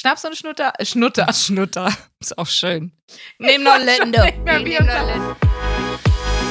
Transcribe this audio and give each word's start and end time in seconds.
Schnaps 0.00 0.24
und 0.24 0.36
Schnutter. 0.36 0.72
Äh, 0.78 0.86
Schnutter. 0.86 1.26
Schnutter. 1.32 1.92
Ist 2.20 2.38
auch 2.38 2.46
schön. 2.46 2.92
Nehmen 3.40 3.64
noch 3.64 3.78
Lende. 3.78 4.32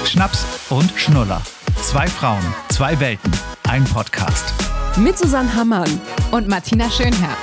Schnaps 0.03 0.45
und 0.69 0.91
Schnuller. 0.97 1.41
Zwei 1.81 2.07
Frauen, 2.07 2.43
zwei 2.67 2.99
Welten, 2.99 3.31
ein 3.69 3.85
Podcast. 3.85 4.53
Mit 4.97 5.17
Susanne 5.17 5.53
Hammann 5.55 6.01
und 6.31 6.49
Martina 6.49 6.91
Schönherr. 6.91 7.37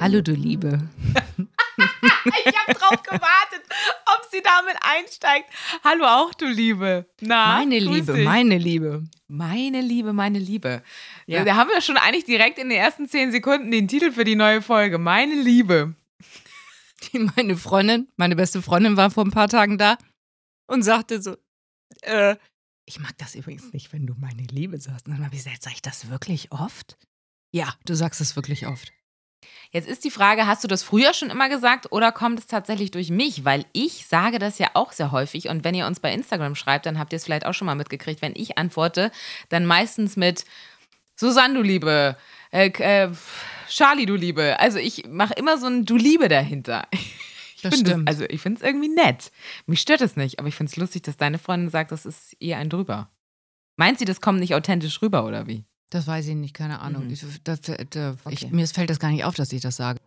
Hallo, 0.00 0.20
du 0.20 0.32
Liebe. 0.32 0.80
ich 2.24 2.56
habe 2.56 2.74
drauf 2.74 3.02
gewartet, 3.02 3.62
ob 4.06 4.30
sie 4.30 4.42
damit 4.42 4.76
einsteigt. 4.80 5.48
Hallo 5.84 6.04
auch, 6.04 6.34
du 6.34 6.46
Liebe. 6.46 7.06
Na, 7.20 7.58
meine 7.58 7.78
Liebe, 7.78 8.12
dich. 8.12 8.24
meine 8.24 8.58
Liebe. 8.58 9.04
Meine 9.26 9.80
Liebe, 9.80 10.12
meine 10.12 10.38
Liebe. 10.38 10.82
Ja. 11.26 11.44
Da 11.44 11.56
haben 11.56 11.70
wir 11.70 11.80
schon 11.80 11.96
eigentlich 11.96 12.24
direkt 12.24 12.58
in 12.58 12.68
den 12.68 12.78
ersten 12.78 13.08
zehn 13.08 13.30
Sekunden 13.30 13.70
den 13.70 13.88
Titel 13.88 14.12
für 14.12 14.24
die 14.24 14.36
neue 14.36 14.62
Folge. 14.62 14.98
Meine 14.98 15.34
Liebe. 15.34 15.94
meine 17.36 17.56
Freundin, 17.56 18.08
meine 18.16 18.36
beste 18.36 18.62
Freundin 18.62 18.96
war 18.96 19.10
vor 19.10 19.24
ein 19.24 19.30
paar 19.30 19.48
Tagen 19.48 19.78
da 19.78 19.98
und 20.66 20.82
sagte 20.82 21.20
so, 21.22 21.36
äh, 22.02 22.36
ich 22.84 23.00
mag 23.00 23.16
das 23.18 23.34
übrigens 23.34 23.72
nicht, 23.72 23.92
wenn 23.92 24.06
du 24.06 24.14
meine 24.14 24.42
Liebe 24.42 24.80
sagst. 24.80 25.06
Und 25.06 25.12
dann 25.12 25.24
habe 25.24 25.34
ich 25.34 25.44
gesagt, 25.44 25.62
sag 25.62 25.74
ich 25.74 25.82
das 25.82 26.08
wirklich 26.08 26.52
oft? 26.52 26.96
Ja, 27.52 27.74
du 27.84 27.94
sagst 27.94 28.20
es 28.20 28.34
wirklich 28.34 28.66
oft. 28.66 28.92
Jetzt 29.70 29.88
ist 29.88 30.04
die 30.04 30.10
Frage, 30.10 30.46
hast 30.46 30.64
du 30.64 30.68
das 30.68 30.82
früher 30.82 31.12
schon 31.12 31.30
immer 31.30 31.48
gesagt 31.48 31.92
oder 31.92 32.10
kommt 32.10 32.38
es 32.38 32.46
tatsächlich 32.46 32.90
durch 32.90 33.10
mich? 33.10 33.44
Weil 33.44 33.66
ich 33.72 34.06
sage 34.06 34.38
das 34.38 34.58
ja 34.58 34.70
auch 34.74 34.92
sehr 34.92 35.12
häufig 35.12 35.48
und 35.48 35.64
wenn 35.64 35.74
ihr 35.74 35.86
uns 35.86 36.00
bei 36.00 36.12
Instagram 36.12 36.54
schreibt, 36.54 36.86
dann 36.86 36.98
habt 36.98 37.12
ihr 37.12 37.16
es 37.16 37.24
vielleicht 37.24 37.46
auch 37.46 37.54
schon 37.54 37.66
mal 37.66 37.74
mitgekriegt. 37.74 38.22
Wenn 38.22 38.34
ich 38.34 38.56
antworte, 38.58 39.10
dann 39.48 39.66
meistens 39.66 40.16
mit 40.16 40.44
Susanne, 41.16 41.54
du 41.54 41.62
Liebe, 41.62 42.16
äh, 42.50 42.68
äh, 42.68 43.10
Charlie, 43.68 44.06
du 44.06 44.14
Liebe. 44.14 44.58
Also 44.58 44.78
ich 44.78 45.06
mache 45.06 45.34
immer 45.34 45.58
so 45.58 45.66
ein 45.66 45.84
Du 45.84 45.96
Liebe 45.96 46.28
dahinter. 46.28 46.86
Ich 47.58 47.62
das 47.62 47.80
stimmt. 47.80 48.08
Das, 48.08 48.14
also 48.14 48.24
ich 48.28 48.40
finde 48.40 48.60
es 48.60 48.62
irgendwie 48.64 48.88
nett. 48.88 49.32
Mich 49.66 49.80
stört 49.80 50.00
es 50.00 50.14
nicht, 50.14 50.38
aber 50.38 50.46
ich 50.46 50.54
finde 50.54 50.70
es 50.70 50.76
lustig, 50.76 51.02
dass 51.02 51.16
deine 51.16 51.38
Freundin 51.38 51.70
sagt, 51.70 51.90
das 51.90 52.06
ist 52.06 52.36
ihr 52.38 52.56
ein 52.56 52.70
drüber. 52.70 53.10
Meint 53.76 53.98
sie, 53.98 54.04
das 54.04 54.20
kommt 54.20 54.38
nicht 54.38 54.54
authentisch 54.54 55.02
rüber 55.02 55.24
oder 55.24 55.48
wie? 55.48 55.64
Das 55.90 56.06
weiß 56.06 56.26
ich 56.28 56.34
nicht, 56.34 56.54
keine 56.54 56.80
Ahnung. 56.80 57.04
Mhm. 57.04 57.10
Ich, 57.10 57.24
das, 57.44 57.60
das, 57.62 57.78
okay. 58.24 58.34
ich, 58.34 58.50
mir 58.50 58.66
fällt 58.66 58.90
das 58.90 58.98
gar 58.98 59.10
nicht 59.10 59.24
auf, 59.24 59.34
dass 59.34 59.52
ich 59.52 59.62
das 59.62 59.76
sage. 59.76 60.00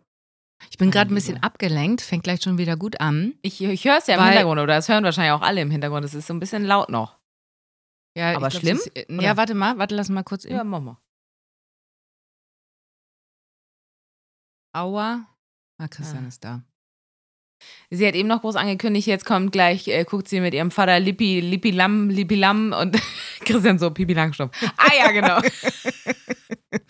Ich 0.70 0.78
bin 0.78 0.92
gerade 0.92 1.12
ein 1.12 1.14
bisschen 1.14 1.42
abgelenkt, 1.42 2.02
fängt 2.02 2.22
gleich 2.22 2.40
schon 2.40 2.56
wieder 2.56 2.76
gut 2.76 3.00
an. 3.00 3.34
Ich, 3.42 3.60
ich 3.60 3.84
höre 3.84 3.98
es 3.98 4.06
ja 4.06 4.16
im 4.16 4.24
Hintergrund, 4.24 4.60
oder 4.60 4.74
das 4.74 4.88
hören 4.88 5.02
wahrscheinlich 5.02 5.32
auch 5.32 5.42
alle 5.42 5.60
im 5.60 5.70
Hintergrund. 5.72 6.04
Es 6.04 6.14
ist 6.14 6.28
so 6.28 6.34
ein 6.34 6.40
bisschen 6.40 6.64
laut 6.64 6.88
noch. 6.88 7.18
Ja, 8.16 8.36
aber 8.36 8.48
glaub, 8.48 8.60
schlimm? 8.60 8.76
Ist, 8.76 8.96
äh, 8.96 9.06
ja, 9.22 9.36
warte 9.36 9.54
mal, 9.54 9.78
warte, 9.78 9.96
lass 9.96 10.08
mal 10.08 10.22
kurz. 10.22 10.44
Ja, 10.44 10.62
mach 10.62 10.80
mal. 10.80 10.98
Aua. 14.74 15.26
Ah, 15.78 15.88
Christian 15.88 16.24
ah. 16.24 16.28
ist 16.28 16.44
da. 16.44 16.62
Sie 17.90 18.06
hat 18.06 18.14
eben 18.14 18.28
noch 18.28 18.40
groß 18.40 18.56
angekündigt, 18.56 19.06
jetzt 19.06 19.26
kommt 19.26 19.52
gleich, 19.52 19.86
äh, 19.88 20.04
guckt 20.04 20.26
sie 20.26 20.40
mit 20.40 20.54
ihrem 20.54 20.70
Vater 20.70 20.98
Lippi, 20.98 21.40
Lippi 21.40 21.72
Lam, 21.72 22.08
Lippi 22.08 22.36
Lam 22.36 22.72
und 22.72 22.96
Christian 23.44 23.78
so, 23.78 23.90
Pipi 23.90 24.14
Langstrumpf. 24.14 24.56
Ah 24.78 24.92
ja, 24.98 25.10
genau. 25.10 25.38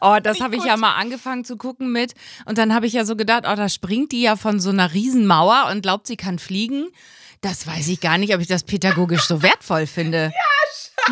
oh, 0.00 0.16
das 0.22 0.40
habe 0.40 0.56
ich 0.56 0.64
ja 0.64 0.78
mal 0.78 0.94
angefangen 0.94 1.44
zu 1.44 1.56
gucken 1.56 1.92
mit. 1.92 2.14
Und 2.46 2.56
dann 2.56 2.74
habe 2.74 2.86
ich 2.86 2.94
ja 2.94 3.04
so 3.04 3.14
gedacht, 3.14 3.44
oh, 3.46 3.54
da 3.54 3.68
springt 3.68 4.12
die 4.12 4.22
ja 4.22 4.36
von 4.36 4.58
so 4.58 4.70
einer 4.70 4.94
Riesenmauer 4.94 5.68
und 5.70 5.82
glaubt, 5.82 6.06
sie 6.06 6.16
kann 6.16 6.38
fliegen. 6.38 6.88
Das 7.42 7.66
weiß 7.66 7.88
ich 7.88 8.00
gar 8.00 8.18
nicht, 8.18 8.34
ob 8.34 8.40
ich 8.40 8.46
das 8.46 8.62
pädagogisch 8.62 9.24
so 9.24 9.42
wertvoll 9.42 9.86
finde. 9.86 10.32
Ja, 10.32 10.61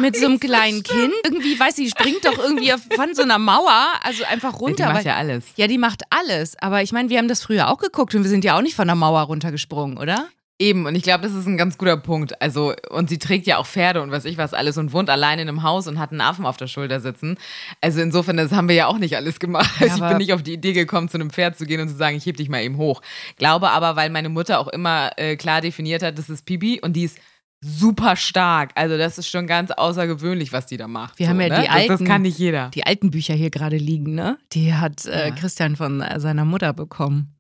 mit 0.00 0.16
so 0.16 0.27
einem 0.27 0.41
kleinen 0.41 0.83
Kind. 0.83 1.12
Irgendwie, 1.25 1.58
weiß 1.58 1.77
sie 1.77 1.89
springt 1.89 2.25
doch 2.25 2.39
irgendwie 2.39 2.72
von 2.94 3.14
so 3.14 3.22
einer 3.22 3.39
Mauer, 3.39 3.89
also 4.03 4.25
einfach 4.25 4.61
runter. 4.61 4.84
Ja, 4.84 4.89
die 4.89 4.94
macht 4.94 5.05
ja 5.05 5.16
alles. 5.16 5.44
Ja, 5.56 5.66
die 5.66 5.78
macht 5.78 6.03
alles. 6.11 6.56
Aber 6.61 6.83
ich 6.83 6.92
meine, 6.92 7.08
wir 7.11 7.19
haben 7.19 7.28
das 7.28 7.42
früher 7.42 7.69
auch 7.69 7.78
geguckt 7.78 8.14
und 8.14 8.22
wir 8.22 8.31
sind 8.31 8.44
ja 8.44 8.56
auch 8.56 8.62
nicht 8.62 8.75
von 8.75 8.86
der 8.86 8.97
Mauer 8.97 9.22
runtergesprungen, 9.22 9.98
oder? 9.98 10.28
Eben, 10.60 10.84
und 10.84 10.94
ich 10.94 11.03
glaube, 11.03 11.22
das 11.22 11.32
ist 11.32 11.47
ein 11.47 11.56
ganz 11.56 11.78
guter 11.78 11.97
Punkt. 11.97 12.43
Also, 12.43 12.75
und 12.91 13.09
sie 13.09 13.19
trägt 13.19 13.47
ja 13.47 13.56
auch 13.56 13.66
Pferde 13.66 14.03
und 14.03 14.10
was 14.10 14.26
ich 14.26 14.37
was 14.37 14.53
alles 14.53 14.76
und 14.76 14.93
wohnt 14.93 15.09
allein 15.09 15.38
in 15.38 15.48
einem 15.48 15.62
Haus 15.62 15.87
und 15.87 15.98
hat 15.98 16.10
einen 16.10 16.21
Affen 16.21 16.44
auf 16.44 16.59
der 16.59 16.66
Schulter 16.66 17.00
sitzen. 17.00 17.38
Also 17.81 18.03
insofern, 18.03 18.37
das 18.37 18.53
haben 18.53 18.69
wir 18.69 18.77
ja 18.77 18.87
auch 18.87 18.98
nicht 18.98 19.16
alles 19.16 19.41
gemacht. 19.41 19.71
Ja, 19.81 19.87
also 19.87 20.04
ich 20.04 20.09
bin 20.10 20.19
nicht 20.19 20.34
auf 20.34 20.42
die 20.42 20.53
Idee 20.53 20.75
gekommen, 20.75 21.09
zu 21.09 21.16
einem 21.16 21.31
Pferd 21.31 21.56
zu 21.56 21.65
gehen 21.65 21.81
und 21.81 21.88
zu 21.88 21.97
sagen, 21.97 22.15
ich 22.15 22.27
heb 22.27 22.37
dich 22.37 22.50
mal 22.50 22.62
eben 22.62 22.77
hoch. 22.77 23.00
Glaube 23.38 23.71
aber, 23.71 23.97
weil 23.97 24.10
meine 24.10 24.28
Mutter 24.28 24.59
auch 24.59 24.69
immer 24.69 25.12
äh, 25.16 25.37
klar 25.37 25.62
definiert 25.62 26.03
hat, 26.03 26.19
das 26.19 26.28
ist 26.28 26.44
Pipi 26.44 26.78
und 26.82 26.92
die 26.92 27.04
ist 27.04 27.16
super 27.60 28.16
stark. 28.16 28.71
Also 28.75 28.97
das 28.97 29.19
ist 29.19 29.28
schon 29.28 29.47
ganz 29.47 29.71
außergewöhnlich, 29.71 30.53
was 30.53 30.66
die 30.66 30.76
da 30.76 30.88
macht. 30.88 31.19
Wir 31.19 31.26
so, 31.26 31.31
haben 31.31 31.41
ja 31.41 31.48
ne? 31.48 31.62
die 31.62 31.69
alten, 31.69 31.88
das, 31.88 31.98
das, 32.00 32.09
kann 32.09 32.22
nicht 32.22 32.38
jeder. 32.38 32.71
Die 32.71 32.87
alten 32.87 33.10
Bücher 33.10 33.34
hier 33.34 33.50
gerade 33.50 33.76
liegen, 33.76 34.15
ne? 34.15 34.38
Die 34.53 34.75
hat 34.75 35.04
äh, 35.06 35.28
ja. 35.28 35.34
Christian 35.34 35.76
von 35.76 36.00
äh, 36.00 36.19
seiner 36.21 36.44
Mutter 36.44 36.72
bekommen. 36.72 37.37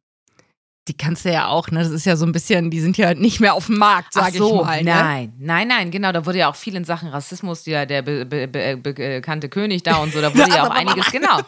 Die 0.88 0.96
kannst 0.96 1.24
du 1.24 1.32
ja 1.32 1.48
auch, 1.48 1.70
ne? 1.70 1.80
Das 1.80 1.90
ist 1.90 2.04
ja 2.04 2.16
so 2.16 2.26
ein 2.26 2.32
bisschen, 2.32 2.70
die 2.70 2.80
sind 2.80 2.98
ja 2.98 3.14
nicht 3.14 3.40
mehr 3.40 3.54
auf 3.54 3.66
dem 3.66 3.78
Markt, 3.78 4.12
sag 4.12 4.32
so, 4.32 4.60
ich 4.60 4.66
mal. 4.66 4.82
Ne? 4.82 4.90
Nein, 4.90 5.32
nein, 5.38 5.68
nein, 5.68 5.90
genau. 5.90 6.12
Da 6.12 6.26
wurde 6.26 6.38
ja 6.38 6.50
auch 6.50 6.56
viel 6.56 6.74
in 6.74 6.84
Sachen 6.84 7.08
Rassismus, 7.08 7.62
der, 7.64 7.86
der 7.86 8.02
be, 8.02 8.26
be, 8.26 8.48
be, 8.48 8.76
bekannte 8.82 9.48
König 9.48 9.82
da 9.82 9.96
und 9.96 10.12
so, 10.12 10.20
da 10.20 10.34
wurde 10.34 10.50
ja 10.50 10.66
auch 10.66 10.70
einiges, 10.70 11.06
genau. 11.12 11.40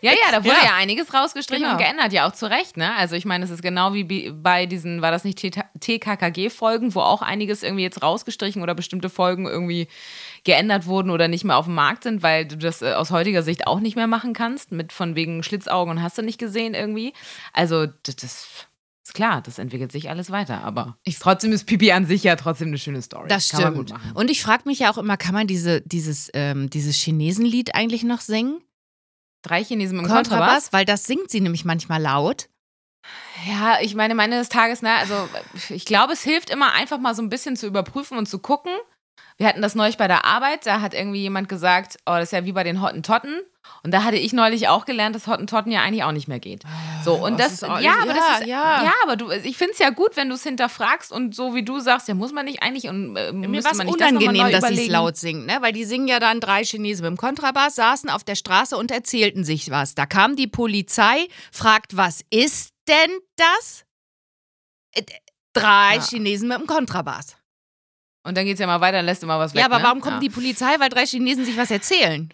Ja, 0.00 0.12
ja, 0.12 0.32
da 0.32 0.44
wurde 0.44 0.56
ja, 0.60 0.66
ja 0.66 0.74
einiges 0.76 1.12
rausgestrichen 1.12 1.64
genau. 1.64 1.76
und 1.76 1.78
geändert, 1.78 2.12
ja 2.12 2.28
auch 2.28 2.32
zu 2.32 2.46
Recht, 2.50 2.76
ne? 2.76 2.94
Also 2.96 3.16
ich 3.16 3.24
meine, 3.24 3.44
es 3.44 3.50
ist 3.50 3.62
genau 3.62 3.94
wie 3.94 4.30
bei 4.30 4.66
diesen, 4.66 5.02
war 5.02 5.10
das 5.10 5.24
nicht 5.24 5.38
TKKG-Folgen, 5.38 6.94
wo 6.94 7.00
auch 7.00 7.22
einiges 7.22 7.62
irgendwie 7.62 7.82
jetzt 7.82 8.02
rausgestrichen 8.02 8.62
oder 8.62 8.74
bestimmte 8.74 9.08
Folgen 9.08 9.46
irgendwie 9.46 9.88
geändert 10.44 10.86
wurden 10.86 11.10
oder 11.10 11.28
nicht 11.28 11.44
mehr 11.44 11.56
auf 11.56 11.66
dem 11.66 11.74
Markt 11.74 12.04
sind, 12.04 12.22
weil 12.22 12.46
du 12.46 12.56
das 12.56 12.82
äh, 12.82 12.92
aus 12.92 13.10
heutiger 13.10 13.42
Sicht 13.42 13.66
auch 13.66 13.80
nicht 13.80 13.96
mehr 13.96 14.06
machen 14.06 14.32
kannst, 14.32 14.72
mit 14.72 14.92
von 14.92 15.14
wegen 15.14 15.42
Schlitzaugen 15.42 15.96
und 15.96 16.02
hast 16.02 16.18
du 16.18 16.22
nicht 16.22 16.38
gesehen 16.38 16.74
irgendwie. 16.74 17.12
Also 17.52 17.86
das, 17.86 18.16
das 18.16 18.48
ist 19.04 19.14
klar, 19.14 19.40
das 19.40 19.58
entwickelt 19.58 19.90
sich 19.90 20.10
alles 20.10 20.30
weiter, 20.30 20.62
aber 20.64 20.98
ich, 21.04 21.18
trotzdem 21.18 21.52
ist 21.52 21.64
Pipi 21.64 21.92
an 21.92 22.06
sich 22.06 22.22
ja 22.24 22.36
trotzdem 22.36 22.68
eine 22.68 22.78
schöne 22.78 23.02
Story. 23.02 23.28
Das 23.28 23.48
stimmt. 23.48 23.94
Und 24.14 24.30
ich 24.30 24.42
frage 24.42 24.64
mich 24.66 24.80
ja 24.80 24.92
auch 24.92 24.98
immer, 24.98 25.16
kann 25.16 25.34
man 25.34 25.46
diese, 25.46 25.80
dieses, 25.80 26.30
ähm, 26.34 26.68
dieses 26.68 26.96
Chinesenlied 26.96 27.74
eigentlich 27.74 28.04
noch 28.04 28.20
singen? 28.20 28.60
Drei 29.42 29.62
Chinesen 29.62 29.98
im 29.98 30.04
Kontrabass? 30.04 30.28
Kontrabass? 30.28 30.72
Weil 30.72 30.84
das 30.84 31.04
singt 31.04 31.30
sie 31.30 31.40
nämlich 31.40 31.64
manchmal 31.64 32.02
laut. 32.02 32.48
Ja, 33.46 33.78
ich 33.80 33.94
meine, 33.94 34.14
meines 34.14 34.48
Tages, 34.48 34.82
ne, 34.82 34.94
also 34.96 35.28
ich 35.68 35.84
glaube, 35.84 36.12
es 36.12 36.22
hilft 36.22 36.50
immer 36.50 36.72
einfach 36.72 36.98
mal 36.98 37.14
so 37.14 37.22
ein 37.22 37.28
bisschen 37.28 37.56
zu 37.56 37.66
überprüfen 37.66 38.18
und 38.18 38.26
zu 38.26 38.40
gucken. 38.40 38.72
Wir 39.38 39.46
hatten 39.46 39.62
das 39.62 39.76
neulich 39.76 39.96
bei 39.96 40.08
der 40.08 40.24
Arbeit, 40.24 40.66
da 40.66 40.80
hat 40.80 40.94
irgendwie 40.94 41.20
jemand 41.20 41.48
gesagt, 41.48 41.96
oh, 42.06 42.14
das 42.14 42.24
ist 42.24 42.32
ja 42.32 42.44
wie 42.44 42.52
bei 42.52 42.64
den 42.64 42.82
Hottentotten. 42.82 43.40
Und 43.84 43.92
da 43.92 44.02
hatte 44.02 44.16
ich 44.16 44.32
neulich 44.32 44.66
auch 44.66 44.84
gelernt, 44.84 45.14
dass 45.14 45.28
Hottentotten 45.28 45.70
ja 45.70 45.82
eigentlich 45.82 46.02
auch 46.02 46.12
nicht 46.12 46.26
mehr 46.26 46.40
geht. 46.40 46.64
So, 47.04 47.14
und 47.14 47.34
oh, 47.34 47.36
das, 47.36 47.60
das 47.60 47.82
ja, 47.82 47.98
aber 48.02 48.14
das 48.14 48.40
ist, 48.40 48.46
ja. 48.48 48.82
ja, 48.82 48.92
aber 49.04 49.14
du, 49.14 49.30
ich 49.30 49.56
finde 49.56 49.74
es 49.74 49.78
ja 49.78 49.90
gut, 49.90 50.16
wenn 50.16 50.28
du 50.28 50.34
es 50.34 50.42
hinterfragst 50.42 51.12
und 51.12 51.36
so 51.36 51.54
wie 51.54 51.62
du 51.62 51.78
sagst, 51.78 52.08
ja, 52.08 52.14
muss 52.14 52.32
man 52.32 52.46
nicht 52.46 52.62
eigentlich 52.62 52.88
und 52.88 53.16
äh, 53.16 53.32
Mir 53.32 53.62
war 53.62 53.72
es 53.72 53.78
unangenehm, 53.78 54.50
das 54.50 54.62
dass 54.62 54.70
sie 54.70 54.86
es 54.86 54.88
laut 54.88 55.16
singen, 55.16 55.46
ne? 55.46 55.58
weil 55.60 55.72
die 55.72 55.84
singen 55.84 56.08
ja 56.08 56.18
dann 56.18 56.40
drei 56.40 56.64
Chinesen 56.64 57.04
mit 57.04 57.10
dem 57.10 57.16
Kontrabass, 57.16 57.76
saßen 57.76 58.10
auf 58.10 58.24
der 58.24 58.34
Straße 58.34 58.76
und 58.76 58.90
erzählten 58.90 59.44
sich 59.44 59.70
was. 59.70 59.94
Da 59.94 60.06
kam 60.06 60.34
die 60.34 60.48
Polizei, 60.48 61.28
fragt, 61.52 61.96
was 61.96 62.22
ist 62.30 62.72
denn 62.88 63.10
das? 63.36 63.84
Äh, 64.92 65.02
drei 65.52 65.96
ja. 65.96 66.02
Chinesen 66.02 66.48
mit 66.48 66.58
dem 66.58 66.66
Kontrabass. 66.66 67.36
Und 68.28 68.36
dann 68.36 68.44
geht 68.44 68.54
es 68.54 68.60
ja 68.60 68.66
mal 68.66 68.80
weiter, 68.80 68.98
dann 68.98 69.06
lässt 69.06 69.24
mal 69.24 69.38
was 69.38 69.54
weg. 69.54 69.60
Ja, 69.60 69.66
aber 69.66 69.78
ne? 69.78 69.84
warum 69.84 70.00
kommt 70.00 70.16
ja. 70.16 70.20
die 70.20 70.28
Polizei? 70.28 70.78
Weil 70.78 70.90
drei 70.90 71.06
Chinesen 71.06 71.44
sich 71.44 71.56
was 71.56 71.70
erzählen. 71.70 72.28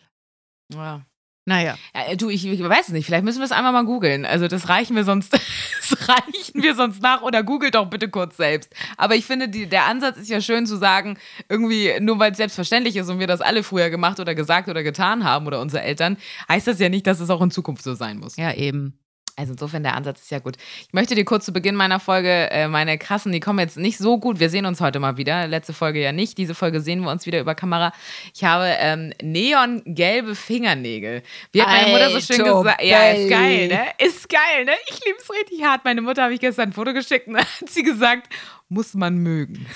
Ja. 0.73 1.03
Naja. 1.47 1.77
Ja, 1.95 2.07
äh, 2.07 2.17
du, 2.17 2.31
ich, 2.31 2.47
ich, 2.47 2.61
weiß 2.61 2.89
es 2.89 2.93
nicht. 2.93 3.07
Vielleicht 3.07 3.25
müssen 3.25 3.39
wir 3.39 3.45
es 3.45 3.53
einmal 3.53 3.73
mal 3.73 3.85
googeln. 3.85 4.25
Also 4.25 4.49
das 4.49 4.69
reichen 4.69 4.97
wir 4.97 5.05
sonst, 5.05 5.33
das 5.33 6.09
reichen 6.09 6.63
wir 6.63 6.75
sonst 6.75 7.03
nach 7.03 7.23
oder 7.23 7.43
googelt 7.43 7.75
doch 7.75 7.87
bitte 7.87 8.09
kurz 8.09 8.37
selbst. 8.39 8.75
Aber 8.97 9.15
ich 9.15 9.27
finde, 9.27 9.49
die, 9.49 9.67
der 9.67 9.85
Ansatz 9.85 10.17
ist 10.17 10.31
ja 10.31 10.41
schön 10.41 10.67
zu 10.67 10.77
sagen, 10.77 11.19
irgendwie, 11.49 11.93
nur 12.01 12.19
weil 12.19 12.33
es 12.33 12.39
selbstverständlich 12.39 12.97
ist 12.97 13.11
und 13.11 13.19
wir 13.19 13.27
das 13.27 13.41
alle 13.43 13.63
früher 13.63 13.91
gemacht 13.91 14.19
oder 14.21 14.35
gesagt 14.35 14.69
oder 14.69 14.83
getan 14.83 15.23
haben 15.25 15.47
oder 15.47 15.61
unsere 15.61 15.83
Eltern, 15.83 16.17
heißt 16.49 16.67
das 16.67 16.81
ja 16.81 16.89
nicht, 16.89 17.07
dass 17.07 17.21
es 17.21 17.31
auch 17.31 17.43
in 17.43 17.51
Zukunft 17.51 17.85
so 17.85 17.95
sein 17.95 18.19
muss. 18.19 18.37
Ja, 18.37 18.53
eben. 18.53 18.99
Also 19.37 19.53
insofern 19.53 19.83
der 19.83 19.95
Ansatz 19.95 20.23
ist 20.23 20.31
ja 20.31 20.39
gut. 20.39 20.57
Ich 20.87 20.93
möchte 20.93 21.17
dir 21.17 21.25
kurz 21.25 21.45
zu 21.45 21.53
Beginn 21.53 21.75
meiner 21.75 21.99
Folge 21.99 22.51
äh, 22.51 22.69
meine 22.69 22.99
krassen, 22.99 23.33
die 23.33 23.41
kommen 23.41 23.59
jetzt 23.59 23.77
nicht 23.77 23.99
so 23.99 24.19
gut. 24.19 24.39
Wir 24.39 24.49
sehen 24.49 24.65
uns 24.65 24.81
heute 24.81 25.01
mal 25.01 25.17
wieder. 25.17 25.49
Letzte 25.49 25.73
Folge 25.73 26.01
ja 26.01 26.13
nicht. 26.13 26.39
Diese 26.39 26.55
Folge 26.55 26.81
sehen 26.81 27.01
wir 27.01 27.11
uns 27.11 27.27
wieder 27.27 27.41
über 27.41 27.57
Kamera. 27.57 27.93
Ich 28.33 28.45
habe 28.45 28.67
ähm, 28.79 29.13
neongelbe 29.21 30.37
Fingernägel. 30.37 31.23
Wie 31.51 31.63
hat 31.63 31.69
meine 31.69 31.91
Mutter 31.91 32.11
so 32.11 32.21
schön 32.21 32.45
gesagt? 32.45 32.83
Ja, 32.83 33.11
ist 33.11 33.29
geil, 33.29 33.69
ne? 33.69 33.87
Ist 33.99 34.29
geil, 34.29 34.65
ne? 34.67 34.73
Ich 34.87 35.05
liebe 35.05 35.19
es 35.19 35.29
richtig 35.31 35.65
hart. 35.65 35.85
Meine 35.85 36.01
Mutter 36.01 36.23
habe 36.23 36.35
ich 36.35 36.41
gestern 36.41 36.69
ein 36.69 36.73
Foto 36.73 36.93
geschickt 36.93 37.27
und 37.27 37.37
hat 37.39 37.69
sie 37.69 37.83
gesagt, 37.83 38.33
muss 38.69 38.95
man 38.95 39.17
mögen. 39.19 39.67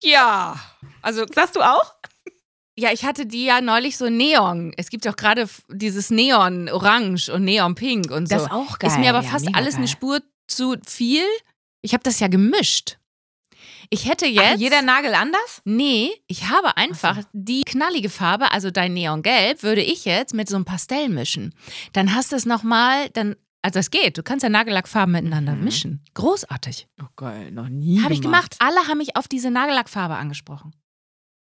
Ja. 0.00 0.60
Also 1.02 1.24
sagst 1.26 1.56
du 1.56 1.60
auch? 1.60 1.94
Ja, 2.76 2.90
ich 2.92 3.04
hatte 3.04 3.26
die 3.26 3.44
ja 3.44 3.60
neulich 3.60 3.96
so 3.96 4.08
Neon. 4.10 4.72
Es 4.76 4.90
gibt 4.90 5.06
auch 5.06 5.16
gerade 5.16 5.48
dieses 5.68 6.10
Neon 6.10 6.68
Orange 6.68 7.28
und 7.32 7.44
Neon 7.44 7.74
Pink 7.76 8.10
und 8.10 8.28
so. 8.28 8.34
Das 8.34 8.44
ist 8.44 8.50
auch 8.50 8.78
geil. 8.78 8.90
Ist 8.90 8.98
mir 8.98 9.10
aber 9.10 9.22
fast 9.22 9.44
ja, 9.46 9.52
alles 9.54 9.74
geil. 9.74 9.78
eine 9.80 9.88
Spur 9.88 10.20
zu 10.48 10.76
viel. 10.86 11.22
Ich 11.82 11.92
habe 11.92 12.02
das 12.02 12.18
ja 12.20 12.26
gemischt. 12.28 12.98
Ich 13.90 14.08
hätte 14.08 14.26
jetzt. 14.26 14.54
Ach, 14.54 14.58
jeder 14.58 14.82
Nagel 14.82 15.14
anders? 15.14 15.60
Nee, 15.64 16.10
ich 16.26 16.48
habe 16.48 16.76
einfach 16.76 17.22
die 17.32 17.62
knallige 17.62 18.08
Farbe, 18.10 18.50
also 18.50 18.70
dein 18.70 18.94
Neongelb, 18.94 19.62
würde 19.62 19.82
ich 19.82 20.04
jetzt 20.04 20.34
mit 20.34 20.48
so 20.48 20.56
einem 20.56 20.64
Pastell 20.64 21.08
mischen. 21.10 21.54
Dann 21.92 22.14
hast 22.14 22.32
du 22.32 22.36
es 22.36 22.46
nochmal, 22.46 23.08
dann. 23.10 23.36
Also 23.62 23.78
das 23.78 23.90
geht. 23.90 24.18
Du 24.18 24.22
kannst 24.22 24.42
ja 24.42 24.48
Nagellackfarben 24.50 25.12
miteinander 25.12 25.54
Mhm. 25.54 25.64
mischen. 25.64 26.04
Großartig. 26.14 26.86
Oh 27.00 27.06
geil, 27.16 27.50
noch 27.50 27.68
nie. 27.70 28.02
Habe 28.02 28.12
ich 28.14 28.20
gemacht. 28.20 28.56
Alle 28.58 28.88
haben 28.88 28.98
mich 28.98 29.16
auf 29.16 29.26
diese 29.28 29.50
Nagellackfarbe 29.50 30.16
angesprochen. 30.16 30.74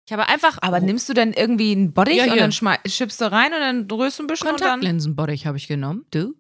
Ich 0.10 0.14
habe 0.14 0.28
einfach 0.28 0.58
Aber 0.62 0.80
nimmst 0.80 1.08
du 1.08 1.14
dann 1.14 1.34
irgendwie 1.34 1.72
einen 1.72 1.94
Bottich 1.94 2.16
Ja, 2.16 2.34
und 2.34 2.40
dann 2.40 2.52
schippst 2.52 3.22
du 3.22 3.32
rein 3.32 3.54
und 3.54 3.60
dann 3.60 3.88
rührst 3.92 4.18
du 4.18 4.24
ein 4.24 4.28
bisschen 4.28 4.48
und 4.48 4.60
dann. 4.60 4.70
Kontaktlinsenbottich 4.70 5.46
habe 5.46 5.58
ich 5.58 5.68
genommen. 5.68 6.04
Du? 6.10 6.34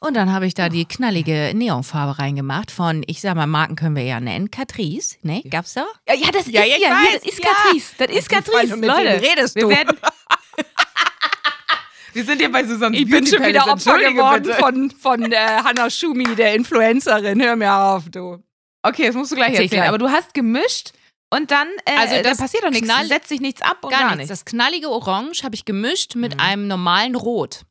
Und 0.00 0.14
dann 0.14 0.32
habe 0.32 0.48
ich 0.48 0.54
da 0.54 0.68
die 0.68 0.86
knallige 0.86 1.52
Neonfarbe 1.54 2.18
reingemacht 2.18 2.72
von, 2.72 3.04
ich 3.06 3.20
sag 3.20 3.36
mal, 3.36 3.46
Marken 3.46 3.76
können 3.76 3.94
wir 3.94 4.02
ja 4.02 4.18
nennen. 4.18 4.50
Catrice, 4.50 5.18
ne? 5.22 5.40
Gab's 5.48 5.74
da? 5.74 5.86
Ja, 6.08 6.16
ja, 6.16 6.32
das 6.32 6.48
Ja, 6.48 6.62
ist 6.62 6.70
ja, 6.70 6.76
hier, 6.76 6.88
das 7.14 7.24
ist 7.24 7.38
ja. 7.38 7.48
Catrice. 7.48 7.94
Das 7.96 8.10
ist 8.10 8.28
Catrice, 8.28 8.74
Leute. 8.74 9.22
redest 9.22 9.54
wir 9.54 9.62
du? 9.62 9.68
werden. 9.68 9.96
wir 12.14 12.24
sind 12.24 12.38
hier 12.40 12.50
bei 12.50 12.64
Susanne 12.64 12.96
Ich 12.96 13.08
bin 13.08 13.24
schon 13.24 13.46
wieder 13.46 13.68
Opfer 13.68 13.98
geworden 13.98 14.52
von, 14.58 14.90
von 14.90 15.30
äh, 15.30 15.36
Hannah 15.62 15.90
Schumi, 15.90 16.34
der 16.34 16.56
Influencerin. 16.56 17.40
Hör 17.40 17.54
mir 17.54 17.72
auf, 17.72 18.08
du. 18.10 18.42
Okay, 18.82 19.06
das 19.06 19.14
musst 19.14 19.30
du 19.30 19.36
gleich 19.36 19.50
Erzähl 19.50 19.64
erzählen. 19.66 19.84
Aber 19.84 19.98
du 19.98 20.10
hast 20.10 20.34
gemischt 20.34 20.92
und 21.32 21.50
dann 21.50 21.68
äh, 21.86 21.96
Also 21.98 22.14
da 22.16 22.22
das 22.22 22.38
passiert 22.38 22.62
doch 22.64 22.70
nichts. 22.70 22.88
Setzt 23.08 23.28
sich 23.28 23.40
nichts 23.40 23.62
ab 23.62 23.78
und 23.82 23.90
Gar, 23.90 24.00
gar, 24.00 24.06
nichts. 24.16 24.30
nichts. 24.30 24.40
Das 24.40 24.44
knallige 24.44 24.88
Orange 24.90 25.42
habe 25.42 25.54
ich 25.54 25.64
gemischt 25.64 26.14
mit 26.14 26.34
Mhm. 26.34 26.40
einem 26.40 26.66
normalen 26.68 27.14
Rot. 27.16 27.62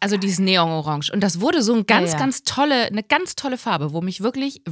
Also 0.00 0.16
dieses 0.16 0.38
Neon-Orange. 0.38 1.10
Und 1.12 1.20
das 1.20 1.40
wurde 1.40 1.62
so 1.62 1.74
ein 1.74 1.86
ganz, 1.86 2.12
Ja, 2.12 2.18
ja. 2.18 2.24
ganz 2.24 2.42
tolle, 2.44 2.84
eine 2.86 3.02
ganz 3.02 3.34
tolle 3.34 3.58
Farbe, 3.58 3.92
wo 3.92 4.00
mich 4.00 4.20
wirklich 4.20 4.62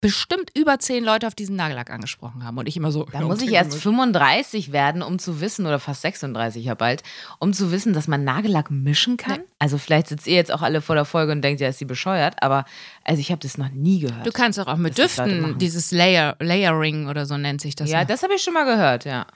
bestimmt 0.00 0.50
über 0.56 0.78
zehn 0.78 1.04
Leute 1.04 1.26
auf 1.26 1.34
diesen 1.34 1.56
Nagellack 1.56 1.90
angesprochen 1.90 2.44
haben. 2.44 2.56
Und 2.56 2.66
ich 2.66 2.76
immer 2.76 2.90
so. 2.90 3.04
Da 3.04 3.20
muss 3.20 3.42
ich 3.42 3.52
erst 3.52 3.70
gemischt. 3.70 3.82
35 3.82 4.72
werden, 4.72 5.02
um 5.02 5.18
zu 5.18 5.40
wissen, 5.40 5.66
oder 5.66 5.78
fast 5.78 6.02
36 6.02 6.64
ja 6.64 6.74
bald, 6.74 7.02
um 7.38 7.52
zu 7.52 7.70
wissen, 7.70 7.92
dass 7.92 8.08
man 8.08 8.24
Nagellack 8.24 8.70
mischen 8.70 9.16
kann. 9.16 9.40
Also 9.58 9.76
vielleicht 9.78 10.08
sitzt 10.08 10.26
ihr 10.26 10.34
jetzt 10.34 10.52
auch 10.52 10.62
alle 10.62 10.80
vor 10.80 10.94
der 10.94 11.04
Folge 11.04 11.32
und 11.32 11.42
denkt, 11.42 11.60
ja, 11.60 11.68
ist 11.68 11.78
sie 11.78 11.84
bescheuert, 11.84 12.42
aber 12.42 12.64
also 13.04 13.20
ich 13.20 13.30
habe 13.30 13.40
das 13.40 13.58
noch 13.58 13.70
nie 13.70 14.00
gehört. 14.00 14.26
Du 14.26 14.32
kannst 14.32 14.58
auch, 14.58 14.66
auch 14.66 14.76
mit 14.76 14.96
Düften, 14.96 15.58
dieses 15.58 15.92
Layer, 15.92 16.36
Layering 16.40 17.08
oder 17.08 17.26
so 17.26 17.36
nennt 17.36 17.60
sich 17.60 17.74
das. 17.74 17.90
ja, 17.90 18.00
noch. 18.00 18.08
das 18.08 18.22
habe 18.22 18.34
ich 18.34 18.42
schon 18.42 18.54
mal 18.54 18.64
gehört, 18.64 19.04
ja. 19.04 19.26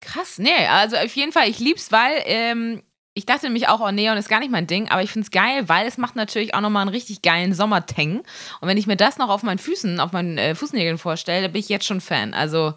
Krass, 0.00 0.38
nee, 0.38 0.66
also 0.68 0.96
auf 0.96 1.14
jeden 1.14 1.32
Fall, 1.32 1.48
ich 1.48 1.60
lieb's, 1.60 1.90
weil 1.92 2.22
ähm, 2.26 2.82
ich 3.14 3.26
dachte 3.26 3.46
nämlich 3.46 3.68
auch, 3.68 3.80
oh, 3.80 3.90
Neon 3.90 4.16
ist 4.16 4.28
gar 4.28 4.40
nicht 4.40 4.50
mein 4.50 4.66
Ding, 4.66 4.88
aber 4.90 5.02
ich 5.02 5.10
find's 5.12 5.30
geil, 5.30 5.68
weil 5.68 5.86
es 5.86 5.98
macht 5.98 6.16
natürlich 6.16 6.54
auch 6.54 6.60
nochmal 6.60 6.82
einen 6.82 6.90
richtig 6.90 7.22
geilen 7.22 7.54
Sommertang. 7.54 8.22
Und 8.60 8.68
wenn 8.68 8.76
ich 8.76 8.86
mir 8.86 8.96
das 8.96 9.18
noch 9.18 9.28
auf 9.28 9.42
meinen 9.42 9.58
Füßen, 9.58 10.00
auf 10.00 10.12
meinen 10.12 10.36
äh, 10.38 10.54
Fußnägeln 10.54 10.98
vorstelle, 10.98 11.48
bin 11.48 11.60
ich 11.60 11.68
jetzt 11.68 11.86
schon 11.86 12.00
Fan. 12.00 12.34
Also 12.34 12.74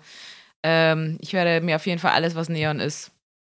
ähm, 0.64 1.18
ich 1.22 1.34
werde 1.34 1.66
mir 1.66 1.76
auf 1.76 1.86
jeden 1.88 2.00
Fall 2.00 2.12
alles, 2.12 2.36
was 2.36 2.50
Neon 2.50 2.80
ist, 2.80 3.12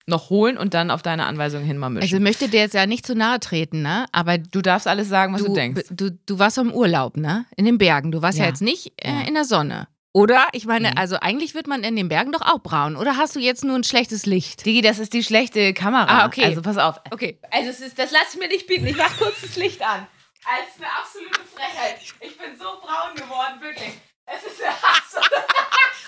noch 0.07 0.29
holen 0.31 0.57
und 0.57 0.73
dann 0.73 0.89
auf 0.91 1.03
deine 1.03 1.25
Anweisung 1.25 1.63
hin 1.63 1.77
mal 1.77 1.89
mischen. 1.89 2.03
Also 2.03 2.15
ich 2.17 2.21
möchte 2.21 2.47
dir 2.49 2.59
jetzt 2.61 2.73
ja 2.73 2.85
nicht 2.87 3.05
zu 3.05 3.15
nahe 3.15 3.39
treten, 3.39 3.81
ne? 3.83 4.05
Aber 4.11 4.37
du 4.39 4.61
darfst 4.61 4.87
alles 4.87 5.07
sagen, 5.07 5.33
was 5.33 5.41
du, 5.41 5.49
du, 5.49 5.53
denkst. 5.53 5.81
du, 5.91 6.11
du 6.25 6.39
warst 6.39 6.57
im 6.57 6.73
Urlaub, 6.73 7.15
ne? 7.17 7.45
In 7.55 7.65
den 7.65 7.77
Bergen. 7.77 8.11
Du 8.11 8.21
warst 8.21 8.37
ja, 8.39 8.45
Ja. 8.45 8.49
jetzt 8.49 8.61
nicht 8.61 8.91
äh, 8.97 9.27
in 9.27 9.35
der 9.35 9.45
Sonne. 9.45 9.87
Oder? 10.13 10.47
Ich 10.51 10.65
meine, 10.65 10.89
Mhm. 10.91 10.97
also 10.97 11.15
eigentlich 11.21 11.53
wird 11.55 11.67
man 11.67 11.83
in 11.83 11.95
den 11.95 12.09
Bergen 12.09 12.31
doch 12.33 12.41
auch 12.41 12.59
braun. 12.59 12.95
Oder 12.97 13.15
hast 13.17 13.35
du 13.35 13.39
jetzt 13.39 13.63
nur 13.63 13.75
ein 13.77 13.83
schlechtes 13.85 14.25
Licht? 14.25 14.65
Digi, 14.65 14.81
das 14.81 14.99
ist 14.99 15.13
die 15.13 15.23
schlechte 15.23 15.73
Kamera. 15.73 16.23
Ah, 16.23 16.25
okay. 16.25 16.43
Also 16.43 16.61
pass 16.61 16.77
auf. 16.77 16.99
Okay. 17.11 17.39
Also 17.49 17.69
es 17.69 17.79
ist, 17.79 17.97
das 17.97 18.11
lasse 18.11 18.25
ich 18.33 18.39
mir 18.39 18.47
nicht 18.49 18.67
bieten. 18.67 18.85
Ich 18.87 18.97
mach 18.97 19.17
kurz 19.17 19.39
das 19.41 19.55
Licht 19.55 19.81
an. 19.81 20.05
Ist 20.41 20.83
eine 20.83 20.91
absolute 20.99 21.39
Frechheit. 21.55 21.97
Ich 22.19 22.37
bin 22.37 22.57
so 22.57 22.65
braun 22.81 23.15
geworden, 23.15 23.61
wirklich. 23.61 23.91
Es 24.33 24.43
ist 24.51 24.61
absolute... 24.63 25.35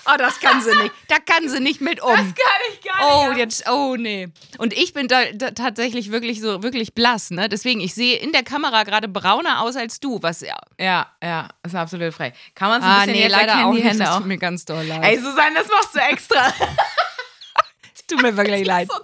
Oh, 0.06 0.16
das 0.18 0.38
kann 0.38 0.60
sie 0.60 0.68
nicht. 0.82 0.92
Da 1.08 1.16
kann 1.18 1.48
sie 1.48 1.60
nicht 1.60 1.80
mit 1.80 2.02
um. 2.02 2.10
Das 2.10 2.18
kann 2.18 2.60
ich 2.70 2.82
gar 2.82 3.26
nicht. 3.30 3.36
Oh, 3.36 3.38
jetzt, 3.40 3.66
oh 3.70 3.96
nee. 3.96 4.28
Und 4.58 4.74
ich 4.74 4.92
bin 4.92 5.08
da, 5.08 5.32
da 5.32 5.52
tatsächlich 5.52 6.12
wirklich 6.12 6.42
so, 6.42 6.62
wirklich 6.62 6.92
blass, 6.92 7.30
ne? 7.30 7.48
Deswegen, 7.48 7.80
ich 7.80 7.94
sehe 7.94 8.18
in 8.18 8.30
der 8.32 8.42
Kamera 8.42 8.82
gerade 8.82 9.08
brauner 9.08 9.62
aus 9.62 9.76
als 9.76 10.00
du, 10.00 10.22
was 10.22 10.42
ja. 10.42 10.58
Ja, 10.78 11.06
ja, 11.22 11.48
ist 11.62 11.72
eine 11.74 11.80
absolute 11.84 12.12
Frechheit. 12.12 12.36
Kann 12.54 12.68
man 12.68 12.80
es 12.82 12.84
ein 12.86 12.90
Ah, 12.92 12.98
bisschen 12.98 13.12
nee, 13.14 13.22
jetzt 13.22 13.32
leider 13.32 13.64
auch 13.64 13.70
die 13.70 13.76
nicht. 13.78 13.84
Hände 13.88 14.04
Das 14.04 14.08
auch. 14.12 14.18
tut 14.18 14.26
mir 14.26 14.36
ganz 14.36 14.66
doll 14.66 14.84
leid. 14.84 15.04
Ey, 15.04 15.18
Susanne, 15.18 15.54
das 15.54 15.68
machst 15.68 15.94
du 15.94 15.98
extra. 16.00 16.52
tut 18.06 18.20
mir 18.20 18.36
wirklich 18.36 18.66
leid. 18.66 18.88
so. 18.92 18.98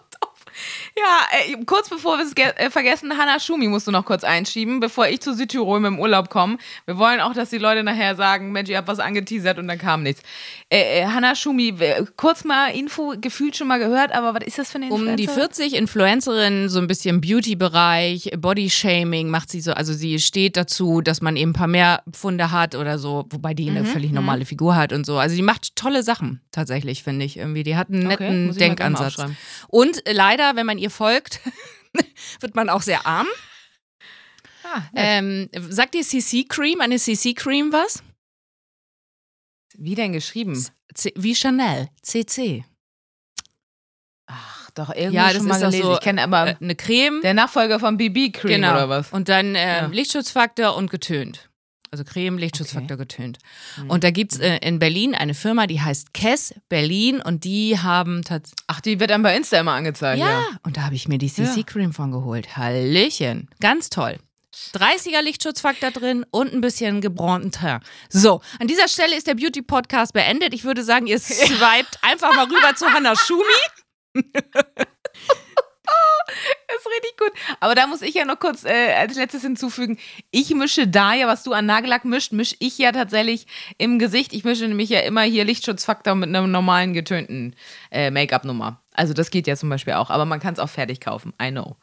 Ja, 0.96 1.38
äh, 1.52 1.64
kurz 1.64 1.88
bevor 1.88 2.18
wir 2.18 2.24
es 2.24 2.32
äh, 2.36 2.70
vergessen, 2.70 3.16
Hanna 3.16 3.38
Schumi 3.40 3.68
musst 3.68 3.86
du 3.86 3.90
noch 3.90 4.04
kurz 4.04 4.24
einschieben, 4.24 4.80
bevor 4.80 5.06
ich 5.08 5.20
zu 5.20 5.34
Südtirol 5.34 5.80
mit 5.80 5.88
dem 5.88 5.98
Urlaub 5.98 6.30
komme. 6.30 6.58
Wir 6.86 6.98
wollen 6.98 7.20
auch, 7.20 7.32
dass 7.32 7.50
die 7.50 7.58
Leute 7.58 7.82
nachher 7.82 8.16
sagen, 8.16 8.52
Mensch, 8.52 8.68
ihr 8.70 8.76
habt 8.78 8.88
was 8.88 8.98
angeteasert 8.98 9.58
und 9.58 9.68
dann 9.68 9.78
kam 9.78 10.02
nichts. 10.02 10.22
Äh, 10.68 11.00
äh, 11.00 11.06
Hanna 11.06 11.34
Schumi, 11.34 11.74
kurz 12.16 12.44
mal 12.44 12.68
Info, 12.68 13.14
gefühlt 13.20 13.56
schon 13.56 13.68
mal 13.68 13.78
gehört, 13.78 14.12
aber 14.12 14.34
was 14.34 14.46
ist 14.46 14.58
das 14.58 14.70
für 14.70 14.76
eine 14.78 14.88
Um 14.88 15.16
die 15.16 15.24
Influencerin? 15.24 15.40
40 15.68 15.74
Influencerin, 15.74 16.68
so 16.68 16.78
ein 16.78 16.86
bisschen 16.86 17.20
Beauty-Bereich, 17.20 18.30
Body-Shaming 18.38 19.28
macht 19.28 19.50
sie 19.50 19.60
so. 19.60 19.72
Also 19.72 19.92
sie 19.92 20.18
steht 20.18 20.56
dazu, 20.56 21.00
dass 21.00 21.20
man 21.20 21.36
eben 21.36 21.50
ein 21.50 21.54
paar 21.54 21.66
mehr 21.66 22.02
Pfunde 22.10 22.50
hat 22.50 22.74
oder 22.74 22.98
so, 22.98 23.26
wobei 23.30 23.54
die 23.54 23.70
Mhm, 23.70 23.76
eine 23.76 23.84
völlig 23.84 24.12
normale 24.12 24.44
Figur 24.44 24.76
hat 24.76 24.92
und 24.92 25.04
so. 25.06 25.18
Also 25.18 25.36
die 25.36 25.42
macht 25.42 25.76
tolle 25.76 26.02
Sachen 26.02 26.40
tatsächlich, 26.52 27.02
finde 27.02 27.24
ich. 27.24 27.36
Irgendwie, 27.36 27.62
die 27.62 27.76
hat 27.76 27.88
einen 27.88 28.06
Okay, 28.06 28.24
netten 28.24 28.46
mal 28.46 28.54
Denkansatz. 28.54 29.16
Und 29.68 30.06
äh, 30.06 30.12
wenn 30.56 30.66
man 30.66 30.78
ihr 30.78 30.90
folgt, 30.90 31.40
wird 32.40 32.54
man 32.54 32.68
auch 32.68 32.82
sehr 32.82 33.06
arm. 33.06 33.26
Ah. 34.64 34.82
Ähm, 34.94 35.48
sagt 35.52 35.94
dir 35.94 36.02
CC 36.02 36.44
Cream, 36.44 36.80
eine 36.80 36.98
CC 36.98 37.34
Cream 37.34 37.72
was? 37.72 38.02
Wie 39.76 39.94
denn 39.94 40.12
geschrieben? 40.12 40.54
C 40.94 41.12
wie 41.16 41.34
Chanel, 41.34 41.88
CC. 42.02 42.64
Ach, 44.26 44.70
doch, 44.72 44.90
irgendwo 44.90 45.16
Ja, 45.16 45.28
das 45.28 45.38
schon 45.38 45.46
mal 45.48 45.58
gelesen. 45.60 45.82
so, 45.82 45.94
ich 45.94 46.00
kenne 46.00 46.22
aber 46.22 46.48
Äh, 46.50 46.56
eine 46.60 46.76
Creme. 46.76 47.20
der 47.22 47.34
Nachfolger 47.34 47.80
von 47.80 47.96
BB 47.96 48.30
Cream 48.32 48.60
genau. 48.60 48.72
oder 48.72 48.88
was? 48.88 49.12
Und 49.12 49.28
dann 49.28 49.54
äh, 49.56 49.78
Ja. 49.80 49.86
Lichtschutzfaktor 49.86 50.76
und 50.76 50.90
getönt. 50.90 51.49
Also 51.92 52.04
Creme, 52.04 52.38
Lichtschutzfaktor 52.38 52.96
getönt. 52.96 53.38
Mhm. 53.76 53.90
Und 53.90 54.04
da 54.04 54.12
gibt 54.12 54.30
es 54.32 54.38
äh, 54.38 54.58
in 54.58 54.78
Berlin 54.78 55.14
eine 55.16 55.34
Firma, 55.34 55.66
die 55.66 55.80
heißt 55.80 56.14
Kess 56.14 56.54
Berlin 56.68 57.20
und 57.20 57.42
die 57.42 57.78
haben 57.80 58.22
tatsächlich. 58.22 58.64
Ach, 58.68 58.80
die 58.80 59.00
wird 59.00 59.10
dann 59.10 59.22
bei 59.22 59.36
Insta 59.36 59.58
immer 59.58 59.72
angezeigt. 59.72 60.20
Ja, 60.20 60.30
Ja. 60.30 60.46
und 60.62 60.76
da 60.76 60.82
habe 60.82 60.94
ich 60.94 61.08
mir 61.08 61.18
die 61.18 61.28
CC 61.32 61.64
Ja. 61.66 61.90
Von 61.92 62.12
geholt. 62.12 62.56
Hallöchen. 62.56 63.48
Ganz 63.60 63.90
toll. 63.90 64.18
30er 64.74 65.20
Lichtschutzfaktor 65.22 65.90
drin 65.90 66.24
und 66.30 66.52
ein 66.52 66.60
bisschen 66.60 67.00
gebräunten 67.00 67.50
Teint. 67.50 67.82
So, 68.08 68.40
an 68.60 68.68
dieser 68.68 68.86
Stelle 68.88 69.16
ist 69.16 69.26
der 69.26 69.34
Beauty 69.34 69.62
Podcast 69.62 70.12
beendet. 70.12 70.54
Ich 70.54 70.62
würde 70.64 70.84
sagen, 70.84 71.06
ihr 71.08 71.18
swiped 71.18 71.98
einfach 72.02 72.34
mal 72.36 72.44
rüber 72.46 72.74
zu 72.76 72.86
Hannah 72.86 73.16
Schumi. 73.16 73.42
ist 76.80 76.92
richtig 76.96 77.16
gut. 77.18 77.32
Aber 77.60 77.74
da 77.74 77.86
muss 77.86 78.02
ich 78.02 78.14
ja 78.14 78.24
noch 78.24 78.38
kurz 78.38 78.64
äh, 78.64 78.94
als 78.94 79.16
letztes 79.16 79.42
hinzufügen. 79.42 79.98
Ich 80.30 80.54
mische 80.54 80.88
da 80.88 81.14
ja, 81.14 81.26
was 81.26 81.42
du 81.42 81.52
an 81.52 81.66
Nagellack 81.66 82.04
mischt, 82.04 82.32
mische 82.32 82.56
ich 82.58 82.78
ja 82.78 82.92
tatsächlich 82.92 83.46
im 83.78 83.98
Gesicht. 83.98 84.32
Ich 84.32 84.44
mische 84.44 84.66
nämlich 84.66 84.88
ja 84.88 85.00
immer 85.00 85.22
hier 85.22 85.44
Lichtschutzfaktor 85.44 86.14
mit 86.14 86.28
einer 86.28 86.46
normalen 86.46 86.92
getönten 86.92 87.54
äh, 87.90 88.10
Make-up-Nummer. 88.10 88.80
Also 88.94 89.14
das 89.14 89.30
geht 89.30 89.46
ja 89.46 89.56
zum 89.56 89.68
Beispiel 89.68 89.94
auch. 89.94 90.10
Aber 90.10 90.24
man 90.24 90.40
kann 90.40 90.54
es 90.54 90.60
auch 90.60 90.68
fertig 90.68 91.00
kaufen. 91.00 91.32
I 91.40 91.50
know. 91.50 91.76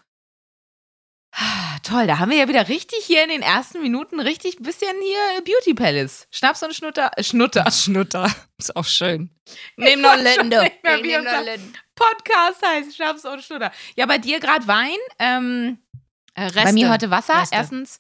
Toll, 1.88 2.06
da 2.08 2.20
haben 2.20 2.32
wir 2.32 2.38
ja 2.38 2.48
wieder 2.50 2.68
richtig 2.68 3.00
hier 3.06 3.24
in 3.24 3.30
den 3.30 3.42
ersten 3.42 3.82
Minuten 3.82 4.20
richtig 4.20 4.58
bisschen 4.58 4.94
hier 5.02 5.42
Beauty 5.44 5.74
Palace. 5.74 6.28
Schnaps 6.32 6.62
und 6.64 6.74
Schnutter. 6.76 7.12
Äh, 7.16 7.24
Schnutter. 7.24 7.66
Schnutter. 7.72 8.30
Ist 8.58 8.76
auch 8.76 8.84
schön. 8.86 9.30
Nehm 9.78 10.02
noch 10.02 10.16
Linde. 10.18 10.70
Nehm. 10.84 11.74
Podcast 11.96 12.62
heißt 12.66 12.94
Schnaps 12.96 13.24
und 13.24 13.42
Schnutter. 13.42 13.72
Ja, 13.96 14.06
bei 14.06 14.18
dir 14.18 14.40
gerade 14.40 14.68
Wein. 14.68 14.98
Ähm, 15.20 15.78
Äh, 16.34 16.44
Reste. 16.44 16.64
Bei 16.66 16.72
mir 16.74 16.90
heute 16.92 17.10
Wasser. 17.10 17.40
Reste. 17.40 17.56
Erstens. 17.56 18.00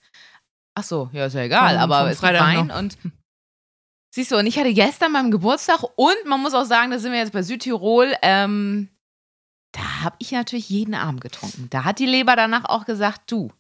Ach 0.76 0.84
so, 0.84 1.10
ja, 1.14 1.26
ist 1.28 1.34
ja 1.34 1.42
egal, 1.44 1.74
Vom- 1.80 1.92
aber 1.92 2.08
es 2.10 2.16
ist 2.16 2.20
Freitag 2.20 2.42
Wein 2.42 2.68
noch. 2.68 2.78
und 2.78 2.98
siehst 4.14 4.32
du, 4.32 4.38
und 4.38 4.46
ich 4.48 4.60
hatte 4.60 4.74
gestern 4.74 5.12
meinen 5.14 5.32
Geburtstag 5.32 5.82
und 5.96 6.16
man 6.26 6.42
muss 6.42 6.54
auch 6.54 6.66
sagen, 6.66 6.92
da 6.92 7.00
sind 7.00 7.14
wir 7.14 7.20
jetzt 7.20 7.32
bei 7.34 7.42
Südtirol, 7.42 8.14
ähm, 8.22 8.90
da 9.72 10.04
habe 10.04 10.16
ich 10.20 10.32
natürlich 10.34 10.70
jeden 10.70 10.94
Abend 10.94 11.22
getrunken. 11.22 11.68
Da 11.72 11.84
hat 11.84 11.98
die 12.00 12.06
Leber 12.06 12.36
danach 12.36 12.66
auch 12.66 12.86
gesagt, 12.86 13.32
du, 13.32 13.52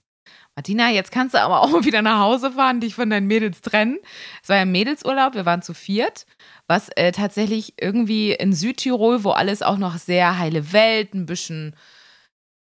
Martina, 0.57 0.89
jetzt 0.89 1.11
kannst 1.11 1.35
du 1.35 1.39
aber 1.41 1.61
auch 1.61 1.85
wieder 1.85 2.01
nach 2.01 2.19
Hause 2.19 2.51
fahren, 2.51 2.81
dich 2.81 2.95
von 2.95 3.11
deinen 3.11 3.27
Mädels 3.27 3.61
trennen. 3.61 3.99
Es 4.41 4.49
war 4.49 4.55
ja 4.55 4.63
ein 4.63 4.71
Mädelsurlaub, 4.71 5.35
wir 5.35 5.45
waren 5.45 5.61
zu 5.61 5.75
viert, 5.75 6.25
was 6.65 6.89
äh, 6.95 7.11
tatsächlich 7.11 7.75
irgendwie 7.79 8.31
in 8.33 8.53
Südtirol, 8.53 9.23
wo 9.23 9.31
alles 9.31 9.61
auch 9.61 9.77
noch 9.77 9.97
sehr 9.99 10.39
heile 10.39 10.73
Welt, 10.73 11.13
ein 11.13 11.27
bisschen, 11.27 11.75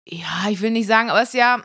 ja, 0.06 0.50
ich 0.50 0.60
will 0.60 0.72
nicht 0.72 0.86
sagen, 0.88 1.08
aber 1.08 1.22
es 1.22 1.30
ist 1.30 1.36
ja, 1.36 1.62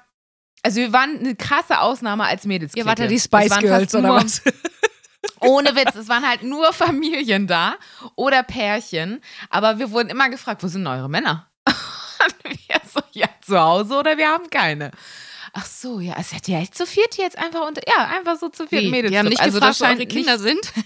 also 0.63 0.77
wir 0.79 0.93
waren 0.93 1.19
eine 1.19 1.35
krasse 1.35 1.81
Ausnahme 1.81 2.23
als 2.23 2.45
Mädels. 2.45 2.75
Ihr 2.75 2.85
wart 2.85 2.99
ja 2.99 3.07
die 3.07 3.19
Spice 3.19 3.59
Girls 3.59 3.93
oder 3.93 4.07
nur- 4.07 4.23
was? 4.23 4.41
ohne 5.41 5.75
Witz, 5.75 5.95
es 5.95 6.07
waren 6.07 6.25
halt 6.27 6.43
nur 6.43 6.71
Familien 6.71 7.45
da 7.45 7.75
oder 8.15 8.41
Pärchen. 8.41 9.21
Aber 9.49 9.79
wir 9.79 9.91
wurden 9.91 10.09
immer 10.09 10.29
gefragt, 10.29 10.63
wo 10.63 10.67
sind 10.67 10.87
eure 10.87 11.09
Männer? 11.09 11.49
Und 11.67 12.57
wir 12.67 12.79
so, 12.87 13.01
ja, 13.11 13.27
zu 13.41 13.59
Hause 13.59 13.95
oder 13.99 14.17
wir 14.17 14.29
haben 14.29 14.49
keine. 14.49 14.91
Ach 15.57 15.65
so, 15.65 16.01
ja, 16.01 16.15
es 16.19 16.33
hätte 16.33 16.51
ja 16.51 16.59
echt 16.59 16.75
zu 16.75 16.85
viert 16.85 17.15
jetzt 17.15 17.37
einfach 17.37 17.65
unter, 17.65 17.81
ja, 17.87 18.07
einfach 18.07 18.37
so 18.37 18.49
zu 18.49 18.67
viert 18.67 18.83
Wie? 18.83 18.89
Mädels. 18.89 19.11
Die 19.11 19.17
haben 19.17 19.29
nicht 19.29 19.39
also 19.39 19.59
gefragt, 19.59 19.79
wo 19.79 19.85
eure 19.85 20.05
Kinder 20.05 20.37
sind. 20.37 20.73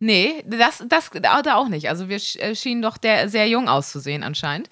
Nee, 0.00 0.42
das, 0.44 0.82
das 0.88 1.08
da 1.22 1.54
auch 1.54 1.68
nicht. 1.68 1.88
Also 1.88 2.08
wir 2.08 2.16
äh, 2.16 2.56
schienen 2.56 2.82
doch 2.82 2.98
der, 2.98 3.28
sehr 3.28 3.46
jung 3.48 3.68
auszusehen 3.68 4.24
anscheinend. 4.24 4.68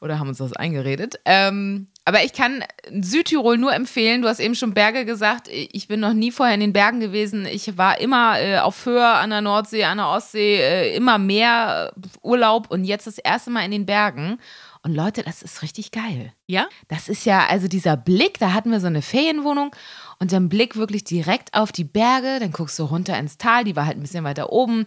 Oder 0.00 0.18
haben 0.18 0.28
uns 0.28 0.38
das 0.38 0.52
eingeredet. 0.52 1.20
Ähm, 1.24 1.86
aber 2.04 2.24
ich 2.24 2.32
kann 2.32 2.64
Südtirol 2.90 3.58
nur 3.58 3.72
empfehlen. 3.72 4.22
Du 4.22 4.28
hast 4.28 4.40
eben 4.40 4.56
schon 4.56 4.74
Berge 4.74 5.04
gesagt. 5.04 5.46
Ich 5.48 5.86
bin 5.86 6.00
noch 6.00 6.14
nie 6.14 6.32
vorher 6.32 6.54
in 6.54 6.60
den 6.60 6.72
Bergen 6.72 6.98
gewesen. 6.98 7.46
Ich 7.46 7.78
war 7.78 8.00
immer 8.00 8.40
äh, 8.40 8.58
auf 8.58 8.86
Höhe 8.86 9.06
an 9.06 9.30
der 9.30 9.40
Nordsee, 9.40 9.84
an 9.84 9.98
der 9.98 10.08
Ostsee, 10.08 10.56
äh, 10.56 10.96
immer 10.96 11.18
mehr 11.18 11.92
Urlaub 12.20 12.72
und 12.72 12.84
jetzt 12.84 13.06
das 13.06 13.18
erste 13.18 13.50
Mal 13.50 13.64
in 13.64 13.70
den 13.70 13.86
Bergen. 13.86 14.40
Und 14.82 14.94
Leute, 14.94 15.22
das 15.22 15.42
ist 15.42 15.62
richtig 15.62 15.90
geil. 15.90 16.32
Ja? 16.46 16.66
Das 16.88 17.08
ist 17.08 17.26
ja, 17.26 17.46
also 17.46 17.68
dieser 17.68 17.96
Blick, 17.96 18.38
da 18.38 18.52
hatten 18.52 18.70
wir 18.70 18.80
so 18.80 18.86
eine 18.86 19.02
Ferienwohnung 19.02 19.74
und 20.18 20.32
dann 20.32 20.48
Blick 20.48 20.76
wirklich 20.76 21.04
direkt 21.04 21.52
auf 21.52 21.70
die 21.70 21.84
Berge, 21.84 22.38
dann 22.40 22.52
guckst 22.52 22.78
du 22.78 22.84
runter 22.84 23.18
ins 23.18 23.36
Tal, 23.36 23.64
die 23.64 23.76
war 23.76 23.84
halt 23.84 23.98
ein 23.98 24.02
bisschen 24.02 24.24
weiter 24.24 24.52
oben. 24.52 24.86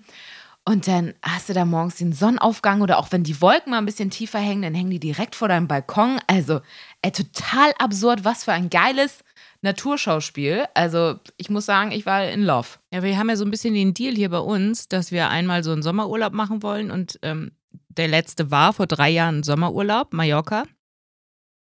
Und 0.66 0.88
dann 0.88 1.14
hast 1.22 1.50
du 1.50 1.54
da 1.54 1.66
morgens 1.66 1.98
den 1.98 2.14
Sonnenaufgang 2.14 2.82
oder 2.82 2.98
auch 2.98 3.12
wenn 3.12 3.24
die 3.24 3.42
Wolken 3.42 3.72
mal 3.72 3.80
ein 3.80 3.86
bisschen 3.86 4.10
tiefer 4.10 4.40
hängen, 4.40 4.62
dann 4.62 4.74
hängen 4.74 4.92
die 4.92 5.00
direkt 5.00 5.36
vor 5.36 5.50
deinem 5.50 5.68
Balkon. 5.68 6.20
Also 6.26 6.62
ey, 7.02 7.12
total 7.12 7.74
absurd, 7.80 8.24
was 8.24 8.46
für 8.46 8.54
ein 8.54 8.70
geiles 8.70 9.24
Naturschauspiel. 9.62 10.66
Also 10.74 11.16
ich 11.38 11.50
muss 11.50 11.66
sagen, 11.66 11.92
ich 11.92 12.06
war 12.06 12.30
in 12.30 12.44
Love. 12.44 12.68
Ja, 12.94 13.04
wir 13.04 13.18
haben 13.18 13.30
ja 13.30 13.36
so 13.36 13.44
ein 13.44 13.52
bisschen 13.52 13.74
den 13.74 13.94
Deal 13.94 14.16
hier 14.16 14.30
bei 14.30 14.40
uns, 14.40 14.88
dass 14.88 15.12
wir 15.12 15.30
einmal 15.30 15.66
so 15.66 15.72
einen 15.72 15.84
Sommerurlaub 15.84 16.32
machen 16.32 16.64
wollen 16.64 16.92
und 16.92 17.20
ähm, 17.24 17.52
der 17.98 18.08
letzte 18.08 18.52
war 18.52 18.74
vor 18.74 18.88
drei 18.88 19.10
Jahren 19.10 19.44
Sommerurlaub, 19.44 20.14
Mallorca. 20.14 20.64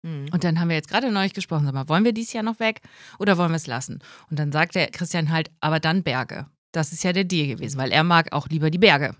Mhm. 0.03 0.29
Und 0.33 0.45
dann 0.45 0.61
haben 0.61 0.69
wir 0.69 0.77
jetzt 0.77 0.89
gerade 0.89 1.11
neulich 1.11 1.35
gesprochen, 1.35 1.65
sag 1.65 1.75
mal, 1.75 1.89
wollen 1.89 2.05
wir 2.05 2.13
dieses 2.13 2.33
Jahr 2.33 2.45
noch 2.45 2.61
weg 2.61 2.81
oder 3.19 3.39
wollen 3.39 3.51
wir 3.51 3.57
es 3.57 3.67
lassen? 3.67 4.01
Und 4.31 4.39
dann 4.39 4.53
sagt 4.53 4.75
der 4.75 4.89
Christian 4.91 5.31
halt, 5.31 5.51
aber 5.61 5.81
dann 5.81 6.03
Berge. 6.03 6.47
Das 6.73 6.93
ist 6.93 7.03
ja 7.03 7.13
der 7.13 7.25
Deal 7.25 7.49
gewesen, 7.49 7.79
weil 7.79 7.93
er 7.93 8.05
mag 8.05 8.33
auch 8.33 8.49
lieber 8.49 8.71
die 8.71 8.79
Berge. 8.79 9.17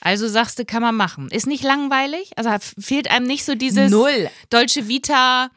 Also 0.00 0.28
sagst 0.28 0.58
du, 0.58 0.64
kann 0.64 0.82
man 0.82 0.94
machen. 0.94 1.28
Ist 1.30 1.46
nicht 1.46 1.64
langweilig? 1.64 2.32
Also 2.36 2.50
fehlt 2.78 3.10
einem 3.10 3.26
nicht 3.26 3.44
so 3.44 3.54
dieses 3.54 3.90
Null. 3.90 4.30
Dolce 4.50 4.86
Vita 4.86 5.50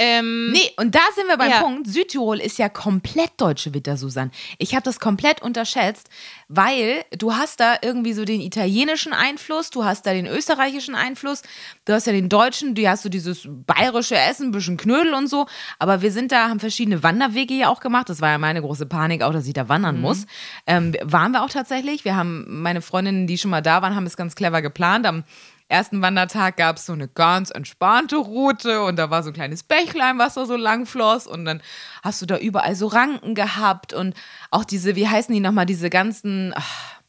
ähm, 0.00 0.52
nee, 0.52 0.70
und 0.76 0.94
da 0.94 1.00
sind 1.16 1.26
wir 1.26 1.36
beim 1.36 1.50
ja. 1.50 1.60
Punkt. 1.60 1.88
Südtirol 1.88 2.38
ist 2.38 2.56
ja 2.56 2.68
komplett 2.68 3.32
deutsche 3.36 3.74
Witter, 3.74 3.96
Susan. 3.96 4.30
Ich 4.58 4.74
habe 4.74 4.84
das 4.84 5.00
komplett 5.00 5.42
unterschätzt, 5.42 6.08
weil 6.46 7.04
du 7.18 7.34
hast 7.34 7.58
da 7.58 7.76
irgendwie 7.82 8.12
so 8.12 8.24
den 8.24 8.40
italienischen 8.40 9.12
Einfluss, 9.12 9.70
du 9.70 9.84
hast 9.84 10.06
da 10.06 10.12
den 10.12 10.26
österreichischen 10.26 10.94
Einfluss, 10.94 11.42
du 11.84 11.92
hast 11.92 12.06
ja 12.06 12.12
den 12.12 12.28
deutschen, 12.28 12.76
du 12.76 12.88
hast 12.88 13.02
so 13.02 13.08
dieses 13.08 13.48
bayerische 13.48 14.16
Essen, 14.16 14.48
ein 14.48 14.52
bisschen 14.52 14.76
Knödel 14.76 15.14
und 15.14 15.26
so. 15.26 15.46
Aber 15.80 16.00
wir 16.00 16.12
sind 16.12 16.30
da, 16.30 16.48
haben 16.48 16.60
verschiedene 16.60 17.02
Wanderwege 17.02 17.54
ja 17.54 17.68
auch 17.68 17.80
gemacht. 17.80 18.08
Das 18.08 18.20
war 18.20 18.30
ja 18.30 18.38
meine 18.38 18.60
große 18.60 18.86
Panik 18.86 19.22
auch, 19.22 19.32
dass 19.32 19.48
ich 19.48 19.54
da 19.54 19.68
wandern 19.68 19.96
mhm. 19.96 20.02
muss. 20.02 20.26
Ähm, 20.68 20.94
waren 21.02 21.32
wir 21.32 21.42
auch 21.42 21.50
tatsächlich. 21.50 22.04
Wir 22.04 22.14
haben 22.14 22.62
meine 22.62 22.82
Freundinnen, 22.82 23.26
die 23.26 23.36
schon 23.36 23.50
mal 23.50 23.62
da 23.62 23.82
waren, 23.82 23.96
haben 23.96 24.06
es 24.06 24.16
ganz 24.16 24.36
clever 24.36 24.62
geplant. 24.62 25.06
Am 25.06 25.24
ersten 25.68 26.02
Wandertag 26.02 26.56
gab 26.56 26.76
es 26.76 26.86
so 26.86 26.94
eine 26.94 27.08
ganz 27.08 27.50
entspannte 27.50 28.16
Route 28.16 28.82
und 28.82 28.96
da 28.96 29.10
war 29.10 29.22
so 29.22 29.30
ein 29.30 29.34
kleines 29.34 29.62
Bächlein, 29.62 30.18
was 30.18 30.34
da 30.34 30.46
so 30.46 30.56
lang 30.56 30.86
floss 30.86 31.26
und 31.26 31.44
dann 31.44 31.62
hast 32.02 32.22
du 32.22 32.26
da 32.26 32.38
überall 32.38 32.74
so 32.74 32.86
Ranken 32.86 33.34
gehabt 33.34 33.92
und 33.92 34.14
auch 34.50 34.64
diese, 34.64 34.96
wie 34.96 35.08
heißen 35.08 35.32
die 35.34 35.40
nochmal, 35.40 35.66
diese 35.66 35.90
ganzen, 35.90 36.52
ach, 36.56 37.00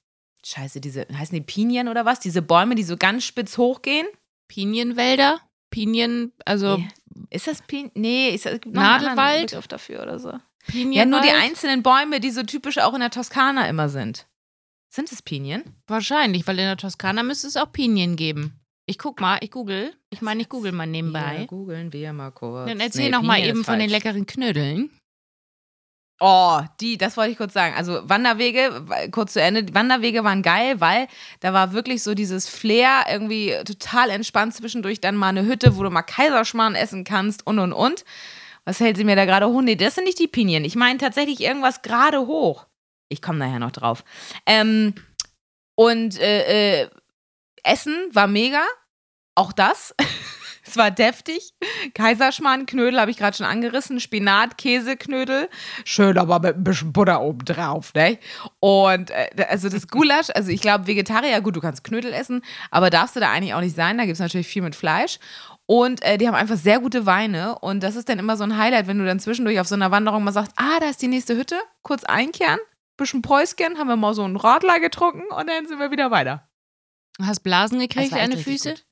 scheiße, 0.45 0.81
diese, 0.81 1.07
heißen 1.11 1.35
die 1.35 1.41
Pinien 1.41 1.87
oder 1.87 2.05
was? 2.05 2.19
Diese 2.19 2.41
Bäume, 2.41 2.75
die 2.75 2.83
so 2.83 2.97
ganz 2.97 3.23
spitz 3.23 3.57
hochgehen? 3.57 4.07
Pinienwälder? 4.47 5.39
Pinien, 5.69 6.33
also. 6.45 6.77
Nee. 6.77 6.87
Ist 7.29 7.47
das 7.47 7.61
Pinien? 7.61 7.91
Nee, 7.95 8.29
ist 8.29 8.45
das, 8.45 8.59
Nadelwald? 8.65 9.57
dafür 9.71 10.01
oder 10.01 10.19
so. 10.19 10.33
Pinienwald? 10.67 10.95
Ja, 10.95 11.05
nur 11.05 11.21
die 11.21 11.31
einzelnen 11.31 11.83
Bäume, 11.83 12.19
die 12.19 12.31
so 12.31 12.43
typisch 12.43 12.79
auch 12.79 12.93
in 12.93 12.99
der 12.99 13.11
Toskana 13.11 13.67
immer 13.67 13.89
sind. 13.89 14.25
Sind 14.89 15.11
es 15.11 15.21
Pinien? 15.21 15.63
Wahrscheinlich, 15.87 16.47
weil 16.47 16.57
in 16.57 16.65
der 16.65 16.77
Toskana 16.77 17.21
müsste 17.23 17.47
es 17.47 17.57
auch 17.57 17.71
Pinien 17.71 18.15
geben. 18.15 18.59
Ich 18.87 18.97
guck 18.97 19.21
mal, 19.21 19.37
ich 19.41 19.51
google. 19.51 19.93
Ich 20.09 20.21
meine, 20.21 20.41
ich 20.41 20.49
google 20.49 20.71
mal 20.71 20.87
nebenbei. 20.87 21.41
Ja, 21.41 21.45
googeln 21.45 21.93
wir 21.93 22.11
mal 22.11 22.31
kurz. 22.31 22.67
Dann 22.67 22.79
erzähl 22.79 23.05
nee, 23.05 23.11
noch 23.11 23.21
mal 23.21 23.39
eben 23.39 23.63
von 23.63 23.77
den 23.77 23.89
leckeren 23.89 24.25
Knödeln. 24.25 24.89
Oh, 26.19 26.59
die, 26.81 26.97
das 26.97 27.15
wollte 27.15 27.31
ich 27.31 27.37
kurz 27.37 27.53
sagen. 27.53 27.75
Also 27.77 28.01
Wanderwege, 28.09 28.83
kurz 29.11 29.33
zu 29.33 29.41
Ende, 29.41 29.73
Wanderwege 29.73 30.23
waren 30.23 30.41
geil, 30.41 30.81
weil 30.81 31.07
da 31.39 31.53
war 31.53 31.71
wirklich 31.71 32.01
so 32.01 32.15
dieses 32.15 32.49
Flair, 32.49 33.05
irgendwie 33.09 33.53
total 33.63 34.09
entspannt 34.09 34.55
zwischendurch, 34.55 34.99
dann 34.99 35.15
mal 35.15 35.29
eine 35.29 35.45
Hütte, 35.45 35.77
wo 35.77 35.83
du 35.83 35.91
mal 35.91 36.01
Kaiserschmarrn 36.01 36.75
essen 36.75 37.03
kannst 37.03 37.45
und 37.45 37.59
und 37.59 37.73
und. 37.73 38.03
Was 38.65 38.79
hält 38.79 38.97
sie 38.97 39.05
mir 39.05 39.15
da 39.15 39.25
gerade 39.25 39.47
hoch? 39.47 39.61
Nee, 39.61 39.75
das 39.75 39.95
sind 39.95 40.03
nicht 40.05 40.19
die 40.19 40.27
Pinien. 40.27 40.65
Ich 40.65 40.75
meine 40.75 40.97
tatsächlich 40.97 41.41
irgendwas 41.41 41.83
gerade 41.83 42.25
hoch. 42.25 42.65
Ich 43.09 43.21
komme 43.21 43.39
nachher 43.39 43.59
noch 43.59 43.71
drauf. 43.71 44.03
Ähm, 44.45 44.93
und 45.75 46.19
äh, 46.19 46.83
äh, 46.83 46.89
Essen 47.63 47.95
war 48.13 48.27
mega. 48.27 48.63
Auch 49.35 49.51
das. 49.51 49.95
es 50.65 50.77
war 50.77 50.91
deftig. 50.91 51.53
Kaiserschmarrnknödel 51.93 52.99
habe 52.99 53.11
ich 53.11 53.17
gerade 53.17 53.35
schon 53.35 53.45
angerissen. 53.45 53.99
Spinat, 53.99 54.57
Käseknödel. 54.57 55.49
Schön, 55.85 56.17
aber 56.17 56.39
mit 56.39 56.55
ein 56.55 56.63
bisschen 56.63 56.93
Butter 56.93 57.21
oben 57.21 57.45
drauf, 57.45 57.93
ne? 57.93 58.19
Und 58.59 59.11
äh, 59.11 59.29
also 59.49 59.69
das 59.69 59.87
Gulasch, 59.87 60.27
also 60.35 60.51
ich 60.51 60.61
glaube, 60.61 60.87
Vegetarier, 60.87 61.41
gut, 61.41 61.55
du 61.55 61.61
kannst 61.61 61.83
Knödel 61.83 62.13
essen, 62.13 62.41
aber 62.71 62.89
darfst 62.89 63.15
du 63.15 63.19
da 63.19 63.31
eigentlich 63.31 63.53
auch 63.53 63.61
nicht 63.61 63.75
sein. 63.75 63.97
Da 63.97 64.05
gibt 64.05 64.15
es 64.15 64.19
natürlich 64.19 64.47
viel 64.47 64.61
mit 64.61 64.75
Fleisch. 64.75 65.19
Und 65.65 66.03
äh, 66.03 66.17
die 66.17 66.27
haben 66.27 66.35
einfach 66.35 66.57
sehr 66.57 66.79
gute 66.79 67.05
Weine. 67.05 67.57
Und 67.59 67.83
das 67.83 67.95
ist 67.95 68.09
dann 68.09 68.19
immer 68.19 68.37
so 68.37 68.43
ein 68.43 68.57
Highlight, 68.57 68.87
wenn 68.87 68.97
du 68.97 69.05
dann 69.05 69.19
zwischendurch 69.19 69.59
auf 69.59 69.67
so 69.67 69.75
einer 69.75 69.91
Wanderung 69.91 70.23
mal 70.23 70.31
sagst, 70.31 70.53
ah, 70.55 70.79
da 70.79 70.89
ist 70.89 71.01
die 71.01 71.07
nächste 71.07 71.37
Hütte, 71.37 71.55
kurz 71.83 72.03
einkehren, 72.03 72.59
bisschen 72.99 73.21
Päuschen, 73.21 73.77
haben 73.77 73.87
wir 73.87 73.95
mal 73.95 74.13
so 74.13 74.23
einen 74.23 74.37
Radler 74.37 74.79
getrunken 74.79 75.23
und 75.31 75.47
dann 75.47 75.67
sind 75.67 75.79
wir 75.79 75.91
wieder 75.91 76.11
weiter. 76.11 76.49
Hast 77.21 77.41
Blasen 77.41 77.79
gekriegt 77.79 78.13
den 78.31 78.39
Füße? 78.39 78.75
Gut. 78.75 78.85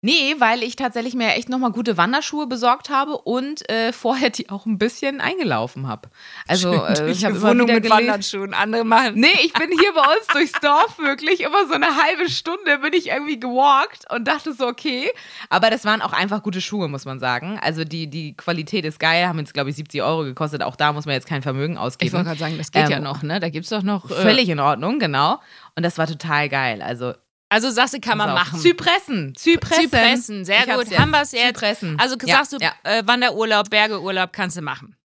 Nee, 0.00 0.36
weil 0.38 0.62
ich 0.62 0.76
tatsächlich 0.76 1.14
mir 1.14 1.34
echt 1.34 1.48
nochmal 1.48 1.72
gute 1.72 1.96
Wanderschuhe 1.96 2.46
besorgt 2.46 2.88
habe 2.88 3.18
und 3.18 3.68
äh, 3.68 3.92
vorher 3.92 4.30
die 4.30 4.48
auch 4.48 4.64
ein 4.64 4.78
bisschen 4.78 5.20
eingelaufen 5.20 5.88
habe. 5.88 6.08
Also 6.46 6.72
äh, 6.72 7.10
ich 7.10 7.24
habe 7.24 7.42
Wohnung 7.42 7.66
mit 7.66 7.90
Wanderschuhen, 7.90 8.54
andere 8.54 8.84
machen. 8.84 9.14
Nee, 9.16 9.26
ich 9.42 9.52
bin 9.54 9.70
hier 9.70 9.92
bei 9.94 10.02
uns 10.02 10.26
durchs 10.32 10.52
Dorf 10.60 10.98
wirklich 10.98 11.40
immer 11.40 11.66
so 11.66 11.74
eine 11.74 11.96
halbe 11.96 12.30
Stunde 12.30 12.78
bin 12.78 12.92
ich 12.92 13.08
irgendwie 13.08 13.40
gewalkt 13.40 14.04
und 14.12 14.28
dachte 14.28 14.52
so, 14.52 14.68
okay. 14.68 15.10
Aber 15.48 15.68
das 15.68 15.84
waren 15.84 16.00
auch 16.00 16.12
einfach 16.12 16.44
gute 16.44 16.60
Schuhe, 16.60 16.86
muss 16.86 17.04
man 17.04 17.18
sagen. 17.18 17.58
Also 17.60 17.82
die, 17.82 18.06
die 18.06 18.36
Qualität 18.36 18.84
ist 18.84 19.00
geil, 19.00 19.26
haben 19.26 19.40
jetzt, 19.40 19.52
glaube 19.52 19.70
ich, 19.70 19.76
70 19.76 20.00
Euro 20.02 20.22
gekostet. 20.22 20.62
Auch 20.62 20.76
da 20.76 20.92
muss 20.92 21.06
man 21.06 21.14
jetzt 21.14 21.26
kein 21.26 21.42
Vermögen 21.42 21.76
ausgeben. 21.76 22.06
Ich 22.06 22.12
wollte 22.12 22.26
gerade 22.26 22.38
sagen, 22.38 22.56
das 22.56 22.70
geht 22.70 22.84
ähm, 22.84 22.90
ja 22.90 23.00
noch, 23.00 23.24
ne? 23.24 23.40
Da 23.40 23.48
gibt 23.48 23.64
es 23.64 23.70
doch 23.70 23.82
noch. 23.82 24.08
Äh, 24.08 24.14
völlig 24.14 24.48
in 24.48 24.60
Ordnung, 24.60 25.00
genau. 25.00 25.40
Und 25.74 25.82
das 25.82 25.98
war 25.98 26.06
total 26.06 26.48
geil. 26.48 26.82
Also 26.82 27.14
also 27.48 27.70
sagst 27.70 27.94
du, 27.94 28.00
kann 28.00 28.18
man 28.18 28.34
machen. 28.34 28.60
Zypressen. 28.60 29.34
Zypressen. 29.34 29.84
Zypressen, 29.84 30.44
sehr 30.44 30.68
ich 30.68 30.74
gut. 30.74 30.98
Haben 30.98 31.10
wir 31.10 31.22
es 31.22 31.32
jetzt. 31.32 31.46
Zypressen. 31.46 31.98
Also 31.98 32.16
sagst 32.20 32.52
ja, 32.52 32.58
du, 32.58 32.64
ja. 32.64 32.72
Äh, 32.82 33.06
Wanderurlaub, 33.06 33.70
Bergeurlaub 33.70 34.32
kannst 34.32 34.56
du 34.56 34.62
machen. 34.62 34.97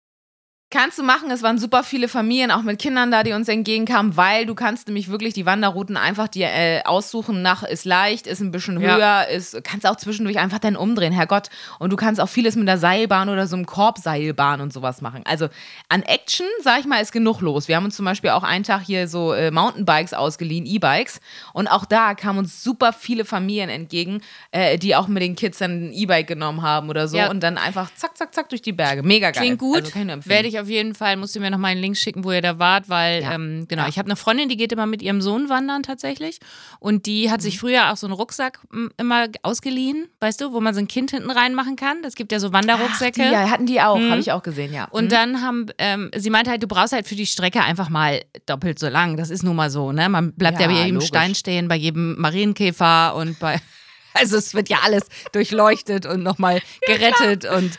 Kannst 0.73 0.99
du 0.99 1.02
machen. 1.02 1.31
Es 1.31 1.43
waren 1.43 1.59
super 1.59 1.85
viele 1.85 2.09
Familien, 2.09 2.50
auch 2.50 2.62
mit 2.62 2.79
Kindern 2.79 3.11
da, 3.11 3.23
die 3.23 3.33
uns 3.33 3.47
entgegenkamen, 3.47 4.17
weil 4.17 4.47
du 4.47 4.55
kannst 4.55 4.88
nämlich 4.88 5.11
wirklich 5.11 5.35
die 5.35 5.45
Wanderrouten 5.45 5.99
einfach 5.99 6.29
dir 6.29 6.49
äh, 6.49 6.81
aussuchen 6.85 7.43
nach, 7.43 7.62
ist 7.62 7.85
leicht, 7.85 8.26
ist 8.26 8.41
ein 8.41 8.52
bisschen 8.52 8.79
höher, 8.79 8.99
ja. 8.99 9.21
ist, 9.21 9.62
kannst 9.64 9.87
auch 9.87 9.97
zwischendurch 9.97 10.38
einfach 10.38 10.61
dann 10.61 10.75
umdrehen, 10.76 11.12
Herrgott. 11.12 11.50
Und 11.79 11.91
du 11.91 11.97
kannst 11.97 12.23
auch 12.23 12.29
vieles 12.29 12.57
mit 12.57 12.67
der 12.67 12.79
Seilbahn 12.79 13.29
oder 13.29 13.47
so 13.47 13.55
einem 13.55 13.67
Korbseilbahn 13.67 14.62
und 14.62 14.73
sowas 14.73 15.02
machen. 15.02 15.23
Also 15.26 15.49
an 15.91 16.00
Action, 16.05 16.47
sag 16.62 16.81
ich 16.81 16.87
mal, 16.87 17.02
ist 17.02 17.12
genug 17.12 17.43
los. 17.43 17.69
Wir 17.69 17.76
haben 17.76 17.85
uns 17.85 17.95
zum 17.95 18.07
Beispiel 18.07 18.31
auch 18.31 18.43
einen 18.43 18.64
Tag 18.64 18.81
hier 18.81 19.09
so 19.09 19.35
äh, 19.35 19.50
Mountainbikes 19.50 20.14
ausgeliehen, 20.14 20.64
E-Bikes. 20.64 21.21
Und 21.52 21.69
auch 21.69 21.85
da 21.85 22.14
kamen 22.14 22.38
uns 22.38 22.64
super 22.64 22.95
viele 22.95 23.26
Familien 23.26 23.69
entgegen, 23.69 24.23
äh, 24.52 24.79
die 24.79 24.97
auch 24.97 25.07
mit 25.07 25.23
den 25.23 25.37
Kids 25.37 25.59
dann 25.59 25.88
ein 25.88 25.93
E-Bike 25.93 26.29
genommen 26.29 26.62
haben 26.62 26.88
oder 26.88 27.09
so. 27.09 27.19
Ja. 27.19 27.29
Und 27.29 27.43
dann 27.43 27.59
einfach 27.59 27.95
zack, 27.95 28.17
zack, 28.17 28.35
zack 28.35 28.49
durch 28.49 28.62
die 28.62 28.73
Berge. 28.73 29.02
Mega 29.02 29.33
geil. 29.33 29.43
Klingt 29.43 29.59
gut. 29.59 29.95
Also 29.95 30.31
Werde 30.31 30.49
ich 30.49 30.62
auf 30.62 30.62
jeden 30.69 30.95
Fall, 30.95 31.16
musst 31.16 31.35
du 31.35 31.40
mir 31.40 31.50
noch 31.50 31.59
mal 31.59 31.69
einen 31.69 31.81
Link 31.81 31.97
schicken, 31.97 32.25
wo 32.25 32.33
ihr 32.33 32.42
da 32.42 32.59
wart, 32.59 32.88
weil, 32.88 33.23
ja. 33.23 33.35
ähm, 33.35 33.66
genau, 33.69 33.83
ja. 33.83 33.88
ich 33.88 33.99
habe 33.99 34.07
eine 34.07 34.16
Freundin, 34.16 34.49
die 34.49 34.57
geht 34.57 34.73
immer 34.73 34.87
mit 34.87 35.02
ihrem 35.02 35.23
Sohn 35.23 35.49
wandern 35.49 35.83
tatsächlich. 35.83 36.38
Und 36.81 37.07
die 37.07 37.31
hat 37.31 37.40
mhm. 37.40 37.42
sich 37.42 37.59
früher 37.59 37.92
auch 37.92 37.97
so 37.97 38.07
einen 38.07 38.14
Rucksack 38.14 38.61
immer 38.97 39.26
ausgeliehen, 39.42 40.09
weißt 40.21 40.40
du, 40.40 40.52
wo 40.52 40.61
man 40.61 40.75
so 40.75 40.81
ein 40.81 40.88
Kind 40.88 41.11
hinten 41.11 41.31
reinmachen 41.31 41.76
kann. 41.76 41.99
Es 42.04 42.14
gibt 42.14 42.33
ja 42.33 42.40
so 42.40 42.52
Wanderrucksäcke. 42.52 43.23
Ach, 43.23 43.28
die, 43.28 43.33
ja, 43.33 43.50
hatten 43.50 43.66
die 43.66 43.81
auch, 43.81 43.99
mhm. 43.99 44.11
habe 44.11 44.21
ich 44.21 44.33
auch 44.33 44.42
gesehen, 44.42 44.73
ja. 44.73 44.87
Und 44.87 45.07
mhm. 45.07 45.09
dann 45.11 45.42
haben, 45.42 45.66
ähm, 45.78 46.11
sie 46.16 46.31
meinte 46.31 46.50
halt, 46.50 46.62
du 46.62 46.69
brauchst 46.69 46.92
halt 46.92 47.07
für 47.07 47.16
die 47.16 47.26
Strecke 47.26 47.62
einfach 47.62 47.88
mal 47.88 48.23
doppelt 48.47 48.78
so 48.78 48.88
lang. 48.88 49.16
Das 49.16 49.31
ist 49.31 49.42
nun 49.42 49.57
mal 49.57 49.71
so, 49.71 49.92
ne? 49.92 50.09
Man 50.09 50.33
bleibt 50.33 50.61
ja, 50.61 50.66
ja 50.66 50.73
bei 50.73 50.81
jedem 50.81 50.95
logisch. 50.95 51.09
Stein 51.09 51.35
stehen, 51.35 51.69
bei 51.69 51.76
jedem 51.76 52.19
Marienkäfer 52.21 53.14
und 53.14 53.38
bei. 53.38 53.61
Also 54.14 54.37
es 54.37 54.52
wird 54.52 54.69
ja 54.69 54.81
alles 54.85 55.04
durchleuchtet 55.33 56.04
und 56.04 56.23
nochmal 56.23 56.61
gerettet 56.87 57.47
und 57.47 57.78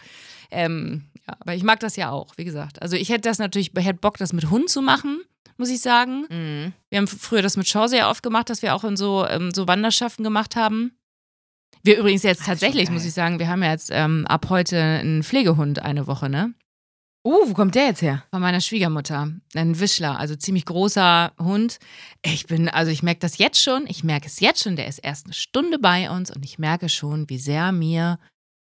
ähm, 0.49 1.03
ja, 1.27 1.35
aber 1.39 1.55
ich 1.55 1.63
mag 1.63 1.79
das 1.79 1.95
ja 1.95 2.11
auch, 2.11 2.33
wie 2.37 2.43
gesagt. 2.43 2.81
Also 2.81 2.95
ich 2.95 3.09
hätte 3.09 3.29
das 3.29 3.39
natürlich, 3.39 3.71
hätte 3.75 3.99
Bock, 3.99 4.17
das 4.17 4.33
mit 4.33 4.49
Hund 4.49 4.69
zu 4.69 4.81
machen, 4.81 5.21
muss 5.57 5.69
ich 5.69 5.81
sagen. 5.81 6.25
Mhm. 6.29 6.73
Wir 6.89 6.99
haben 6.99 7.07
früher 7.07 7.41
das 7.41 7.57
mit 7.57 7.67
Shaw 7.67 7.87
sehr 7.87 8.09
oft 8.09 8.23
gemacht, 8.23 8.49
dass 8.49 8.61
wir 8.61 8.75
auch 8.75 8.83
in 8.83 8.97
so, 8.97 9.25
ähm, 9.27 9.51
so 9.51 9.67
Wanderschaften 9.67 10.23
gemacht 10.23 10.55
haben. 10.55 10.97
Wir 11.83 11.97
übrigens 11.97 12.23
jetzt 12.23 12.45
tatsächlich, 12.45 12.89
muss 12.89 13.05
ich 13.05 13.13
sagen, 13.13 13.39
wir 13.39 13.47
haben 13.49 13.61
ja 13.61 13.71
jetzt 13.71 13.89
ähm, 13.91 14.25
ab 14.27 14.47
heute 14.49 14.77
einen 14.77 15.23
Pflegehund 15.23 15.79
eine 15.79 16.07
Woche, 16.07 16.29
ne? 16.29 16.53
Uh, 17.25 17.47
wo 17.47 17.53
kommt 17.53 17.75
der 17.75 17.85
jetzt 17.85 18.01
her? 18.01 18.23
Von 18.31 18.41
meiner 18.41 18.59
Schwiegermutter. 18.59 19.31
Ein 19.53 19.79
Wischler, 19.79 20.19
also 20.19 20.35
ziemlich 20.35 20.65
großer 20.65 21.31
Hund. 21.39 21.79
Ich 22.21 22.47
bin, 22.47 22.67
also 22.67 22.91
ich 22.91 23.01
merke 23.01 23.21
das 23.21 23.37
jetzt 23.37 23.61
schon. 23.61 23.85
Ich 23.87 24.03
merke 24.03 24.27
es 24.27 24.41
jetzt 24.41 24.61
schon. 24.61 24.75
Der 24.75 24.87
ist 24.87 24.99
erst 24.99 25.25
eine 25.25 25.33
Stunde 25.33 25.79
bei 25.79 26.09
uns 26.09 26.35
und 26.35 26.43
ich 26.43 26.59
merke 26.59 26.89
schon, 26.89 27.29
wie 27.29 27.37
sehr 27.37 27.71
mir 27.71 28.19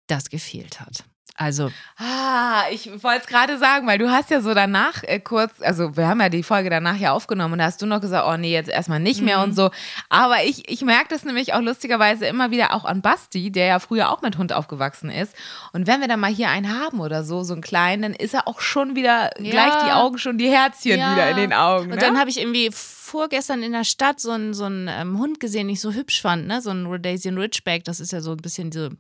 das 0.09 0.29
gefehlt 0.29 0.81
hat. 0.81 1.05
Also. 1.37 1.73
Ah, 1.97 2.63
ich 2.71 2.87
wollte 3.03 3.23
es 3.23 3.27
gerade 3.27 3.59
sagen, 3.59 3.87
weil 3.89 3.99
du 3.99 4.09
hast 4.11 4.31
ja 4.31 4.41
so 4.41 4.55
danach 4.55 5.03
äh, 5.03 5.19
kurz, 5.19 5.53
also 5.61 5.97
wir 5.97 6.07
haben 6.07 6.21
ja 6.21 6.29
die 6.29 6.45
Folge 6.45 6.71
danach 6.71 6.97
ja 6.97 7.13
aufgenommen 7.13 7.55
und 7.55 7.59
da 7.59 7.65
hast 7.65 7.83
du 7.83 7.87
noch 7.87 8.01
gesagt, 8.01 8.25
oh 8.29 8.37
nee, 8.37 8.53
jetzt 8.53 8.71
erstmal 8.71 9.01
nicht 9.01 9.21
mehr 9.21 9.39
Mhm. 9.39 9.45
und 9.45 9.57
so. 9.57 9.71
Aber 10.09 10.45
ich, 10.45 10.71
ich 10.71 10.83
merke 10.83 11.09
das 11.09 11.25
nämlich 11.25 11.53
auch 11.55 11.61
lustigerweise 11.61 12.27
immer 12.27 12.53
wieder 12.53 12.73
auch 12.73 12.85
an 12.85 13.03
Basti, 13.03 13.51
der 13.51 13.67
ja 13.67 13.79
früher 13.81 14.11
auch 14.11 14.23
mit 14.23 14.39
Hund 14.39 14.53
aufgewachsen 14.53 15.11
ist. 15.11 15.35
Und 15.73 15.89
wenn 15.89 16.01
wir 16.01 16.07
dann 16.07 16.21
mal 16.21 16.31
hier 16.33 16.51
einen 16.51 16.79
haben 16.81 17.01
oder 17.01 17.25
so, 17.25 17.43
so 17.43 17.53
einen 17.55 17.63
kleinen, 17.63 18.03
dann 18.03 18.15
ist 18.15 18.33
er 18.35 18.47
auch 18.47 18.61
schon 18.61 18.95
wieder 18.95 19.31
Ja. 19.41 19.51
gleich 19.51 19.75
die 19.85 19.91
Augen, 19.91 20.19
schon 20.19 20.39
die 20.39 20.49
Herzchen 20.51 20.99
Ja. 21.01 21.13
wieder 21.13 21.31
in 21.31 21.37
den 21.37 21.53
Augen. 21.53 21.89
Ne? 21.89 21.95
Und 21.95 22.03
dann 22.03 22.17
habe 22.19 22.31
ich 22.31 22.39
irgendwie 22.41 22.71
vorgestern 22.73 23.63
in 23.65 23.73
der 23.73 23.85
Stadt 23.85 24.21
so 24.21 24.31
einen, 24.31 24.55
so 24.55 24.67
einen 24.67 24.89
ähm, 24.89 25.19
Hund 25.19 25.41
gesehen, 25.41 25.67
den 25.67 25.75
ich 25.75 25.81
so 25.81 25.93
hübsch 25.93 26.23
fand, 26.23 26.47
ne? 26.47 26.61
So 26.61 26.71
einen 26.71 26.87
Rhodesian 26.87 27.39
Ridgeback. 27.39 27.83
Das 27.85 27.99
ist 27.99 28.13
ja 28.13 28.21
so 28.21 28.31
ein 28.31 28.37
bisschen 28.39 28.71
diese. 28.71 28.91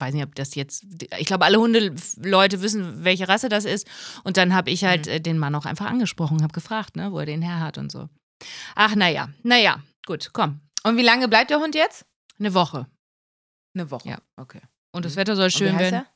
Weiß 0.00 0.14
nicht, 0.14 0.24
ob 0.24 0.34
das 0.34 0.54
jetzt. 0.54 0.84
Ich 1.18 1.26
glaube, 1.26 1.44
alle 1.44 1.58
Hundeleute 1.58 2.62
wissen, 2.62 3.04
welche 3.04 3.28
Rasse 3.28 3.48
das 3.48 3.64
ist. 3.64 3.86
Und 4.24 4.36
dann 4.38 4.54
habe 4.54 4.70
ich 4.70 4.84
halt 4.84 5.06
äh, 5.06 5.20
den 5.20 5.38
Mann 5.38 5.54
auch 5.54 5.66
einfach 5.66 5.86
angesprochen, 5.86 6.42
habe 6.42 6.52
gefragt, 6.54 6.96
ne, 6.96 7.12
wo 7.12 7.18
er 7.18 7.26
den 7.26 7.42
her 7.42 7.60
hat 7.60 7.76
und 7.78 7.92
so. 7.92 8.08
Ach, 8.74 8.94
naja, 8.96 9.28
naja, 9.42 9.82
gut, 10.06 10.30
komm. 10.32 10.60
und 10.84 10.96
wie 10.96 11.02
lange 11.02 11.28
bleibt 11.28 11.50
der 11.50 11.58
Hund 11.60 11.74
jetzt? 11.74 12.06
Eine 12.38 12.54
Woche. 12.54 12.86
Eine 13.74 13.90
Woche. 13.90 14.08
Ja. 14.08 14.18
Okay. 14.36 14.60
Und 14.92 15.04
das 15.04 15.12
Mhm. 15.12 15.16
Wetter 15.20 15.36
soll 15.36 15.50
schön 15.50 15.78
werden. 15.78 15.94
er? 15.94 16.06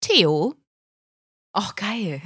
Theo. 0.00 0.54
Ach, 1.52 1.76
geil. 1.76 2.20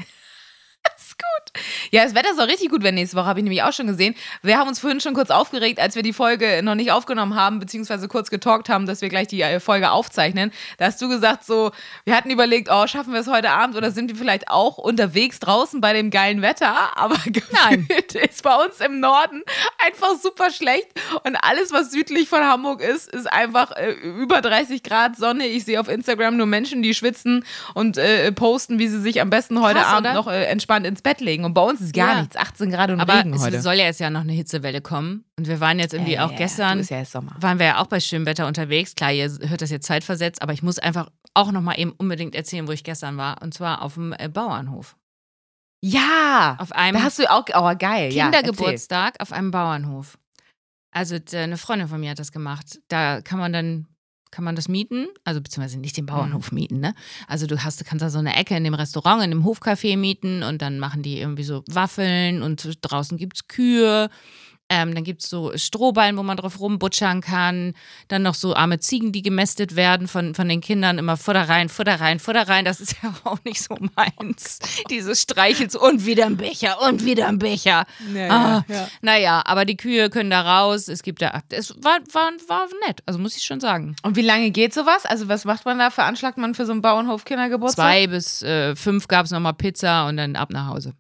Gut. 1.19 1.63
Ja, 1.91 2.05
das 2.05 2.15
Wetter 2.15 2.31
ist 2.31 2.41
auch 2.41 2.47
richtig 2.47 2.71
gut, 2.71 2.83
wenn 2.85 2.95
nächste 2.95 3.17
Woche, 3.17 3.27
habe 3.27 3.41
ich 3.41 3.45
nämlich 3.45 3.63
auch 3.65 3.73
schon 3.73 3.89
gesehen. 3.89 4.15
Wir 4.43 4.57
haben 4.57 4.69
uns 4.69 4.79
vorhin 4.79 5.01
schon 5.01 5.15
kurz 5.15 5.31
aufgeregt, 5.31 5.81
als 5.81 5.97
wir 5.97 6.05
die 6.05 6.13
Folge 6.13 6.61
noch 6.63 6.77
nicht 6.77 6.93
aufgenommen 6.93 7.35
haben, 7.35 7.59
beziehungsweise 7.59 8.07
kurz 8.07 8.31
getalkt 8.31 8.69
haben, 8.69 8.87
dass 8.87 9.01
wir 9.01 9.09
gleich 9.09 9.27
die 9.27 9.43
äh, 9.43 9.59
Folge 9.59 9.91
aufzeichnen. 9.91 10.53
Da 10.77 10.87
hast 10.87 11.03
du 11.03 11.09
gesagt, 11.09 11.45
so, 11.45 11.73
wir 12.05 12.17
hatten 12.17 12.31
überlegt, 12.31 12.69
oh, 12.71 12.87
schaffen 12.87 13.13
wir 13.13 13.21
es 13.21 13.27
heute 13.27 13.51
Abend 13.51 13.77
oder 13.77 13.91
sind 13.91 14.11
wir 14.11 14.17
vielleicht 14.17 14.49
auch 14.49 14.79
unterwegs 14.79 15.41
draußen 15.41 15.81
bei 15.81 15.93
dem 15.93 16.11
geilen 16.11 16.41
Wetter? 16.41 16.97
Aber 16.97 17.17
Nein. 17.65 17.89
ist 18.15 18.43
bei 18.43 18.55
uns 18.55 18.81
im 18.81 19.01
Norden 19.01 19.43
einfach 19.85 20.17
super 20.23 20.51
schlecht 20.51 20.89
und 21.25 21.37
alles, 21.37 21.73
was 21.73 21.91
südlich 21.91 22.29
von 22.29 22.45
Hamburg 22.45 22.81
ist, 22.81 23.09
ist 23.13 23.31
einfach 23.33 23.73
äh, 23.73 23.91
über 23.91 24.41
30 24.41 24.83
Grad 24.85 25.17
Sonne. 25.17 25.47
Ich 25.47 25.65
sehe 25.65 25.81
auf 25.81 25.89
Instagram 25.89 26.37
nur 26.37 26.47
Menschen, 26.47 26.83
die 26.83 26.95
schwitzen 26.95 27.45
und 27.75 27.99
äh, 27.99 28.31
posten, 28.31 28.79
wie 28.79 28.87
sie 28.87 29.01
sich 29.01 29.21
am 29.21 29.31
besten 29.31 29.61
heute 29.61 29.81
Krass, 29.81 29.87
Abend 29.89 30.07
oder? 30.07 30.15
noch 30.15 30.29
äh, 30.29 30.45
entspannt 30.45 30.87
ins 30.87 31.03
Bett 31.03 31.08
legen. 31.21 31.45
Und 31.45 31.55
bei 31.55 31.63
uns 31.63 31.81
ist 31.81 31.93
gar 31.95 32.15
Ja. 32.15 32.21
nichts. 32.21 32.37
18 32.37 32.71
Grad 32.71 32.91
und 32.91 33.01
Aber 33.01 33.19
Regen 33.19 33.33
es 33.35 33.43
heute. 33.43 33.61
soll 33.61 33.75
ja 33.75 33.85
jetzt 33.85 34.01
ja 34.01 34.11
noch 34.11 34.21
eine 34.21 34.33
Hitzewelle 34.33 34.81
kommen. 34.81 35.25
Und 35.39 35.49
wir 35.49 35.61
waren 35.61 35.79
jetzt 35.79 35.95
irgendwie 35.95 36.15
Ja, 36.15 36.27
auch 36.27 36.31
ja, 36.33 36.37
gestern. 36.39 36.83
Ja 36.83 37.05
waren 37.41 37.59
wir 37.59 37.67
ja 37.67 37.81
auch 37.81 37.87
bei 37.87 38.01
schönem 38.01 38.27
Wetter 38.27 38.47
unterwegs. 38.47 38.95
Klar, 38.95 39.13
ihr 39.13 39.31
hört 39.49 39.63
das 39.63 39.71
jetzt 39.71 39.87
zeitversetzt, 39.87 40.43
aber 40.43 40.53
ich 40.53 40.63
muss 40.63 40.79
einfach 40.79 41.09
auch 41.35 41.51
noch 41.53 41.63
mal 41.63 41.75
eben 41.79 41.93
unbedingt 41.93 42.35
erzählen, 42.35 42.67
wo 42.69 42.73
ich 42.73 42.85
gestern 42.85 43.17
war. 43.17 43.43
Und 43.43 43.55
zwar 43.55 43.83
auf 43.83 43.95
dem 43.95 44.13
äh, 44.19 44.29
Bauernhof. 44.29 44.97
Ja, 45.81 46.57
Auf 46.59 46.73
einem 46.73 46.99
da 46.99 47.05
hast 47.05 47.19
du 47.21 47.31
auch, 47.31 47.45
oh 47.55 47.75
geil, 47.79 48.13
ja. 48.13 48.25
Kindergeburtstag 48.25 49.15
auf 49.21 49.33
einem 49.33 49.51
Bauernhof. 49.53 50.19
Also 50.91 51.17
eine 51.35 51.57
Freundin 51.57 51.87
von 51.89 52.01
mir 52.01 52.11
hat 52.11 52.19
das 52.19 52.33
gemacht. 52.33 52.81
Da 52.89 53.21
kann 53.21 53.39
man 53.39 53.53
dann 53.53 53.87
kann 54.31 54.45
man 54.45 54.57
das 54.57 54.69
mieten, 54.69 55.07
also 55.25 55.41
beziehungsweise 55.41 55.79
nicht 55.79 55.97
den 55.97 56.05
Mhm. 56.05 56.09
Bauernhof 56.09 56.53
mieten, 56.53 56.81
ne? 56.81 56.95
Also 57.27 57.47
du 57.47 57.63
hast, 57.63 57.81
du 57.81 57.85
kannst 57.85 58.03
da 58.03 58.11
so 58.11 58.19
eine 58.19 58.37
Ecke 58.37 58.57
in 58.57 58.65
dem 58.65 58.75
Restaurant, 58.75 59.23
in 59.23 59.31
dem 59.31 59.45
Hofcafé 59.45 59.97
mieten 59.97 60.43
und 60.43 60.63
dann 60.63 60.79
machen 60.79 61.03
die 61.03 61.19
irgendwie 61.19 61.45
so 61.45 61.63
Waffeln 61.69 62.43
und 62.43 62.79
draußen 62.83 63.19
gibt's 63.19 63.49
Kühe. 63.49 64.11
Ähm, 64.71 64.95
dann 64.95 65.03
gibt 65.05 65.23
es 65.23 65.31
so 65.31 65.57
Strohballen, 65.57 66.17
wo 66.19 66.23
man 66.23 66.37
drauf 66.37 66.61
rumbutschern 66.61 67.23
kann. 67.23 67.73
Dann 68.09 68.23
noch 68.23 68.35
so 68.35 68.55
arme 68.55 68.79
Ziegen, 68.81 69.13
die 69.13 69.23
gemästet 69.23 69.77
werden 69.77 70.09
von, 70.09 70.35
von 70.35 70.47
den 70.49 70.61
Kindern. 70.61 70.99
Immer 70.99 71.17
Futter 71.17 71.49
rein, 71.49 71.69
Futter 71.71 72.01
rein, 72.01 72.19
Futter 72.19 72.47
rein. 72.49 72.65
Das 72.67 72.81
ist 72.81 72.97
ja 73.03 73.15
auch 73.25 73.39
nicht 73.45 73.63
so 73.63 73.77
meins. 73.97 74.59
Dieses 74.91 75.23
Streichels 75.23 75.75
und 75.75 76.05
wieder 76.05 76.27
ein 76.27 76.37
Becher 76.37 76.83
und 76.83 77.05
wieder 77.05 77.29
ein 77.29 77.39
Becher. 77.39 77.87
Ja, 78.15 78.29
Ah, 78.29 78.65
ja, 78.69 78.75
ja. 78.75 78.89
Naja, 79.01 79.43
aber 79.47 79.65
die 79.65 79.77
Kühe 79.77 80.11
können 80.11 80.31
da 80.31 80.43
raus. 80.43 80.89
Es 80.89 81.03
gibt 81.03 81.23
da. 81.23 81.43
Es 81.49 81.75
war, 81.83 81.99
war, 82.13 82.31
war 82.49 82.67
nett, 82.87 83.01
also 83.07 83.19
muss 83.19 83.37
ich 83.37 83.45
schon 83.45 83.61
sagen. 83.61 83.97
Und 84.03 84.17
wie 84.17 84.23
lange 84.23 84.51
geht 84.51 84.75
sowas? 84.75 85.07
Also 85.07 85.29
was 85.29 85.45
macht 85.47 85.65
man 85.65 85.79
da? 85.79 85.91
Veranschlagt 85.91 86.37
man 86.37 86.55
für 86.55 86.67
so 86.67 86.73
einen 86.73 86.83
Bauernhof 86.83 87.25
Kindergeburtstag? 87.25 87.85
Zwei 87.85 88.07
bis 88.07 88.43
äh, 88.43 88.77
fünf 88.77 89.09
gab 89.09 89.25
es 89.25 89.31
nochmal 89.33 89.55
Pizza 89.55 90.07
und 90.09 90.19
dann 90.19 90.37
ab 90.37 90.51
nach 90.51 90.67
Hause. 90.69 90.93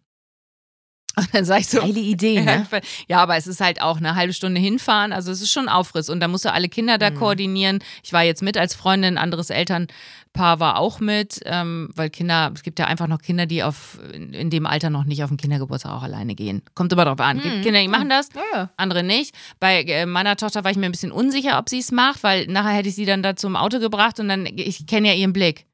Und 1.16 1.34
dann 1.34 1.44
sag 1.44 1.60
ich 1.60 1.66
so. 1.68 1.80
Geile 1.80 1.98
Idee, 1.98 2.40
ne? 2.44 2.66
Ja, 3.08 3.18
aber 3.20 3.36
es 3.36 3.48
ist 3.48 3.60
halt 3.60 3.82
auch 3.82 3.96
eine 3.96 4.14
halbe 4.14 4.32
Stunde 4.32 4.60
hinfahren. 4.60 5.12
Also 5.12 5.32
es 5.32 5.40
ist 5.42 5.50
schon 5.50 5.68
Aufriss. 5.68 6.08
Und 6.10 6.20
da 6.20 6.28
musst 6.28 6.44
du 6.44 6.52
alle 6.52 6.68
Kinder 6.68 6.96
da 6.96 7.10
Mhm. 7.10 7.14
koordinieren. 7.16 7.78
Ich 8.04 8.12
war 8.12 8.22
jetzt 8.22 8.40
mit 8.40 8.56
als 8.56 8.76
Freundin, 8.76 9.14
ein 9.14 9.18
anderes 9.18 9.50
Elternpaar 9.50 10.60
war 10.60 10.78
auch 10.78 11.00
mit, 11.00 11.40
ähm, 11.44 11.90
weil 11.96 12.08
Kinder, 12.10 12.52
es 12.54 12.62
gibt 12.62 12.78
ja 12.78 12.86
einfach 12.86 13.08
noch 13.08 13.20
Kinder, 13.20 13.46
die 13.46 13.64
auf, 13.64 13.98
in, 14.12 14.50
dem 14.50 14.64
Alter 14.66 14.90
noch 14.90 15.02
nicht 15.04 15.24
auf 15.24 15.30
den 15.30 15.38
Kindergeburtstag 15.38 15.90
auch 15.92 16.02
alleine 16.04 16.36
gehen. 16.36 16.62
Kommt 16.76 16.92
immer 16.92 17.04
drauf 17.04 17.18
an. 17.18 17.38
Mhm. 17.38 17.42
Gibt 17.42 17.62
Kinder, 17.64 17.80
die 17.80 17.88
machen 17.88 18.08
das, 18.10 18.28
ja. 18.54 18.70
andere 18.76 19.02
nicht. 19.02 19.34
Bei 19.58 19.82
äh, 19.82 20.06
meiner 20.06 20.36
Tochter 20.36 20.62
war 20.62 20.70
ich 20.70 20.76
mir 20.76 20.86
ein 20.86 20.92
bisschen 20.92 21.10
unsicher, 21.10 21.58
ob 21.58 21.68
sie 21.68 21.80
es 21.80 21.90
macht, 21.90 22.22
weil 22.22 22.46
nachher 22.46 22.74
hätte 22.76 22.90
ich 22.90 22.94
sie 22.94 23.06
dann 23.06 23.24
da 23.24 23.34
zum 23.34 23.56
Auto 23.56 23.80
gebracht 23.80 24.20
und 24.20 24.28
dann, 24.28 24.46
ich 24.46 24.86
kenne 24.86 25.08
ja 25.08 25.14
ihren 25.14 25.32
Blick. 25.32 25.66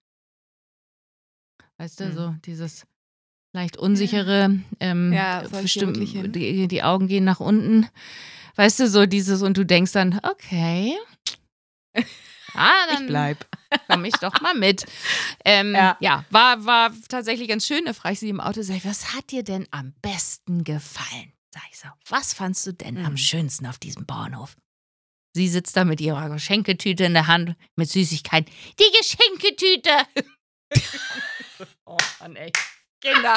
Weißt 1.77 2.01
du, 2.01 2.05
Mhm. 2.07 2.15
so 2.15 2.35
dieses 2.47 2.87
leicht 3.55 3.77
unsichere, 3.79 4.59
ähm, 4.81 5.13
Ja, 5.13 5.43
ich 5.45 5.51
bestimmt, 5.51 5.97
die, 6.37 6.69
die 6.69 6.83
Augen 6.83 7.07
gehen 7.09 7.25
nach 7.25 7.41
unten. 7.41 7.89
Weißt 8.57 8.81
du, 8.81 8.89
so 8.89 9.07
dieses, 9.07 9.43
und 9.43 9.57
du 9.57 9.65
denkst 9.65 9.93
dann, 9.93 10.21
okay. 10.23 10.95
Ah, 12.57 12.85
Ich 12.89 12.95
dann 12.99 13.07
bleib. 13.09 13.47
komm 13.89 14.05
ich 14.05 14.15
doch 14.15 14.41
mal 14.41 14.55
mit. 14.55 14.85
Ähm, 15.45 15.75
Ja. 15.75 15.97
ja, 15.99 16.25
war, 16.31 16.65
war 16.65 16.93
tatsächlich 17.09 17.49
ganz 17.49 17.67
schön. 17.67 17.85
Da 17.85 17.93
frage 17.93 18.13
ich 18.13 18.21
sie 18.21 18.29
im 18.29 18.41
Auto, 18.41 18.63
sag 18.63 18.77
ich, 18.77 18.85
was 18.85 19.13
hat 19.13 19.33
dir 19.33 19.43
denn 19.43 19.67
am 19.73 19.93
besten 20.03 20.63
gefallen? 20.63 21.33
Sag 21.53 21.63
ich 21.73 21.79
so, 21.81 21.89
was 22.09 22.33
fandst 22.33 22.65
du 22.67 22.73
denn 22.73 22.97
am 23.05 23.13
Mhm. 23.15 23.17
schönsten 23.17 23.67
auf 23.67 23.79
diesem 23.79 24.07
Bauernhof? 24.07 24.57
Sie 25.33 25.49
sitzt 25.49 25.77
da 25.77 25.85
mit 25.85 26.01
ihrer 26.01 26.29
Geschenketüte 26.31 27.05
in 27.05 27.15
der 27.15 27.27
Hand 27.27 27.57
mit 27.75 27.91
Süßigkeiten. 27.91 28.53
Die 28.79 28.99
Geschenketüte! 28.99 29.91
oh 31.87 31.97
Mann, 32.21 32.37
ey. 32.37 32.53
Kinder. 33.05 33.37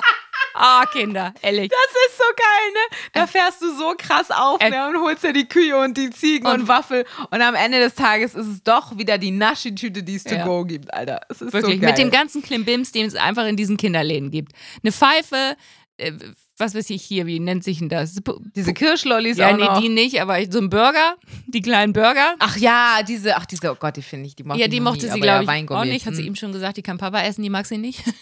Ah, 0.59 0.85
Kinder, 0.91 1.33
ehrlich. 1.43 1.69
Das 1.69 2.01
ist 2.09 2.17
so 2.17 2.23
geil, 2.35 2.71
ne? 2.73 2.97
Da 3.13 3.27
fährst 3.27 3.61
du 3.61 3.75
so 3.77 3.93
krass 3.97 4.31
auf 4.31 4.59
Äh. 4.59 4.69
ne? 4.71 4.87
und 4.89 4.97
holst 5.01 5.23
dir 5.23 5.33
die 5.33 5.47
Kühe 5.47 5.77
und 5.77 5.95
die 5.97 6.09
Ziegen 6.09 6.47
und, 6.47 6.61
Und- 6.61 6.67
Waffel. 6.67 7.05
Und 7.29 7.41
am 7.41 7.53
Ende 7.53 7.79
des 7.79 7.93
Tages 7.93 8.33
ist 8.33 8.47
es 8.47 8.63
doch 8.63 8.97
wieder 8.97 9.17
die 9.19 9.31
Naschi-Tüte, 9.31 10.01
die 10.03 10.15
es 10.15 10.23
to 10.23 10.35
Ja. 10.35 10.45
go 10.45 10.65
gibt, 10.65 10.91
Alter. 10.93 11.19
Es 11.29 11.41
ist 11.41 11.53
Wirklich, 11.53 11.75
so 11.75 11.81
geil. 11.81 11.89
mit 11.91 11.97
dem 11.99 12.09
ganzen 12.09 12.41
Klimbims, 12.41 12.91
den 12.91 13.05
es 13.05 13.15
einfach 13.15 13.45
in 13.45 13.55
diesen 13.55 13.77
Kinderläden 13.77 14.31
gibt. 14.31 14.53
Eine 14.83 14.91
Pfeife, 14.91 15.55
äh, 15.97 16.13
was 16.57 16.73
weiß 16.73 16.89
ich 16.89 17.03
hier, 17.03 17.27
wie 17.27 17.39
nennt 17.39 17.63
sich 17.63 17.77
denn 17.77 17.89
das? 17.89 18.15
Diese 18.55 18.73
Kirschlollis 18.73 19.37
Ja, 19.37 19.49
auch 19.51 19.57
nee, 19.57 19.63
noch. 19.65 19.79
die 19.79 19.89
nicht, 19.89 20.19
aber 20.21 20.39
so 20.49 20.57
ein 20.57 20.71
Burger, 20.71 21.17
die 21.45 21.61
kleinen 21.61 21.93
Burger. 21.93 22.33
Ach 22.39 22.57
ja, 22.57 23.03
diese, 23.07 23.35
ach 23.37 23.45
diese, 23.45 23.71
oh 23.71 23.75
Gott, 23.75 23.95
die 23.97 24.01
finde 24.01 24.25
ich, 24.25 24.35
die 24.35 24.43
mochte 24.43 24.59
ja, 24.61 24.65
ich 24.65 24.71
die 24.71 24.79
mochte 24.79 25.05
nie, 25.05 25.11
sie, 25.11 25.19
glaube 25.19 25.45
ja, 25.45 25.55
ich, 25.55 25.69
auch 25.69 25.85
nicht. 25.85 26.07
Hat 26.07 26.15
sie 26.15 26.21
Hm. 26.23 26.29
ihm 26.29 26.35
schon 26.35 26.51
gesagt, 26.51 26.77
die 26.77 26.81
kann 26.81 26.97
Papa 26.97 27.21
essen, 27.21 27.43
die 27.43 27.51
mag 27.51 27.67
sie 27.67 27.77
nicht. 27.77 28.03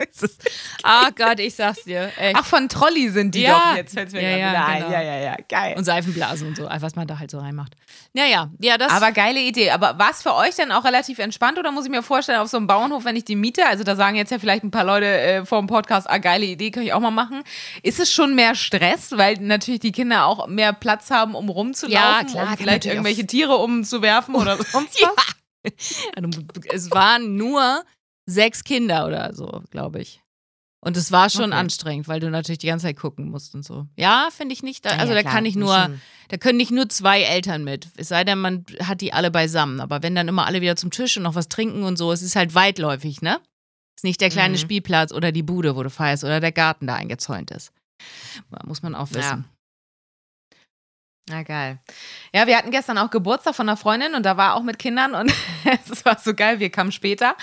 Ah 0.82 1.10
Gott, 1.14 1.38
ich 1.40 1.54
sag's 1.54 1.84
dir. 1.84 2.10
Ey. 2.16 2.32
Ach, 2.34 2.44
von 2.44 2.68
Trolli 2.68 3.10
sind 3.10 3.34
die 3.34 3.42
Ja. 3.42 3.52
doch. 3.70 3.76
Jetzt 3.76 3.94
fällt's 3.94 4.12
mir 4.12 4.22
Ja, 4.22 4.28
gerade 4.30 4.40
ja, 4.40 4.50
wieder 4.50 4.66
ein. 4.66 4.78
genau. 4.78 4.90
Ja, 4.92 5.02
ja, 5.02 5.16
ja, 5.18 5.36
geil. 5.48 5.74
Und 5.76 5.84
Seifenblasen 5.84 6.48
und 6.48 6.56
so, 6.56 6.64
was 6.70 6.96
man 6.96 7.06
da 7.06 7.18
halt 7.18 7.30
so 7.30 7.38
reinmacht. 7.38 7.74
Naja, 8.14 8.50
ja, 8.58 8.78
das. 8.78 8.90
Aber 8.92 9.12
geile 9.12 9.40
Idee. 9.40 9.70
Aber 9.70 9.98
war 9.98 10.10
es 10.10 10.22
für 10.22 10.34
euch 10.34 10.56
dann 10.56 10.72
auch 10.72 10.84
relativ 10.84 11.18
entspannt 11.18 11.58
oder 11.58 11.70
muss 11.70 11.84
ich 11.84 11.90
mir 11.90 12.02
vorstellen, 12.02 12.40
auf 12.40 12.48
so 12.48 12.56
einem 12.56 12.66
Bauernhof, 12.66 13.04
wenn 13.04 13.16
ich 13.16 13.24
die 13.24 13.36
miete, 13.36 13.66
also 13.66 13.84
da 13.84 13.94
sagen 13.94 14.16
jetzt 14.16 14.30
ja 14.30 14.38
vielleicht 14.38 14.64
ein 14.64 14.70
paar 14.70 14.84
Leute 14.84 15.06
äh, 15.06 15.44
vor 15.44 15.58
dem 15.60 15.66
Podcast, 15.66 16.08
ah, 16.08 16.18
geile 16.18 16.46
Idee, 16.46 16.70
kann 16.70 16.82
ich 16.82 16.92
auch 16.92 17.00
mal 17.00 17.10
machen. 17.10 17.42
Ist 17.82 18.00
es 18.00 18.10
schon 18.12 18.34
mehr 18.34 18.54
Stress, 18.54 19.12
weil 19.16 19.34
natürlich 19.40 19.80
die 19.80 19.92
Kinder 19.92 20.24
auch 20.26 20.46
mehr 20.46 20.72
Platz 20.72 21.10
haben, 21.10 21.34
um 21.34 21.48
rumzulaufen, 21.48 21.94
Ja, 22.00 22.24
klar, 22.24 22.48
um 22.52 22.56
vielleicht 22.56 22.86
irgendwelche 22.86 23.26
Tiere 23.26 23.56
umzuwerfen 23.58 24.34
oder 24.34 24.56
sonst 24.72 24.98
Ja. 24.98 25.10
was? 25.14 25.34
Also, 26.16 26.40
es 26.72 26.90
waren 26.90 27.36
nur 27.36 27.84
sechs 28.26 28.64
Kinder 28.64 29.06
oder 29.06 29.34
so, 29.34 29.62
glaube 29.70 30.00
ich. 30.00 30.22
Und 30.82 30.96
es 30.96 31.12
war 31.12 31.28
schon 31.28 31.50
Okay. 31.52 31.60
anstrengend, 31.60 32.08
weil 32.08 32.20
du 32.20 32.30
natürlich 32.30 32.58
die 32.58 32.66
ganze 32.68 32.86
Zeit 32.86 32.96
gucken 32.96 33.28
musst 33.30 33.54
und 33.54 33.64
so. 33.64 33.86
Ja, 33.96 34.28
finde 34.34 34.54
ich 34.54 34.62
nicht. 34.62 34.86
Da, 34.86 34.90
also 34.92 35.08
ja, 35.08 35.14
da 35.16 35.20
klar, 35.20 35.34
kann 35.34 35.44
ich 35.44 35.54
nur, 35.54 35.74
schon. 35.76 36.00
da 36.28 36.36
können 36.38 36.56
nicht 36.56 36.70
nur 36.70 36.88
zwei 36.88 37.20
Eltern 37.20 37.64
mit. 37.64 37.88
Es 37.96 38.08
sei 38.08 38.24
denn, 38.24 38.38
man 38.40 38.64
hat 38.82 39.02
die 39.02 39.12
alle 39.12 39.30
beisammen. 39.30 39.80
Aber 39.80 40.02
wenn 40.02 40.14
dann 40.14 40.26
immer 40.28 40.46
alle 40.46 40.62
wieder 40.62 40.76
zum 40.76 40.90
Tisch 40.90 41.18
und 41.18 41.22
noch 41.24 41.34
was 41.34 41.48
trinken 41.50 41.82
und 41.82 41.98
so, 41.98 42.12
es 42.12 42.22
ist 42.22 42.34
halt 42.34 42.54
weitläufig, 42.54 43.20
ne? 43.20 43.40
Ist 43.94 44.04
nicht 44.04 44.22
der 44.22 44.30
kleine 44.30 44.54
Mhm. 44.54 44.58
Spielplatz 44.58 45.12
oder 45.12 45.32
die 45.32 45.42
Bude, 45.42 45.76
wo 45.76 45.82
du 45.82 45.90
feierst 45.90 46.24
oder 46.24 46.40
der 46.40 46.52
Garten 46.52 46.86
da 46.86 46.94
eingezäunt 46.94 47.50
ist. 47.50 47.72
Muss 48.64 48.82
man 48.82 48.94
auch 48.94 49.10
Ja. 49.10 49.44
Na 51.30 51.44
geil. 51.44 51.78
Ja, 52.34 52.48
wir 52.48 52.56
hatten 52.58 52.72
gestern 52.72 52.98
auch 52.98 53.08
Geburtstag 53.08 53.54
von 53.54 53.68
einer 53.68 53.76
Freundin 53.76 54.14
und 54.14 54.26
da 54.26 54.36
war 54.36 54.56
auch 54.56 54.64
mit 54.64 54.80
Kindern 54.80 55.14
und 55.14 55.32
es 55.90 56.04
war 56.04 56.18
so 56.18 56.34
geil, 56.34 56.58
wir 56.58 56.70
kamen 56.70 56.90
später 56.90 57.36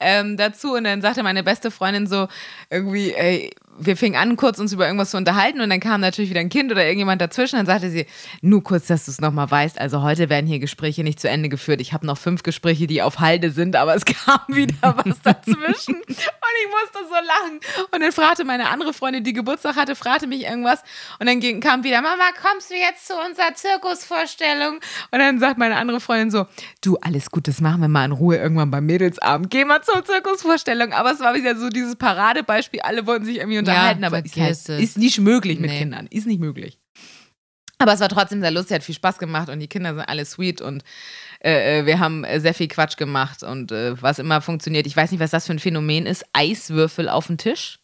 ähm, 0.00 0.38
dazu 0.38 0.72
und 0.72 0.84
dann 0.84 1.02
sagte 1.02 1.22
meine 1.22 1.42
beste 1.42 1.70
Freundin 1.70 2.06
so 2.06 2.26
irgendwie, 2.70 3.12
ey, 3.12 3.54
wir 3.78 3.96
fingen 3.96 4.16
an, 4.16 4.36
kurz 4.36 4.58
uns 4.58 4.72
über 4.72 4.86
irgendwas 4.86 5.10
zu 5.10 5.16
unterhalten 5.16 5.60
und 5.60 5.70
dann 5.70 5.80
kam 5.80 6.00
natürlich 6.00 6.30
wieder 6.30 6.40
ein 6.40 6.48
Kind 6.48 6.70
oder 6.70 6.84
irgendjemand 6.84 7.20
dazwischen. 7.20 7.56
Dann 7.56 7.66
sagte 7.66 7.90
sie, 7.90 8.06
nur 8.40 8.62
kurz, 8.62 8.86
dass 8.86 9.06
du 9.06 9.10
es 9.10 9.20
nochmal 9.20 9.50
weißt. 9.50 9.80
Also 9.80 10.02
heute 10.02 10.28
werden 10.28 10.46
hier 10.46 10.58
Gespräche 10.58 11.02
nicht 11.02 11.20
zu 11.20 11.28
Ende 11.28 11.48
geführt. 11.48 11.80
Ich 11.80 11.92
habe 11.92 12.06
noch 12.06 12.18
fünf 12.18 12.42
Gespräche, 12.42 12.86
die 12.86 13.02
auf 13.02 13.18
Halde 13.18 13.50
sind, 13.50 13.76
aber 13.76 13.94
es 13.94 14.04
kam 14.04 14.40
wieder 14.48 14.96
was 15.04 15.20
dazwischen. 15.22 15.96
und 15.96 16.08
ich 16.08 16.70
musste 16.70 17.08
so 17.08 17.14
lachen. 17.14 17.60
Und 17.90 18.00
dann 18.00 18.12
fragte 18.12 18.44
meine 18.44 18.68
andere 18.68 18.92
Freundin, 18.92 19.24
die 19.24 19.32
Geburtstag 19.32 19.76
hatte, 19.76 19.96
fragte 19.96 20.26
mich 20.26 20.44
irgendwas. 20.44 20.82
Und 21.18 21.26
dann 21.26 21.40
ging, 21.40 21.60
kam 21.60 21.82
wieder, 21.82 22.00
Mama, 22.00 22.24
kommst 22.40 22.70
du 22.70 22.74
jetzt 22.74 23.06
zu 23.08 23.14
unserer 23.14 23.54
Zirkusvorstellung? 23.54 24.76
Und 25.10 25.18
dann 25.18 25.38
sagt 25.40 25.58
meine 25.58 25.76
andere 25.76 26.00
Freundin 26.00 26.30
so, 26.30 26.46
du, 26.80 26.96
alles 27.00 27.30
gut, 27.30 27.48
das 27.48 27.60
machen 27.60 27.80
wir 27.80 27.88
mal 27.88 28.04
in 28.04 28.12
Ruhe 28.12 28.36
irgendwann 28.36 28.70
beim 28.70 28.86
Mädelsabend. 28.86 29.50
Geh 29.50 29.64
mal 29.64 29.82
zur 29.82 30.04
Zirkusvorstellung. 30.04 30.92
Aber 30.92 31.12
es 31.12 31.20
war 31.20 31.34
wieder 31.34 31.56
so 31.56 31.68
dieses 31.70 31.96
Paradebeispiel. 31.96 32.80
Alle 32.80 33.06
wollten 33.06 33.24
sich 33.24 33.38
irgendwie 33.38 33.63
unterhalten, 33.68 34.02
ja, 34.02 34.08
aber 34.08 34.24
ist, 34.24 34.36
halt, 34.36 34.68
ist, 34.80 34.98
nicht 34.98 35.18
möglich 35.20 35.58
mit 35.58 35.70
nee. 35.70 35.78
Kindern. 35.78 36.06
Ist 36.08 36.26
nicht 36.26 36.40
möglich. 36.40 36.78
Aber 37.78 37.92
es 37.92 38.00
war 38.00 38.08
trotzdem 38.08 38.40
sehr 38.40 38.50
lustig, 38.50 38.76
hat 38.76 38.84
viel 38.84 38.94
Spaß 38.94 39.18
gemacht 39.18 39.48
und 39.48 39.60
die 39.60 39.66
Kinder 39.66 39.94
sind 39.94 40.08
alle 40.08 40.24
sweet 40.24 40.60
und 40.60 40.82
äh, 41.42 41.80
äh 41.80 41.86
wir 41.86 41.98
haben 41.98 42.24
äh, 42.24 42.40
sehr 42.40 42.54
viel 42.54 42.68
Quatsch 42.68 42.96
gemacht 42.96 43.42
und 43.42 43.72
äh, 43.72 44.00
was 44.00 44.18
immer 44.18 44.40
funktioniert. 44.40 44.86
Ich 44.86 44.96
weiß 44.96 45.10
nicht, 45.10 45.20
was 45.20 45.32
das 45.32 45.46
für 45.46 45.52
ein 45.52 45.58
Phänomen 45.58 46.06
ist. 46.06 46.24
Eiswürfel 46.32 47.08
auf 47.08 47.26
dem 47.26 47.36
Tisch 47.36 47.80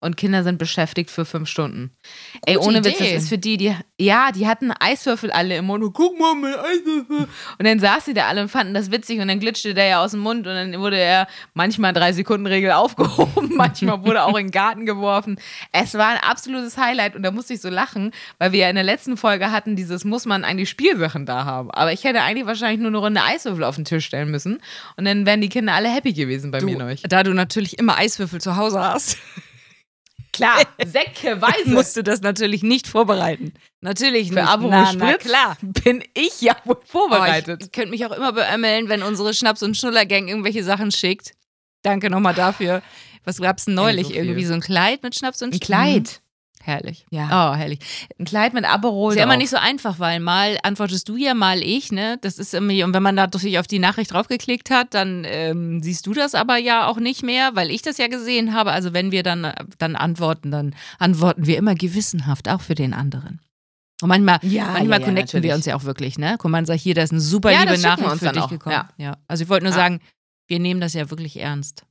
und 0.00 0.16
Kinder 0.16 0.42
sind 0.42 0.58
beschäftigt 0.58 1.10
für 1.10 1.24
fünf 1.24 1.48
Stunden. 1.48 1.90
Gute 2.32 2.46
Ey, 2.46 2.56
ohne 2.56 2.78
Idee. 2.78 2.90
Witz, 2.90 2.98
das 2.98 3.08
ist 3.08 3.28
für 3.28 3.38
die, 3.38 3.56
die, 3.58 3.74
ja, 3.98 4.32
die 4.32 4.46
hatten 4.46 4.72
Eiswürfel 4.72 5.30
alle 5.30 5.56
im 5.56 5.66
Mund. 5.66 5.84
Und, 5.84 5.92
Guck 5.92 6.18
mal, 6.18 6.34
mein 6.34 6.54
Eiswürfel. 6.54 7.28
Und 7.58 7.66
dann 7.66 7.78
saßen 7.78 8.02
sie 8.06 8.14
da 8.14 8.26
alle 8.26 8.42
und 8.42 8.48
fanden 8.48 8.72
das 8.72 8.90
witzig 8.90 9.20
und 9.20 9.28
dann 9.28 9.40
glitschte 9.40 9.74
der 9.74 9.86
ja 9.86 10.02
aus 10.02 10.12
dem 10.12 10.20
Mund 10.20 10.46
und 10.46 10.54
dann 10.54 10.78
wurde 10.80 10.98
er 10.98 11.28
manchmal 11.54 11.92
drei 11.92 12.12
Sekunden 12.12 12.46
Regel 12.46 12.72
aufgehoben, 12.72 13.50
manchmal 13.56 14.02
wurde 14.04 14.24
auch 14.24 14.36
in 14.36 14.46
den 14.46 14.50
Garten 14.50 14.86
geworfen. 14.86 15.38
Es 15.72 15.94
war 15.94 16.08
ein 16.08 16.18
absolutes 16.18 16.78
Highlight 16.78 17.14
und 17.14 17.22
da 17.22 17.30
musste 17.30 17.54
ich 17.54 17.60
so 17.60 17.68
lachen, 17.68 18.12
weil 18.38 18.52
wir 18.52 18.60
ja 18.60 18.70
in 18.70 18.76
der 18.76 18.84
letzten 18.84 19.16
Folge 19.16 19.50
hatten, 19.52 19.76
dieses 19.76 20.04
muss 20.04 20.24
man 20.24 20.44
eigentlich 20.44 20.70
Spielsachen 20.70 21.26
da 21.26 21.44
haben. 21.44 21.70
Aber 21.72 21.92
ich 21.92 22.04
hätte 22.04 22.22
eigentlich 22.22 22.46
wahrscheinlich 22.46 22.80
nur 22.80 22.88
eine 22.88 22.98
Runde 22.98 23.22
Eiswürfel 23.22 23.64
auf 23.64 23.76
den 23.76 23.84
Tisch 23.84 24.06
stellen 24.06 24.30
müssen 24.30 24.62
und 24.96 25.04
dann 25.04 25.26
wären 25.26 25.40
die 25.40 25.50
Kinder 25.50 25.74
alle 25.74 25.88
happy 25.88 26.14
gewesen 26.14 26.50
bei 26.50 26.60
du, 26.60 26.66
mir 26.66 26.78
neulich. 26.78 27.02
Da 27.02 27.22
du 27.22 27.34
natürlich 27.34 27.78
immer 27.78 27.98
Eiswürfel 27.98 28.40
zu 28.40 28.56
Hause 28.56 28.80
hast. 28.80 29.18
Klar, 30.40 30.62
säckeweise. 30.86 31.70
Musst 31.70 31.96
du 31.96 32.02
das 32.02 32.20
natürlich 32.22 32.62
nicht 32.62 32.86
vorbereiten. 32.86 33.52
Natürlich 33.80 34.28
Für 34.28 34.40
nicht. 34.40 34.48
Aperol 34.48 34.86
Spritz 34.86 35.24
klar. 35.24 35.56
bin 35.62 36.02
ich 36.14 36.40
ja 36.40 36.56
wohl 36.64 36.78
vorbereitet. 36.84 37.60
Oh, 37.62 37.64
ich 37.64 37.72
könnte 37.72 37.90
mich 37.90 38.04
auch 38.06 38.12
immer 38.12 38.32
beömmeln, 38.32 38.88
wenn 38.88 39.02
unsere 39.02 39.34
Schnaps- 39.34 39.62
und 39.62 39.76
Schnullergang 39.76 40.28
irgendwelche 40.28 40.64
Sachen 40.64 40.90
schickt. 40.90 41.32
Danke 41.82 42.10
nochmal 42.10 42.34
dafür. 42.34 42.82
Was 43.24 43.38
gab's 43.38 43.66
denn 43.66 43.74
neulich? 43.74 44.08
So 44.08 44.14
irgendwie 44.14 44.44
so 44.44 44.54
ein 44.54 44.60
Kleid 44.60 45.02
mit 45.02 45.14
Schnaps 45.14 45.42
und 45.42 45.54
Ein 45.54 45.60
Kleid? 45.60 46.20
Herrlich. 46.62 47.06
Ja. 47.10 47.52
Oh, 47.52 47.56
herrlich. 47.56 47.78
Ein 48.18 48.26
Kleid 48.26 48.52
mit 48.52 48.66
Aperol. 48.66 49.12
Ist 49.12 49.18
ja 49.18 49.24
immer 49.24 49.38
nicht 49.38 49.48
so 49.48 49.56
einfach, 49.56 49.98
weil 49.98 50.20
mal 50.20 50.58
antwortest 50.62 51.08
du 51.08 51.16
ja, 51.16 51.32
mal 51.32 51.62
ich, 51.62 51.90
ne? 51.90 52.18
Das 52.20 52.38
ist 52.38 52.52
irgendwie, 52.52 52.84
und 52.84 52.92
wenn 52.92 53.02
man 53.02 53.16
da 53.16 53.22
natürlich 53.22 53.58
auf 53.58 53.66
die 53.66 53.78
Nachricht 53.78 54.12
draufgeklickt 54.12 54.70
hat, 54.70 54.92
dann 54.92 55.24
ähm, 55.26 55.82
siehst 55.82 56.06
du 56.06 56.12
das 56.12 56.34
aber 56.34 56.58
ja 56.58 56.86
auch 56.86 56.98
nicht 56.98 57.22
mehr, 57.22 57.52
weil 57.54 57.70
ich 57.70 57.80
das 57.80 57.96
ja 57.96 58.08
gesehen 58.08 58.52
habe. 58.52 58.72
Also 58.72 58.92
wenn 58.92 59.10
wir 59.10 59.22
dann, 59.22 59.52
dann 59.78 59.96
antworten, 59.96 60.50
dann 60.50 60.74
antworten 60.98 61.46
wir 61.46 61.56
immer 61.56 61.74
gewissenhaft, 61.74 62.48
auch 62.48 62.60
für 62.60 62.74
den 62.74 62.92
anderen. 62.92 63.40
Und 64.02 64.08
manchmal, 64.08 64.38
ja, 64.42 64.66
manchmal 64.66 65.00
ja, 65.00 65.06
connecten 65.06 65.14
natürlich. 65.14 65.44
wir 65.44 65.54
uns 65.54 65.66
ja 65.66 65.76
auch 65.76 65.84
wirklich, 65.84 66.18
ne? 66.18 66.36
Guck 66.38 66.50
mal, 66.50 66.64
sag 66.66 66.78
hier, 66.78 66.94
da 66.94 67.02
ist 67.02 67.12
eine 67.12 67.20
super 67.20 67.50
liebe 67.50 67.78
Nachricht 67.78 68.18
für 68.18 68.32
dich 68.32 68.42
auch. 68.42 68.50
gekommen. 68.50 68.74
Ja. 68.74 68.88
ja. 68.98 69.16
Also 69.28 69.44
ich 69.44 69.48
wollte 69.48 69.64
nur 69.64 69.72
sagen, 69.72 70.00
wir 70.46 70.58
nehmen 70.58 70.80
das 70.80 70.92
ja 70.92 71.10
wirklich 71.10 71.38
ernst. 71.38 71.84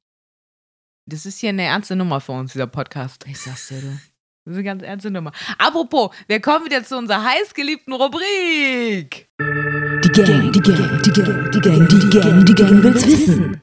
Das 1.08 1.26
ist 1.26 1.40
hier 1.40 1.50
eine 1.50 1.64
ernste 1.64 1.96
Nummer 1.96 2.22
für 2.22 2.34
uns, 2.34 2.54
dieser 2.54 2.68
Podcast. 2.68 3.26
Ich 3.28 3.40
sag's 3.40 3.68
dir, 3.70 3.82
du. 3.82 4.00
Das 4.46 4.54
ist 4.54 4.58
eine 4.58 4.64
ganz 4.64 4.84
ernste 4.84 5.12
Nummer. 5.12 5.32
Apropos, 5.58 6.12
wir 6.28 6.42
kommen 6.42 6.66
wieder 6.66 6.84
zu 6.84 6.98
unserer 6.98 7.24
heißgeliebten 7.24 7.94
Rubrik. 7.94 9.30
Die 9.40 10.12
Gang, 10.12 10.52
die 10.52 10.62
Gang, 10.62 11.02
die 11.04 11.12
Gang, 11.12 11.52
die 11.52 11.62
Gang, 11.62 11.88
die 11.88 12.10
Gang, 12.10 12.46
die 12.46 12.56
Gang 12.56 12.84
will's 12.84 13.06
wissen. 13.06 13.62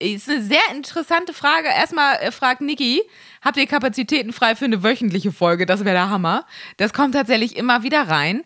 Ist 0.00 0.30
eine 0.30 0.42
sehr 0.42 0.60
interessante 0.72 1.32
Frage. 1.32 1.68
Erstmal 1.68 2.16
äh, 2.16 2.30
fragt 2.30 2.60
Niki, 2.60 3.02
habt 3.42 3.56
ihr 3.56 3.66
Kapazitäten 3.66 4.32
frei 4.32 4.54
für 4.54 4.64
eine 4.64 4.82
wöchentliche 4.82 5.32
Folge? 5.32 5.66
Das 5.66 5.84
wäre 5.84 5.94
der 5.94 6.08
Hammer. 6.08 6.46
Das 6.76 6.92
kommt 6.92 7.14
tatsächlich 7.14 7.56
immer 7.56 7.82
wieder 7.82 8.08
rein. 8.08 8.44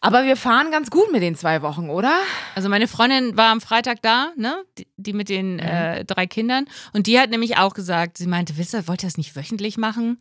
Aber 0.00 0.24
wir 0.24 0.36
fahren 0.36 0.70
ganz 0.70 0.90
gut 0.90 1.10
mit 1.12 1.22
den 1.22 1.34
zwei 1.34 1.62
Wochen, 1.62 1.88
oder? 1.88 2.12
Also 2.54 2.68
meine 2.68 2.88
Freundin 2.88 3.36
war 3.38 3.50
am 3.50 3.62
Freitag 3.62 4.02
da, 4.02 4.32
ne? 4.36 4.62
Die, 4.76 4.86
die 4.98 5.12
mit 5.14 5.30
den 5.30 5.54
mhm. 5.54 5.60
äh, 5.60 6.04
drei 6.04 6.26
Kindern. 6.26 6.66
Und 6.92 7.06
die 7.06 7.18
hat 7.18 7.30
nämlich 7.30 7.56
auch 7.56 7.72
gesagt, 7.72 8.18
sie 8.18 8.26
meinte, 8.26 8.58
wisst 8.58 8.74
ihr, 8.74 8.86
wollt 8.86 9.02
ihr 9.02 9.06
das 9.06 9.16
nicht 9.16 9.34
wöchentlich 9.34 9.78
machen? 9.78 10.18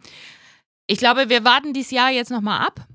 Ich 0.93 0.99
glaube, 0.99 1.27
wir 1.27 1.43
warten 1.43 1.73
dieses 1.73 1.89
Jahr 1.89 2.11
jetzt 2.11 2.29
nochmal 2.29 2.65
ab, 2.65 2.85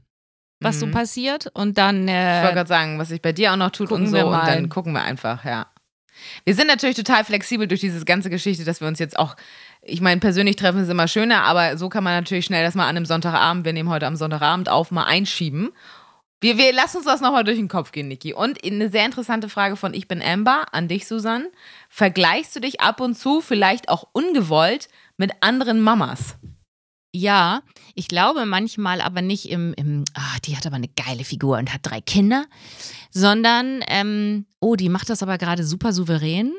was 0.61 0.77
mhm. 0.77 0.81
so 0.81 0.87
passiert. 0.87 1.51
Und 1.53 1.79
dann. 1.79 2.07
Äh, 2.07 2.39
ich 2.39 2.43
wollte 2.45 2.55
gerade 2.55 2.69
sagen, 2.69 2.99
was 2.99 3.09
sich 3.09 3.21
bei 3.21 3.33
dir 3.33 3.53
auch 3.53 3.57
noch 3.57 3.71
tut 3.71 3.91
und 3.91 4.07
so. 4.07 4.19
Und 4.19 4.47
dann 4.47 4.69
gucken 4.69 4.93
wir 4.93 5.03
einfach, 5.03 5.45
ja. 5.45 5.67
Wir 6.45 6.55
sind 6.55 6.69
natürlich 6.69 6.97
total 6.97 7.25
flexibel 7.25 7.67
durch 7.67 7.81
diese 7.81 8.05
ganze 8.05 8.31
Geschichte, 8.31 8.65
dass 8.65 8.81
wir 8.81 8.89
uns 8.89 9.01
jetzt 9.01 9.19
auch, 9.19 9.37
ich 9.83 10.01
meine, 10.01 10.21
persönlich 10.21 10.57
treffen 10.57 10.81
ist 10.81 10.89
immer 10.89 11.09
schöner, 11.09 11.43
aber 11.43 11.77
so 11.77 11.89
kann 11.89 12.05
man 12.05 12.15
natürlich 12.15 12.45
schnell 12.45 12.65
das 12.65 12.75
mal 12.75 12.85
an 12.85 12.97
einem 12.97 13.07
Sonntagabend, 13.07 13.65
wir 13.65 13.73
nehmen 13.73 13.89
heute 13.89 14.07
am 14.07 14.17
Sonntagabend 14.17 14.69
auf, 14.69 14.91
mal 14.91 15.05
einschieben. 15.05 15.71
Wir, 16.41 16.57
wir 16.57 16.73
lassen 16.73 16.99
uns 16.99 17.07
das 17.07 17.21
nochmal 17.21 17.45
durch 17.45 17.59
den 17.59 17.69
Kopf 17.69 17.91
gehen, 17.91 18.09
Niki. 18.09 18.33
Und 18.33 18.65
eine 18.65 18.91
sehr 18.91 19.05
interessante 19.05 19.49
Frage 19.49 19.77
von 19.77 19.93
Ich 19.93 20.07
bin 20.07 20.23
Amber 20.23 20.67
an 20.73 20.87
dich, 20.87 21.09
Susan. 21.09 21.47
Vergleichst 21.89 22.55
du 22.55 22.61
dich 22.61 22.81
ab 22.81 23.01
und 23.01 23.17
zu, 23.17 23.41
vielleicht 23.41 23.89
auch 23.89 24.07
ungewollt, 24.13 24.89
mit 25.17 25.33
anderen 25.41 25.81
Mamas? 25.81 26.37
Ja, 27.15 27.63
ich 27.95 28.09
glaube 28.09 28.45
manchmal 28.45 29.01
aber 29.01 29.23
nicht 29.23 29.49
im, 29.51 29.73
im 29.75 30.05
ah, 30.15 30.39
die 30.45 30.57
hat 30.57 30.67
aber 30.67 30.77
eine 30.77 30.89
geile 30.89 31.25
Figur 31.25 31.57
und 31.57 31.73
hat 31.73 31.81
drei 31.83 32.01
Kinder, 32.01 32.45
sondern, 33.11 33.83
ähm, 33.89 34.47
oh, 34.61 34.77
die 34.77 34.91
macht 34.91 35.09
das 35.09 35.23
aber 35.23 35.39
gerade 35.39 35.65
super 35.65 35.93
souverän. 35.93 36.53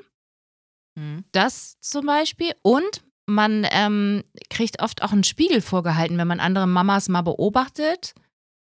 Mhm. 0.95 1.23
Das 1.31 1.79
zum 1.81 2.07
Beispiel. 2.07 2.51
Und 2.63 3.03
man 3.27 3.65
ähm, 3.71 4.23
kriegt 4.49 4.81
oft 4.81 5.03
auch 5.03 5.11
einen 5.11 5.23
Spiegel 5.23 5.61
vorgehalten, 5.61 6.17
wenn 6.17 6.27
man 6.27 6.39
andere 6.39 6.67
Mamas 6.67 7.09
mal 7.09 7.21
beobachtet 7.21 8.15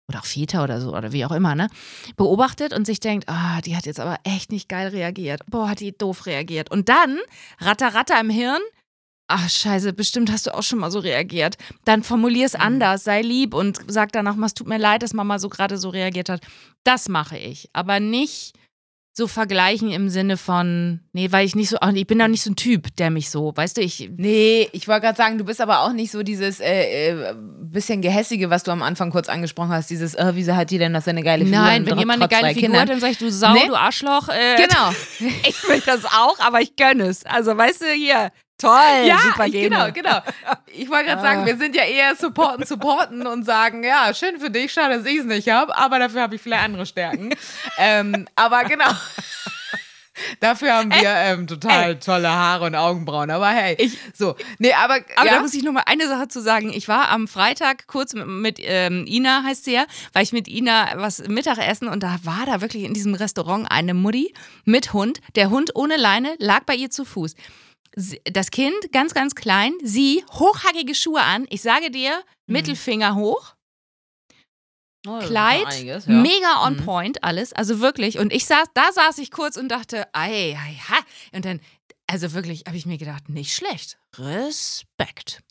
oder 0.10 0.20
auch 0.20 0.26
Väter 0.26 0.64
oder 0.64 0.80
so 0.80 0.96
oder 0.96 1.12
wie 1.12 1.26
auch 1.26 1.32
immer, 1.32 1.56
ne, 1.56 1.70
beobachtet 2.16 2.74
und 2.74 2.86
sich 2.86 3.00
denkt, 3.00 3.28
ah, 3.28 3.62
die 3.62 3.76
hat 3.76 3.86
jetzt 3.86 4.00
aber 4.00 4.18
echt 4.24 4.52
nicht 4.52 4.70
geil 4.70 4.90
reagiert. 4.90 5.42
Boah, 5.48 5.70
hat 5.70 5.80
die 5.80 5.98
doof 5.98 6.26
reagiert. 6.26 6.72
Und 6.72 6.90
dann, 6.90 7.18
ratter, 7.60 7.94
ratter 7.94 8.20
im 8.20 8.30
Hirn, 8.30 8.62
ach 9.28 9.50
scheiße, 9.50 9.94
bestimmt 9.94 10.32
hast 10.32 10.48
du 10.48 10.54
auch 10.54 10.64
schon 10.64 10.80
mal 10.80 10.92
so 10.92 11.00
reagiert. 11.00 11.58
Dann 11.86 12.04
formulier 12.04 12.46
es 12.46 12.54
mhm. 12.54 12.62
anders, 12.62 13.04
sei 13.04 13.22
lieb 13.22 13.54
und 13.54 13.80
sag 13.88 14.12
danach, 14.12 14.38
es 14.38 14.54
tut 14.54 14.68
mir 14.68 14.78
leid, 14.78 15.04
dass 15.04 15.14
Mama 15.14 15.40
so 15.40 15.50
gerade 15.50 15.78
so 15.78 15.90
reagiert 15.90 16.30
hat. 16.30 16.42
Das 16.84 17.10
mache 17.10 17.38
ich, 17.38 17.70
aber 17.74 18.00
nicht 18.00 18.54
so 19.18 19.26
vergleichen 19.26 19.90
im 19.90 20.10
Sinne 20.10 20.38
von, 20.38 21.00
nee, 21.12 21.32
weil 21.32 21.44
ich 21.44 21.56
nicht 21.56 21.70
so, 21.70 21.78
ich 21.96 22.06
bin 22.06 22.22
auch 22.22 22.28
nicht 22.28 22.44
so 22.44 22.52
ein 22.52 22.56
Typ, 22.56 22.96
der 22.98 23.10
mich 23.10 23.32
so, 23.32 23.52
weißt 23.56 23.78
du, 23.78 23.82
ich. 23.82 24.12
Nee, 24.16 24.70
ich 24.74 24.88
wollte 24.88 25.08
gerade 25.08 25.18
sagen, 25.18 25.40
du 25.40 25.44
bist 25.44 25.60
aber 25.60 25.82
auch 25.82 25.92
nicht 25.92 26.12
so 26.12 26.22
dieses 26.22 26.60
äh, 26.60 27.10
äh, 27.10 27.36
bisschen 27.36 28.04
Gehässige, 28.04 28.52
was 28.52 28.62
du 28.62 28.70
am 28.70 28.84
Anfang 28.84 29.10
kurz 29.10 29.28
angesprochen 29.28 29.72
hast, 29.72 29.90
dieses, 29.90 30.14
äh, 30.14 30.34
wieso 30.36 30.56
hat 30.56 30.70
die 30.70 30.78
denn 30.78 30.94
das 30.94 31.08
eine 31.08 31.24
geile 31.24 31.46
Figur? 31.46 31.60
Nein, 31.60 31.88
wenn 31.88 31.98
jemand 31.98 32.22
eine 32.22 32.30
geile 32.30 32.50
Figur 32.50 32.62
Kindern. 32.62 32.82
hat, 32.82 32.90
dann 32.90 33.00
sag 33.00 33.10
ich, 33.10 33.18
du 33.18 33.32
Sau, 33.32 33.54
nee? 33.54 33.66
du 33.66 33.76
Arschloch. 33.76 34.30
Äh, 34.30 34.56
genau. 34.56 34.92
ich 35.48 35.68
will 35.68 35.82
das 35.84 36.06
auch, 36.06 36.40
aber 36.40 36.62
ich 36.62 36.76
gönne 36.76 37.06
es. 37.06 37.26
Also, 37.26 37.58
weißt 37.58 37.82
du, 37.82 37.86
hier, 37.88 38.32
Toll, 38.58 39.06
ja, 39.06 39.20
super 39.20 39.46
ich, 39.46 39.54
genau, 39.54 39.92
genau. 39.92 40.20
Ich 40.66 40.90
wollte 40.90 41.06
gerade 41.06 41.22
sagen, 41.22 41.46
wir 41.46 41.58
sind 41.58 41.76
ja 41.76 41.84
eher 41.84 42.16
supporten, 42.16 42.66
supporten 42.66 43.28
und 43.28 43.46
sagen, 43.46 43.84
ja, 43.84 44.12
schön 44.16 44.40
für 44.40 44.50
dich, 44.50 44.74
schade, 44.74 44.98
dass 44.98 45.06
ich 45.06 45.20
es 45.20 45.26
nicht 45.26 45.48
habe, 45.50 45.78
aber 45.78 46.00
dafür 46.00 46.24
habe 46.24 46.36
ich 46.36 46.42
vielleicht 46.42 46.64
andere 46.64 46.88
Stärken. 46.88 47.36
ähm, 47.78 48.28
aber 48.36 48.64
genau. 48.64 48.90
Dafür 50.40 50.74
haben 50.74 50.92
wir 50.92 51.10
ähm, 51.10 51.46
total 51.46 51.92
Ey. 51.92 52.00
tolle 52.00 52.30
Haare 52.30 52.66
und 52.66 52.74
Augenbrauen. 52.74 53.30
Aber 53.30 53.50
hey, 53.50 53.76
ich, 53.78 54.00
so. 54.14 54.36
Nee, 54.58 54.74
aber. 54.74 55.00
Aber 55.16 55.28
ja? 55.28 55.36
da 55.36 55.42
muss 55.42 55.54
ich 55.54 55.62
noch 55.64 55.72
mal 55.72 55.84
eine 55.86 56.08
Sache 56.08 56.28
zu 56.28 56.42
sagen. 56.42 56.72
Ich 56.74 56.88
war 56.88 57.10
am 57.10 57.28
Freitag 57.28 57.86
kurz 57.86 58.16
mit, 58.16 58.26
mit 58.26 58.60
ähm, 58.62 59.06
Ina, 59.08 59.44
heißt 59.44 59.66
sie 59.66 59.74
ja, 59.74 59.86
war 60.14 60.24
ich 60.24 60.34
mit 60.34 60.48
Ina 60.48 60.94
was 60.96 61.28
Mittagessen 61.28 61.88
und 61.88 62.02
da 62.02 62.18
war 62.24 62.48
da 62.48 62.62
wirklich 62.62 62.84
in 62.84 62.96
diesem 62.96 63.14
Restaurant 63.14 63.68
eine 63.70 63.94
Mutti 63.94 64.34
mit 64.66 64.94
Hund. 64.94 65.22
Der 65.36 65.52
Hund 65.52 65.76
ohne 65.76 65.98
Leine 65.98 66.36
lag 66.40 66.64
bei 66.66 66.74
ihr 66.74 66.90
zu 66.90 67.06
Fuß 67.06 67.36
das 68.26 68.52
Kind 68.52 68.92
ganz, 68.92 69.14
ganz 69.14 69.36
klein, 69.36 69.74
sie 69.84 70.24
hochhackige 70.32 70.96
Schuhe 70.96 71.22
an. 71.22 71.46
Ich 71.50 71.62
sage 71.62 71.92
dir, 71.92 72.18
mhm. 72.48 72.54
Mittelfinger 72.54 73.16
hoch. 73.16 73.56
Oh, 75.08 75.20
Kleid, 75.20 75.68
einiges, 75.68 76.06
ja. 76.06 76.14
mega 76.14 76.66
on 76.66 76.74
mhm. 76.74 76.86
point 76.86 77.24
alles, 77.24 77.54
also 77.54 77.80
wirklich. 77.80 78.20
Und 78.20 78.34
ich 78.34 78.46
saß, 78.46 78.68
da 78.74 78.92
saß 78.92 79.20
ich 79.20 79.32
kurz 79.32 79.56
und 79.56 79.70
dachte, 79.70 80.08
ei, 80.14 80.58
ei, 80.58 80.74
ha. 80.90 81.00
Und 81.32 81.46
dann, 81.46 81.62
also 82.08 82.34
wirklich, 82.34 82.64
habe 82.68 82.76
ich 82.76 82.86
mir 82.86 82.98
gedacht, 82.98 83.30
nicht 83.30 83.54
schlecht. 83.54 83.98
Respekt. 84.18 85.44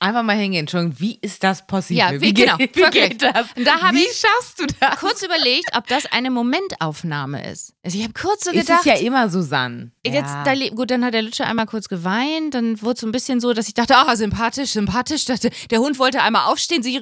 Einfach 0.00 0.22
mal 0.22 0.36
hingehen. 0.36 0.60
Entschuldigung, 0.60 1.00
wie 1.00 1.18
ist 1.22 1.42
das 1.42 1.66
possible? 1.66 1.98
Ja, 1.98 2.12
wie, 2.12 2.20
wie, 2.20 2.34
genau. 2.34 2.56
geht, 2.56 2.76
wie 2.76 2.90
geht 2.90 3.22
das? 3.22 3.46
Und 3.56 3.66
da 3.66 3.80
habe 3.82 3.96
wie 3.96 4.04
ich 4.04 4.16
schaffst 4.16 4.60
du 4.60 4.66
das? 4.78 5.00
kurz 5.00 5.22
überlegt, 5.24 5.76
ob 5.76 5.88
das 5.88 6.06
eine 6.06 6.30
Momentaufnahme 6.30 7.44
ist. 7.50 7.74
Also 7.82 7.98
ich 7.98 8.04
habe 8.04 8.14
kurz 8.14 8.44
so 8.44 8.52
ist 8.52 8.66
gedacht. 8.66 8.80
es 8.80 8.84
ja 8.84 8.94
immer 8.94 9.28
Susanne. 9.28 9.90
Jetzt, 10.06 10.30
ja. 10.30 10.44
da, 10.44 10.54
gut, 10.74 10.92
dann 10.92 11.04
hat 11.04 11.14
der 11.14 11.22
Lütscher 11.22 11.46
einmal 11.46 11.66
kurz 11.66 11.88
geweint, 11.88 12.54
dann 12.54 12.80
wurde 12.80 12.94
es 12.94 13.00
so 13.00 13.08
ein 13.08 13.12
bisschen 13.12 13.40
so, 13.40 13.52
dass 13.52 13.66
ich 13.66 13.74
dachte, 13.74 13.96
ah, 13.96 14.14
sympathisch, 14.14 14.70
sympathisch. 14.70 15.24
Dachte, 15.24 15.50
der 15.70 15.80
Hund 15.80 15.98
wollte 15.98 16.22
einmal 16.22 16.46
aufstehen, 16.46 16.82
sie 16.84 17.00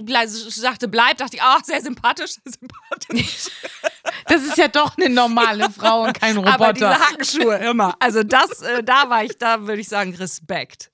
sagte, 0.48 0.88
bleib, 0.88 1.18
dachte 1.18 1.36
ich, 1.36 1.42
ah, 1.42 1.58
sehr 1.62 1.82
sympathisch, 1.82 2.32
sehr 2.32 2.52
sympathisch. 2.60 3.50
das 4.26 4.42
ist 4.42 4.56
ja 4.56 4.68
doch 4.68 4.96
eine 4.96 5.10
normale 5.10 5.68
Frau 5.70 6.04
und 6.04 6.18
kein 6.18 6.36
Roboter. 6.36 6.54
Aber 6.54 6.72
diese 6.72 6.98
Hackenschuhe, 6.98 7.56
immer. 7.56 7.94
Also 8.00 8.22
das, 8.22 8.62
äh, 8.62 8.82
da 8.82 9.10
war 9.10 9.22
ich, 9.22 9.36
da 9.36 9.66
würde 9.66 9.82
ich 9.82 9.88
sagen, 9.88 10.14
Respekt. 10.14 10.90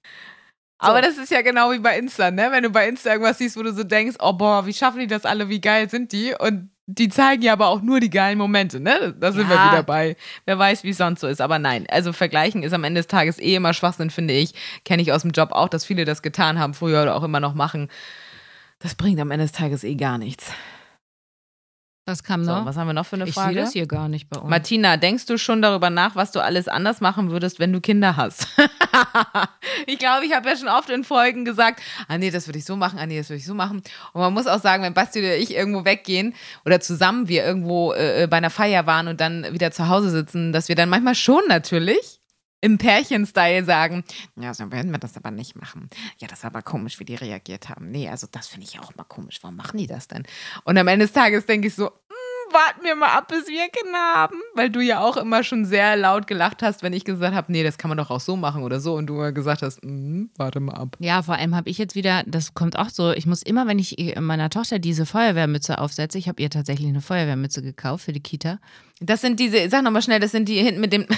Aber 0.88 1.00
das 1.02 1.18
ist 1.18 1.30
ja 1.30 1.42
genau 1.42 1.70
wie 1.72 1.78
bei 1.78 1.98
Insta, 1.98 2.30
ne? 2.30 2.48
Wenn 2.50 2.62
du 2.62 2.70
bei 2.70 2.88
Insta 2.88 3.10
irgendwas 3.12 3.38
siehst, 3.38 3.56
wo 3.56 3.62
du 3.62 3.72
so 3.72 3.84
denkst, 3.84 4.16
oh 4.20 4.32
boah, 4.32 4.66
wie 4.66 4.72
schaffen 4.72 5.00
die 5.00 5.06
das 5.06 5.24
alle, 5.24 5.48
wie 5.48 5.60
geil 5.60 5.88
sind 5.88 6.12
die? 6.12 6.34
Und 6.38 6.70
die 6.86 7.08
zeigen 7.08 7.42
ja 7.42 7.52
aber 7.52 7.68
auch 7.68 7.80
nur 7.80 8.00
die 8.00 8.10
geilen 8.10 8.38
Momente, 8.38 8.80
ne? 8.80 9.14
Da 9.18 9.32
sind 9.32 9.48
wir 9.48 9.56
Ja. 9.56 9.70
wieder 9.70 9.82
bei. 9.84 10.16
Wer 10.44 10.58
weiß, 10.58 10.82
wie 10.84 10.90
es 10.90 10.98
sonst 10.98 11.20
so 11.20 11.28
ist. 11.28 11.40
Aber 11.40 11.58
nein, 11.58 11.86
also 11.88 12.12
vergleichen 12.12 12.62
ist 12.64 12.72
am 12.72 12.84
Ende 12.84 12.98
des 13.00 13.06
Tages 13.06 13.38
eh 13.38 13.54
immer 13.54 13.72
Schwachsinn, 13.72 14.10
finde 14.10 14.34
ich. 14.34 14.54
Kenne 14.84 15.00
ich 15.02 15.12
aus 15.12 15.22
dem 15.22 15.30
Job 15.30 15.52
auch, 15.52 15.68
dass 15.68 15.84
viele 15.84 16.04
das 16.04 16.22
getan 16.22 16.58
haben, 16.58 16.74
früher 16.74 17.02
oder 17.02 17.14
auch 17.14 17.22
immer 17.22 17.40
noch 17.40 17.54
machen. 17.54 17.88
Das 18.80 18.96
bringt 18.96 19.20
am 19.20 19.30
Ende 19.30 19.44
des 19.44 19.52
Tages 19.52 19.84
eh 19.84 19.94
gar 19.94 20.18
nichts. 20.18 20.52
Was 22.04 22.24
kam 22.24 22.44
So, 22.44 22.50
noch? 22.50 22.64
was 22.66 22.76
haben 22.76 22.88
wir 22.88 22.94
noch 22.94 23.06
für 23.06 23.14
eine 23.14 23.26
ich 23.28 23.34
sehe 23.34 23.42
Frage? 23.44 23.60
das 23.60 23.72
hier 23.72 23.86
gar 23.86 24.08
nicht 24.08 24.28
bei 24.28 24.40
uns. 24.40 24.50
Martina, 24.50 24.96
denkst 24.96 25.26
du 25.26 25.38
schon 25.38 25.62
darüber 25.62 25.88
nach, 25.88 26.16
was 26.16 26.32
du 26.32 26.40
alles 26.40 26.66
anders 26.66 27.00
machen 27.00 27.30
würdest, 27.30 27.60
wenn 27.60 27.72
du 27.72 27.80
Kinder 27.80 28.16
hast? 28.16 28.48
ich 29.86 29.98
glaube, 30.00 30.26
ich 30.26 30.34
habe 30.34 30.48
ja 30.48 30.56
schon 30.56 30.66
oft 30.68 30.90
in 30.90 31.04
Folgen 31.04 31.44
gesagt, 31.44 31.80
ah 32.08 32.18
nee, 32.18 32.32
das 32.32 32.48
würde 32.48 32.58
ich 32.58 32.64
so 32.64 32.74
machen, 32.74 32.98
ah 32.98 33.06
nee, 33.06 33.18
das 33.18 33.28
würde 33.28 33.38
ich 33.38 33.46
so 33.46 33.54
machen. 33.54 33.82
Und 34.12 34.20
man 34.20 34.32
muss 34.32 34.48
auch 34.48 34.60
sagen, 34.60 34.82
wenn 34.82 34.94
Basti 34.94 35.20
oder 35.20 35.36
ich 35.36 35.54
irgendwo 35.54 35.84
weggehen 35.84 36.34
oder 36.64 36.80
zusammen 36.80 37.28
wir 37.28 37.44
irgendwo 37.44 37.92
äh, 37.92 38.26
bei 38.28 38.38
einer 38.38 38.50
Feier 38.50 38.84
waren 38.86 39.06
und 39.06 39.20
dann 39.20 39.52
wieder 39.52 39.70
zu 39.70 39.86
Hause 39.88 40.10
sitzen, 40.10 40.52
dass 40.52 40.68
wir 40.68 40.74
dann 40.74 40.88
manchmal 40.88 41.14
schon 41.14 41.42
natürlich 41.48 42.18
im 42.62 42.78
Pärchen-Style 42.78 43.64
sagen, 43.64 44.04
ja, 44.36 44.54
so 44.54 44.70
werden 44.72 44.92
wir 44.92 44.98
das 44.98 45.16
aber 45.16 45.30
nicht 45.30 45.56
machen. 45.56 45.90
Ja, 46.18 46.28
das 46.28 46.44
war 46.44 46.50
aber 46.52 46.62
komisch, 46.62 46.98
wie 47.00 47.04
die 47.04 47.16
reagiert 47.16 47.68
haben. 47.68 47.90
Nee, 47.90 48.08
also 48.08 48.26
das 48.30 48.46
finde 48.46 48.66
ich 48.70 48.78
auch 48.80 48.94
mal 48.96 49.04
komisch. 49.04 49.40
Warum 49.42 49.56
machen 49.56 49.78
die 49.78 49.86
das 49.88 50.08
denn? 50.08 50.22
Und 50.64 50.78
am 50.78 50.86
Ende 50.88 51.04
des 51.06 51.12
Tages 51.12 51.44
denke 51.44 51.66
ich 51.68 51.74
so, 51.74 51.86
"Mm, 51.86 52.52
warten 52.54 52.84
wir 52.84 52.94
mal 52.94 53.08
ab, 53.16 53.26
bis 53.28 53.48
wir 53.48 53.68
Kinder 53.68 53.98
haben. 54.14 54.36
Weil 54.54 54.70
du 54.70 54.78
ja 54.80 55.00
auch 55.00 55.16
immer 55.16 55.42
schon 55.42 55.64
sehr 55.64 55.96
laut 55.96 56.28
gelacht 56.28 56.62
hast, 56.62 56.84
wenn 56.84 56.92
ich 56.92 57.04
gesagt 57.04 57.34
habe, 57.34 57.50
nee, 57.50 57.64
das 57.64 57.78
kann 57.78 57.88
man 57.88 57.98
doch 57.98 58.10
auch 58.10 58.20
so 58.20 58.36
machen 58.36 58.62
oder 58.62 58.78
so. 58.78 58.94
Und 58.94 59.06
du 59.08 59.14
immer 59.14 59.32
gesagt 59.32 59.62
hast, 59.62 59.82
"Mm, 59.82 60.26
warte 60.36 60.60
mal 60.60 60.74
ab. 60.74 60.96
Ja, 61.00 61.22
vor 61.22 61.34
allem 61.34 61.56
habe 61.56 61.68
ich 61.68 61.78
jetzt 61.78 61.96
wieder, 61.96 62.22
das 62.26 62.54
kommt 62.54 62.78
auch 62.78 62.90
so, 62.90 63.10
ich 63.10 63.26
muss 63.26 63.42
immer, 63.42 63.66
wenn 63.66 63.80
ich 63.80 63.98
äh, 63.98 64.20
meiner 64.20 64.50
Tochter 64.50 64.78
diese 64.78 65.04
Feuerwehrmütze 65.04 65.78
aufsetze, 65.78 66.16
ich 66.16 66.28
habe 66.28 66.40
ihr 66.40 66.50
tatsächlich 66.50 66.86
eine 66.88 67.00
Feuerwehrmütze 67.00 67.60
gekauft 67.60 68.04
für 68.04 68.12
die 68.12 68.22
Kita. 68.22 68.60
Das 69.00 69.20
sind 69.20 69.40
diese, 69.40 69.68
sag 69.68 69.82
nochmal 69.82 70.02
schnell, 70.02 70.20
das 70.20 70.30
sind 70.30 70.48
die 70.48 70.62
hinten 70.62 70.80
mit 70.80 70.92
dem. 70.92 71.06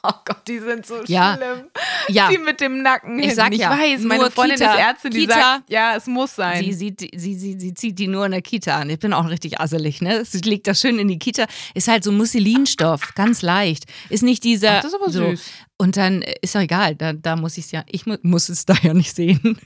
Oh 0.02 0.12
Gott, 0.24 0.48
die 0.48 0.58
sind 0.58 0.86
so 0.86 1.02
Ja. 1.06 1.36
schlimm. 1.36 1.70
Ja. 2.08 2.28
Die 2.30 2.38
mit 2.38 2.60
dem 2.60 2.80
Nacken 2.82 3.18
Ich 3.18 3.34
sag 3.34 3.52
ich 3.52 3.60
ja, 3.60 3.70
weiß, 3.70 4.00
meine 4.02 4.30
Freundin 4.30 4.56
Kita. 4.58 4.72
ist 4.72 4.80
Ärztin, 4.80 5.10
die 5.10 5.20
Kita. 5.20 5.34
sagt, 5.34 5.70
ja, 5.70 5.94
es 5.94 6.06
muss 6.06 6.34
sein. 6.36 6.64
Sie, 6.64 6.72
sieht, 6.72 7.00
sie, 7.00 7.34
sie, 7.34 7.60
sie 7.60 7.74
zieht 7.74 7.98
die 7.98 8.06
nur 8.06 8.24
in 8.24 8.32
der 8.32 8.40
Kita 8.40 8.78
an. 8.78 8.88
Ich 8.88 8.98
bin 8.98 9.12
auch 9.12 9.28
richtig 9.28 9.60
asselig, 9.60 10.00
ne? 10.00 10.24
Sie 10.24 10.40
legt 10.40 10.66
das 10.66 10.80
schön 10.80 10.98
in 10.98 11.08
die 11.08 11.18
Kita. 11.18 11.44
Ist 11.74 11.88
halt 11.88 12.02
so 12.02 12.12
Musselinstoff, 12.12 13.14
ganz 13.14 13.42
leicht. 13.42 13.84
Ist 14.08 14.22
nicht 14.22 14.42
dieser. 14.42 14.78
Ach, 14.78 14.82
das 14.82 14.92
ist 14.92 15.00
aber 15.00 15.10
so. 15.10 15.30
süß. 15.30 15.42
Und 15.76 15.96
dann 15.98 16.22
äh, 16.22 16.34
ist 16.40 16.54
doch 16.54 16.60
egal, 16.60 16.94
da, 16.94 17.12
da 17.12 17.36
muss 17.36 17.58
ich 17.58 17.66
es 17.66 17.70
ja, 17.72 17.84
ich 17.86 18.06
mu 18.06 18.16
muss 18.22 18.48
es 18.48 18.64
da 18.64 18.74
ja 18.82 18.94
nicht 18.94 19.14
sehen. 19.14 19.40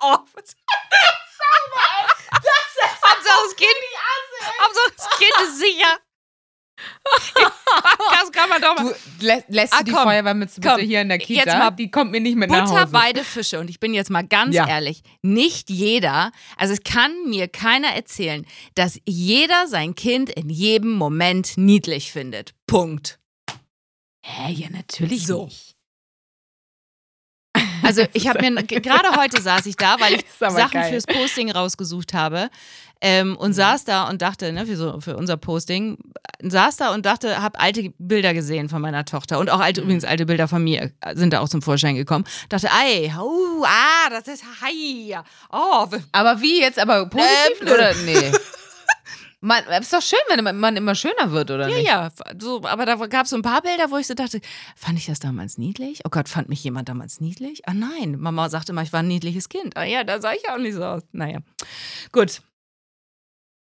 oh, 0.00 0.16
was? 0.34 0.56
Hauptsache 3.02 3.42
das 3.46 3.56
Kind, 3.56 3.80
Hauptsache 4.62 4.92
das 4.96 5.08
Kind 5.18 5.48
ist 5.48 5.58
sicher. 5.58 5.98
Das 8.20 8.32
kann 8.32 8.48
man 8.48 8.60
doch 8.60 8.76
mal. 8.76 8.94
Du 9.18 9.26
lä 9.26 9.42
lässt 9.48 9.72
Ah, 9.72 9.78
du 9.78 9.84
die 9.84 9.90
komm, 9.92 10.02
Feuerwehrmütze 10.04 10.60
bitte 10.60 10.74
komm, 10.74 10.80
hier 10.86 11.00
in 11.02 11.08
der 11.08 11.18
Kita? 11.18 11.44
jetzt 11.44 11.58
mal 11.58 11.70
die 11.70 11.90
kommt 11.90 12.10
mir 12.12 12.20
nicht 12.20 12.36
nach 12.36 12.46
Butter 12.48 12.80
Hause. 12.82 12.92
beide 12.92 13.24
Fische. 13.24 13.58
Und 13.60 13.70
ich 13.70 13.80
bin 13.80 13.94
jetzt 13.94 14.10
mal 14.10 14.26
ganz 14.26 14.54
Ja. 14.54 14.68
ehrlich, 14.68 15.02
nicht 15.22 15.70
jeder, 15.70 16.32
also 16.56 16.72
es 16.74 16.82
kann 16.82 17.12
mir 17.28 17.48
keiner 17.48 17.88
erzählen, 17.88 18.46
dass 18.74 18.98
jeder 19.06 19.66
sein 19.66 19.94
Kind 19.94 20.30
in 20.30 20.48
jedem 20.50 20.92
Moment 20.92 21.56
niedlich 21.56 22.12
findet. 22.12 22.54
Punkt. 22.66 23.18
Hä, 24.22 24.52
ja, 24.52 24.68
natürlich 24.70 25.26
So. 25.26 25.46
nicht. 25.46 25.74
Also 27.82 28.02
ich 28.12 28.28
habe 28.28 28.48
mir, 28.50 28.62
gerade 28.62 29.16
heute 29.16 29.40
saß 29.40 29.66
ich 29.66 29.76
da, 29.76 29.96
weil 30.00 30.14
ich 30.14 30.24
Sachen 30.38 30.70
geil. 30.80 30.90
fürs 30.90 31.06
Posting 31.06 31.50
rausgesucht 31.50 32.14
habe 32.14 32.50
ähm, 33.00 33.36
und 33.36 33.52
saß 33.54 33.84
da 33.84 34.08
und 34.08 34.20
dachte, 34.22 34.52
ne, 34.52 34.66
für, 34.66 34.76
so, 34.76 35.00
für 35.00 35.16
unser 35.16 35.36
Posting, 35.36 35.98
saß 36.42 36.76
da 36.76 36.92
und 36.94 37.06
dachte, 37.06 37.40
habe 37.40 37.58
alte 37.60 37.92
Bilder 37.98 38.34
gesehen 38.34 38.68
von 38.68 38.80
meiner 38.82 39.04
Tochter 39.04 39.38
und 39.38 39.50
auch 39.50 39.56
Mhm. 39.56 39.62
alte, 39.62 39.80
übrigens 39.82 40.04
alte 40.04 40.26
Bilder 40.26 40.48
von 40.48 40.62
mir 40.62 40.90
sind 41.14 41.32
da 41.32 41.40
auch 41.40 41.48
zum 41.48 41.62
Vorschein 41.62 41.94
gekommen. 41.96 42.24
Dachte, 42.48 42.68
ei, 42.72 43.12
oh, 43.18 43.64
ah, 43.64 44.10
das 44.10 44.28
ist, 44.28 44.44
hi, 44.62 45.16
oh, 45.52 45.86
Aber 46.12 46.40
wie 46.40 46.60
jetzt? 46.60 46.78
Aber 46.78 47.06
positiv 47.06 47.60
Ähm, 47.62 47.68
oder? 47.68 47.94
Nee. 48.04 48.32
Man, 49.42 49.64
ist 49.80 49.92
doch 49.92 50.02
schön, 50.02 50.18
wenn 50.28 50.58
man, 50.58 50.76
immer 50.76 50.94
schöner 50.94 51.32
wird, 51.32 51.50
oder 51.50 51.68
Ja, 51.68 51.76
nicht? 51.76 51.86
ja, 51.86 52.10
so, 52.38 52.62
aber 52.64 52.84
da 52.84 52.96
gab 53.06 53.24
es 53.24 53.30
so 53.30 53.36
ein 53.36 53.42
paar 53.42 53.62
Bilder, 53.62 53.90
wo 53.90 53.96
ich 53.96 54.06
so 54.06 54.12
dachte, 54.12 54.40
fand 54.76 54.98
ich 54.98 55.06
das 55.06 55.18
damals 55.18 55.56
niedlich? 55.56 56.00
Oh 56.04 56.10
Gott, 56.10 56.28
fand 56.28 56.50
mich 56.50 56.62
jemand 56.62 56.90
damals 56.90 57.20
niedlich? 57.20 57.66
Ah 57.66 57.72
nein, 57.72 58.16
Mama 58.18 58.50
sagte 58.50 58.72
immer, 58.72 58.82
ich 58.82 58.92
war 58.92 59.00
ein 59.00 59.08
niedliches 59.08 59.48
Kind. 59.48 59.76
Ah 59.78 59.84
ja, 59.84 60.04
da 60.04 60.20
sah 60.20 60.32
ich 60.32 60.48
auch 60.50 60.58
nicht 60.58 60.74
so 60.74 60.84
aus. 60.84 61.02
Naja, 61.12 61.38
gut. 62.12 62.42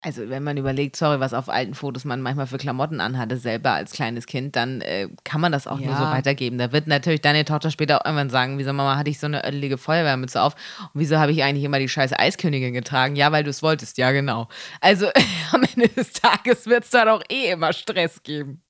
Also, 0.02 0.30
wenn 0.30 0.44
man 0.44 0.58
überlegt, 0.58 0.96
sorry, 0.96 1.20
was 1.20 1.34
auf 1.34 1.50
alten 1.50 1.74
Fotos 1.74 2.06
man 2.06 2.22
manchmal 2.22 2.46
für 2.48 2.60
Klamotten 2.60 3.02
anhatte, 3.02 3.36
selber 3.36 3.72
als 3.72 3.92
kleines 3.92 4.28
Kind, 4.28 4.56
dann 4.56 4.80
äh, 4.82 5.10
kann 5.24 5.42
man 5.42 5.52
das 5.52 5.66
auch 5.68 5.80
nur 5.80 5.96
so 5.96 6.04
Ja. 6.04 6.12
weitergeben. 6.12 6.60
Da 6.60 6.72
wird 6.72 6.86
natürlich 6.88 7.22
deine 7.22 7.44
Tochter 7.46 7.72
später 7.72 8.00
auch 8.02 8.06
irgendwann 8.06 8.30
sagen, 8.30 8.60
wieso 8.60 8.72
Mama 8.74 8.96
hatte 8.96 9.10
ich 9.10 9.20
so 9.20 9.26
eine 9.26 9.46
ödelige 9.46 9.78
Feuerwehrmütze 9.80 10.40
auf 10.42 10.54
und 10.94 11.02
wieso 11.02 11.18
habe 11.18 11.32
ich 11.32 11.44
eigentlich 11.44 11.64
immer 11.64 11.80
die 11.80 11.90
scheiß 11.90 12.14
Eiskönigin 12.14 12.74
getragen? 12.74 13.16
Ja, 13.16 13.32
weil 13.32 13.44
du 13.44 13.50
es 13.50 13.64
wolltest, 13.64 13.98
ja 13.98 14.12
genau. 14.12 14.48
Also 14.82 15.08
am 15.52 15.64
Ende 15.64 15.90
des 15.90 16.14
Tages 16.14 16.68
wird 16.68 16.84
es 16.84 16.92
da 16.92 17.04
doch 17.06 17.24
eh 17.30 17.50
immer 17.52 17.74
Stress 17.74 18.22
geben. 18.22 18.62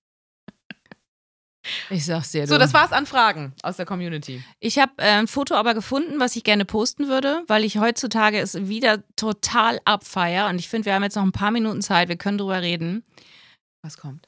Ich 1.89 2.05
sag's 2.05 2.31
dir. 2.31 2.47
So, 2.47 2.57
das 2.57 2.73
war's 2.73 2.91
an 2.91 3.05
Fragen 3.05 3.53
aus 3.63 3.77
der 3.77 3.85
Community. 3.85 4.43
Ich 4.59 4.79
habe 4.79 4.93
äh, 4.97 5.19
ein 5.19 5.27
Foto 5.27 5.55
aber 5.55 5.73
gefunden, 5.73 6.19
was 6.19 6.35
ich 6.35 6.43
gerne 6.43 6.65
posten 6.65 7.07
würde, 7.07 7.43
weil 7.47 7.63
ich 7.63 7.77
heutzutage 7.77 8.39
es 8.39 8.67
wieder 8.67 9.03
total 9.15 9.79
abfeier 9.85 10.49
und 10.49 10.59
ich 10.59 10.69
finde, 10.69 10.85
wir 10.85 10.93
haben 10.93 11.03
jetzt 11.03 11.15
noch 11.15 11.23
ein 11.23 11.31
paar 11.31 11.51
Minuten 11.51 11.81
Zeit, 11.81 12.09
wir 12.09 12.17
können 12.17 12.37
drüber 12.37 12.61
reden. 12.61 13.03
Was 13.83 13.97
kommt? 13.97 14.27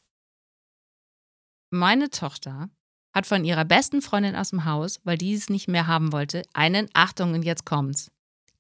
Meine 1.72 2.10
Tochter 2.10 2.70
hat 3.14 3.26
von 3.26 3.44
ihrer 3.44 3.66
besten 3.66 4.02
Freundin 4.02 4.36
aus 4.36 4.52
dem 4.52 4.66
Haus, 4.66 5.00
weil 5.04 5.18
die 5.18 5.34
es 5.34 5.50
nicht 5.50 5.68
mehr 5.68 5.88
haben 5.88 6.12
wollte, 6.12 6.44
einen, 6.54 6.90
Achtung, 6.94 7.34
und 7.34 7.44
jetzt 7.44 7.66
kommt's, 7.66 8.12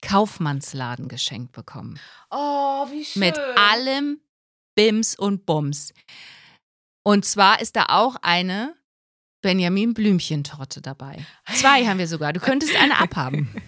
Kaufmannsladen 0.01 1.07
geschenkt 1.07 1.51
bekommen. 1.51 1.99
Oh, 2.29 2.87
wie 2.89 3.05
schön. 3.05 3.19
Mit 3.19 3.37
allem 3.57 4.19
Bims 4.75 5.17
und 5.17 5.45
Bums. 5.45 5.93
Und 7.09 7.25
zwar 7.25 7.59
ist 7.59 7.75
da 7.75 7.85
auch 7.87 8.17
eine 8.21 8.75
Benjamin 9.41 9.95
Blümchentorte 9.95 10.79
dabei. 10.79 11.25
Zwei 11.55 11.87
haben 11.87 11.97
wir 11.97 12.07
sogar. 12.07 12.33
Du 12.33 12.39
könntest 12.39 12.75
eine 12.75 12.99
abhaben. 12.99 13.49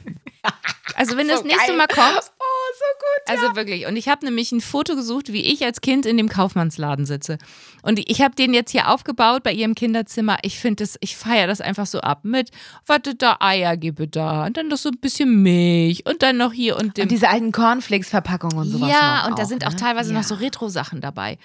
Also 0.95 1.15
wenn 1.15 1.27
du 1.27 1.35
So 1.35 1.43
das 1.43 1.47
nächste 1.47 1.67
geil. 1.67 1.77
Mal 1.77 1.87
kommst, 1.87 2.33
so 2.77 2.85
gut. 2.99 3.41
also 3.41 3.55
wirklich. 3.55 3.85
Und 3.87 3.95
ich 3.95 4.07
habe 4.07 4.25
nämlich 4.25 4.51
ein 4.51 4.61
Foto 4.61 4.95
gesucht, 4.95 5.31
wie 5.33 5.41
ich 5.41 5.63
als 5.65 5.81
Kind 5.81 6.05
in 6.05 6.17
dem 6.17 6.29
Kaufmannsladen 6.29 7.05
sitze. 7.05 7.37
Und 7.81 7.99
ich 8.09 8.21
habe 8.21 8.35
den 8.35 8.53
jetzt 8.53 8.71
hier 8.71 8.89
aufgebaut 8.89 9.43
bei 9.43 9.51
ihrem 9.51 9.75
Kinderzimmer. 9.75 10.37
Ich 10.43 10.59
finde 10.59 10.83
das, 10.83 10.97
ich 11.01 11.15
feiere 11.15 11.47
das 11.47 11.61
einfach 11.61 11.85
so 11.85 11.99
ab 12.01 12.19
mit, 12.23 12.51
warte, 12.85 13.15
da 13.15 13.37
Eier 13.39 13.77
gebe 13.77 14.07
da. 14.07 14.45
Und 14.45 14.57
dann 14.57 14.67
noch 14.67 14.77
so 14.77 14.89
ein 14.89 14.97
bisschen 14.99 15.41
Milch 15.41 16.05
und 16.05 16.21
dann 16.21 16.37
noch 16.37 16.53
hier 16.53 16.77
und 16.77 16.97
dem. 16.97 17.03
Und 17.03 17.11
diese 17.11 17.29
alten 17.29 17.51
Cornflakes-Verpackungen 17.51 18.57
und 18.57 18.69
sowas. 18.69 18.89
ja, 18.89 19.25
und 19.27 19.37
da 19.39 19.43
auch, 19.43 19.47
sind 19.47 19.65
auch 19.65 19.71
ne? 19.71 19.77
teilweise 19.77 20.13
ja. 20.13 20.19
noch 20.19 20.25
so 20.25 20.35
Retro-Sachen 20.35 21.01
dabei. 21.01 21.37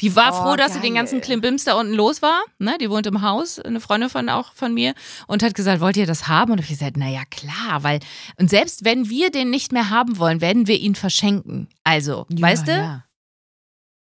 Die 0.00 0.14
war 0.16 0.32
Oh, 0.32 0.42
froh, 0.42 0.56
dass 0.56 0.72
sie 0.72 0.80
den 0.80 0.94
geil. 0.94 1.02
ganzen 1.02 1.20
Klimbims 1.20 1.64
da 1.64 1.74
unten 1.74 1.92
los 1.94 2.22
war. 2.22 2.42
Ne? 2.58 2.76
Die 2.80 2.90
wohnt 2.90 3.06
im 3.06 3.22
Haus, 3.22 3.58
eine 3.60 3.80
Freundin 3.80 4.08
von 4.10 4.28
auch 4.28 4.52
von 4.54 4.74
mir, 4.74 4.94
und 5.26 5.42
hat 5.42 5.54
gesagt, 5.54 5.80
wollt 5.80 5.96
ihr 5.96 6.06
das 6.06 6.28
haben? 6.28 6.52
Und 6.52 6.60
ich 6.60 6.68
gesagt, 6.68 6.96
naja, 6.96 7.22
klar, 7.30 7.82
weil, 7.82 8.00
und 8.38 8.50
selbst 8.50 8.84
wenn 8.84 9.08
wir 9.08 9.30
den 9.30 9.50
nicht 9.50 9.72
mehr 9.72 9.90
haben 9.90 10.18
wollen, 10.18 10.40
werden 10.40 10.66
wir 10.66 10.73
ihn 10.76 10.94
verschenken. 10.94 11.68
Also, 11.84 12.26
Ja, 12.28 12.46
weißt 12.46 12.68
du? 12.68 12.72
Ja. 12.72 13.04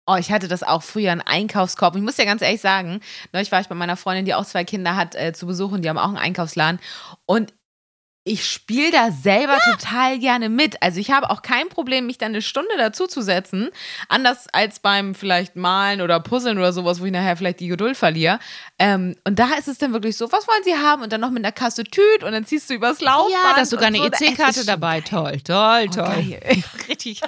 Oh, 0.09 0.15
ich 0.17 0.31
hatte 0.31 0.47
das 0.47 0.63
auch 0.63 0.85
früher, 0.85 1.11
einen 1.11 1.21
Einkaufskorb. 1.21 1.97
Ich 1.97 2.03
muss 2.03 2.15
dir 2.15 2.27
ganz 2.27 2.41
ehrlich 2.41 2.61
sagen, 2.61 3.01
neulich 3.33 3.51
war 3.51 3.61
ich 3.61 3.67
bei 3.67 3.75
meiner 3.75 3.97
Freundin, 3.97 4.25
die 4.25 4.35
auch 4.35 4.47
zwei 4.47 4.65
Kinder 4.65 4.95
hat, 4.95 5.17
äh, 5.17 5.33
zu 5.33 5.47
Besuch 5.47 5.73
und 5.73 5.83
die 5.83 5.89
haben 5.89 5.99
auch 5.99 6.09
einen 6.09 6.17
Einkaufsladen. 6.17 6.81
Und 7.25 7.53
ich 8.27 8.45
spiele 8.45 8.91
da 8.91 9.13
selber 9.13 9.57
total 9.65 10.19
gerne 10.19 10.49
mit. 10.49 10.83
Also 10.83 10.99
ich 10.99 11.13
habe 11.13 11.31
auch 11.31 11.43
kein 11.43 11.69
Problem, 11.69 12.07
mich 12.07 12.19
dann 12.19 12.33
eine 12.33 12.43
Stunde 12.43 12.73
dazu 12.77 13.07
zu 13.07 13.23
setzen. 13.23 13.71
Anders 14.09 14.49
als 14.53 14.81
beim 14.81 15.15
vielleicht 15.15 15.55
Malen 15.55 16.01
oder 16.01 16.19
Puzzeln 16.19 16.59
oder 16.59 16.73
sowas, 16.73 17.01
wo 17.01 17.05
ich 17.05 17.13
nachher 17.13 17.37
vielleicht 17.37 17.61
die 17.61 17.69
Geduld 17.69 17.97
verliere. 17.97 18.41
Ähm, 18.81 19.15
und 19.25 19.39
da 19.39 19.55
ist 19.55 19.69
es 19.69 19.79
dann 19.79 19.93
wirklich 19.93 20.17
so, 20.17 20.33
was 20.33 20.49
wollen 20.49 20.65
Sie 20.65 20.75
haben? 20.75 21.03
Und 21.03 21.13
dann 21.13 21.21
noch 21.21 21.31
mit 21.31 21.45
einer 21.45 21.53
Kasse 21.53 21.85
Tüt 21.85 22.25
und 22.25 22.33
dann 22.33 22.45
ziehst 22.45 22.69
du 22.69 22.75
übers 22.75 23.01
Laufband. 23.01 23.33
Ja, 23.33 23.53
da 23.55 23.61
hast 23.61 23.71
sogar 23.71 23.87
eine 23.87 23.99
so. 23.99 24.05
EC-Karte 24.07 24.67
dabei. 24.67 25.03
Toll, 25.03 25.41
toll, 25.43 25.87
toll. 25.87 26.05
geil. 26.05 26.65
Richtig. 26.89 27.21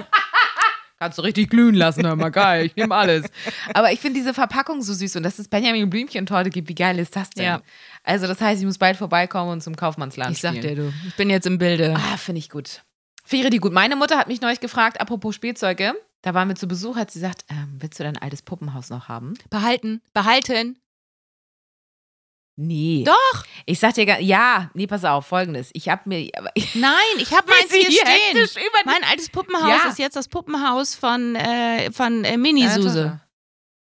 Kannst 1.00 1.18
du 1.18 1.22
richtig 1.22 1.50
glühen 1.50 1.74
lassen, 1.74 2.04
hör 2.06 2.16
mal 2.16 2.30
geil, 2.30 2.66
ich 2.66 2.74
nehme 2.76 2.94
alles. 2.94 3.26
Aber 3.74 3.92
ich 3.92 4.00
finde 4.00 4.18
diese 4.18 4.34
Verpackung 4.34 4.82
so 4.82 4.92
süß 4.92 5.16
und 5.16 5.22
dass 5.22 5.38
es 5.38 5.46
Benjamin 5.48 5.88
Blümchen-Torte 5.88 6.50
gibt, 6.50 6.68
wie 6.68 6.74
geil 6.74 6.98
ist 6.98 7.14
das 7.14 7.30
denn? 7.30 7.44
Ja. 7.44 7.62
Also 8.02 8.26
das 8.26 8.40
heißt, 8.40 8.60
ich 8.60 8.66
muss 8.66 8.78
bald 8.78 8.96
vorbeikommen 8.96 9.52
und 9.52 9.62
zum 9.62 9.76
Kaufmannsland 9.76 10.32
Ich 10.32 10.40
sag 10.40 10.56
spielen. 10.56 10.74
dir, 10.76 10.82
du. 10.82 10.92
Ich 11.06 11.14
bin 11.14 11.30
jetzt 11.30 11.46
im 11.46 11.58
Bilde. 11.58 11.94
Ah, 11.96 12.16
finde 12.16 12.40
ich 12.40 12.48
gut. 12.50 12.82
Finde 13.24 13.50
die 13.50 13.58
gut. 13.58 13.72
Meine 13.72 13.94
Mutter 13.94 14.16
hat 14.18 14.26
mich 14.26 14.40
neulich 14.40 14.60
gefragt, 14.60 15.00
apropos 15.00 15.34
Spielzeuge. 15.34 15.94
Da 16.22 16.34
waren 16.34 16.48
wir 16.48 16.56
zu 16.56 16.66
Besuch, 16.66 16.96
hat 16.96 17.12
sie 17.12 17.20
gesagt, 17.20 17.44
ähm, 17.48 17.76
willst 17.78 18.00
du 18.00 18.02
dein 18.04 18.16
altes 18.16 18.42
Puppenhaus 18.42 18.90
noch 18.90 19.08
haben? 19.08 19.34
Behalten, 19.50 20.00
behalten. 20.14 20.78
Nee. 22.60 23.04
Doch. 23.06 23.44
Ich 23.66 23.78
sag 23.78 23.94
dir, 23.94 24.04
gar- 24.04 24.20
ja, 24.20 24.68
nee, 24.74 24.88
pass 24.88 25.04
auf, 25.04 25.26
folgendes. 25.26 25.70
Ich 25.74 25.88
hab 25.88 26.06
mir, 26.06 26.28
Nein, 26.74 26.92
ich 27.18 27.32
habe 27.32 27.46
meins 27.50 27.72
hier 27.72 27.84
stehen. 27.88 28.48
Mein 28.84 29.04
altes 29.08 29.28
Puppenhaus 29.30 29.68
Ja. 29.84 29.88
ist 29.88 29.98
jetzt 30.00 30.16
das 30.16 30.26
Puppenhaus 30.26 30.96
von, 30.96 31.36
äh, 31.36 31.92
von 31.92 32.24
äh, 32.24 32.36
Mini-Suse. 32.36 33.20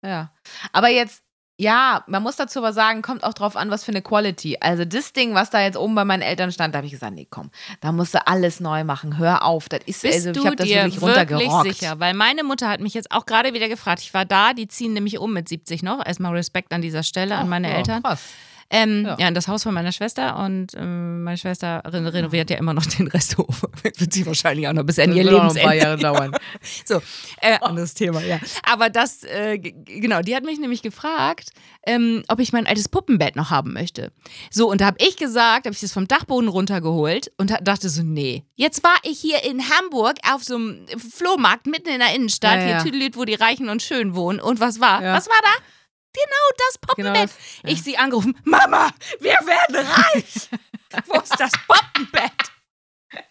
Ja. 0.04 0.32
Aber 0.74 0.90
jetzt, 0.90 1.22
ja, 1.60 2.04
man 2.08 2.24
muss 2.24 2.38
dazu 2.38 2.58
aber 2.58 2.74
sagen, 2.74 3.04
kommt 3.04 3.24
auch 3.24 3.36
drauf 3.36 3.56
an, 3.56 3.70
was 3.70 3.84
für 3.84 3.92
eine 3.92 4.02
Quality. 4.02 4.58
Also 4.62 4.84
das 4.84 5.14
Ding, 5.14 5.36
was 5.36 5.52
da 5.52 5.62
jetzt 5.62 5.78
oben 5.78 5.94
bei 5.94 6.04
meinen 6.04 6.24
Eltern 6.24 6.52
stand, 6.52 6.74
da 6.74 6.78
habe 6.78 6.88
ich 6.88 6.92
gesagt, 6.94 7.14
nee, 7.14 7.28
komm, 7.30 7.52
da 7.82 7.92
musst 7.92 8.16
du 8.16 8.26
alles 8.28 8.60
neu 8.62 8.84
machen. 8.84 9.20
Hör 9.20 9.44
auf, 9.46 9.70
das 9.70 9.82
ist 9.86 10.02
Bist 10.02 10.28
also, 10.28 10.40
ich 10.42 10.46
habe 10.46 10.56
das 10.56 10.68
wirklich 10.68 11.02
runtergerockt. 11.04 11.72
sicher? 11.72 12.00
Weil 12.00 12.16
meine 12.16 12.44
Mutter 12.44 12.68
hat 12.68 12.80
mich 12.82 12.96
jetzt 12.96 13.12
auch 13.12 13.28
gerade 13.28 13.54
wieder 13.54 13.70
gefragt. 13.70 14.00
Ich 14.02 14.12
war 14.16 14.26
da, 14.26 14.54
die 14.54 14.68
ziehen 14.68 14.94
nämlich 14.94 15.20
um 15.20 15.34
mit 15.34 15.48
70 15.48 15.84
noch. 15.84 16.04
Erstmal 16.04 16.34
Respekt 16.34 16.74
an 16.74 16.82
dieser 16.82 17.04
Stelle 17.04 17.36
an 17.36 17.48
meine 17.48 17.70
Ja, 17.70 17.76
Eltern. 17.78 18.02
Krass. 18.02 18.24
Ähm, 18.72 19.06
Ja. 19.06 19.16
ja. 19.20 19.28
in 19.28 19.36
das 19.36 19.48
Haus 19.48 19.64
von 19.64 19.74
meiner 19.74 19.92
Schwester 19.92 20.38
und 20.40 20.74
ähm, 20.76 21.24
meine 21.24 21.38
Schwester 21.38 21.84
re 21.86 22.14
renoviert 22.14 22.50
ja 22.50 22.58
immer 22.58 22.74
noch 22.74 22.86
den 22.86 23.08
Resthof. 23.08 23.64
Wird 23.84 24.12
sie 24.14 24.26
wahrscheinlich 24.26 24.68
auch 24.68 24.74
noch 24.74 24.84
bis 24.84 24.98
an 24.98 25.10
Das 25.10 25.18
ihr 25.18 25.28
auch 25.28 25.44
noch 25.44 25.56
ein 25.56 25.62
paar 25.62 25.76
Jahre 25.76 25.98
dauern. 25.98 26.36
So, 26.86 27.02
äh, 27.42 27.58
anderes 27.62 27.94
Thema, 27.94 28.22
ja. 28.24 28.40
Aber 28.64 28.90
das, 28.90 29.24
äh, 29.24 29.58
genau, 29.60 30.22
die 30.22 30.36
hat 30.36 30.44
mich 30.44 30.60
nämlich 30.60 30.82
gefragt, 30.82 31.52
ähm, 31.86 32.24
ob 32.28 32.40
ich 32.40 32.54
mein 32.54 32.66
altes 32.66 32.90
Puppenbett 32.90 33.36
noch 33.36 33.52
haben 33.52 33.74
möchte. 33.74 34.12
So, 34.50 34.70
und 34.70 34.82
da 34.82 34.88
habe 34.88 34.98
ich 35.00 35.16
gesagt, 35.18 35.66
habe 35.66 35.74
ich 35.74 35.80
das 35.82 35.92
vom 35.94 36.08
Dachboden 36.08 36.50
runtergeholt 36.50 37.32
und 37.38 37.54
dachte 37.62 37.90
so, 37.90 38.02
nee. 38.04 38.44
Jetzt 38.56 38.84
war 38.84 38.96
ich 39.04 39.20
hier 39.20 39.44
in 39.44 39.62
Hamburg 39.70 40.16
auf 40.32 40.44
so 40.44 40.56
einem 40.56 40.86
Flohmarkt 40.98 41.68
mitten 41.68 41.90
in 41.90 42.00
der 42.00 42.16
Innenstadt, 42.16 42.56
Ja, 42.56 42.62
hier 42.62 42.70
ja. 42.72 42.84
Tüdelüt, 42.84 43.16
wo 43.16 43.26
die 43.26 43.36
Reichen 43.36 43.70
und 43.70 43.82
schön 43.84 44.16
wohnen. 44.16 44.40
Und 44.40 44.60
was 44.60 44.80
war? 44.80 45.02
Was 45.04 45.28
war 45.28 45.40
da? 45.44 45.64
Genau 46.16 46.48
das 46.58 46.96
Genau 46.96 47.10
Puppenbett. 47.12 47.30
das, 47.30 47.38
ja. 47.64 47.70
Ich 47.70 47.84
sie 47.84 47.98
angerufen, 47.98 48.38
Mama, 48.46 48.90
wir 49.20 49.34
werden 49.34 49.76
reich. 49.88 50.50
Wo 51.08 51.20
ist 51.20 51.38
das 51.40 51.52
Puppenbett? 51.68 52.32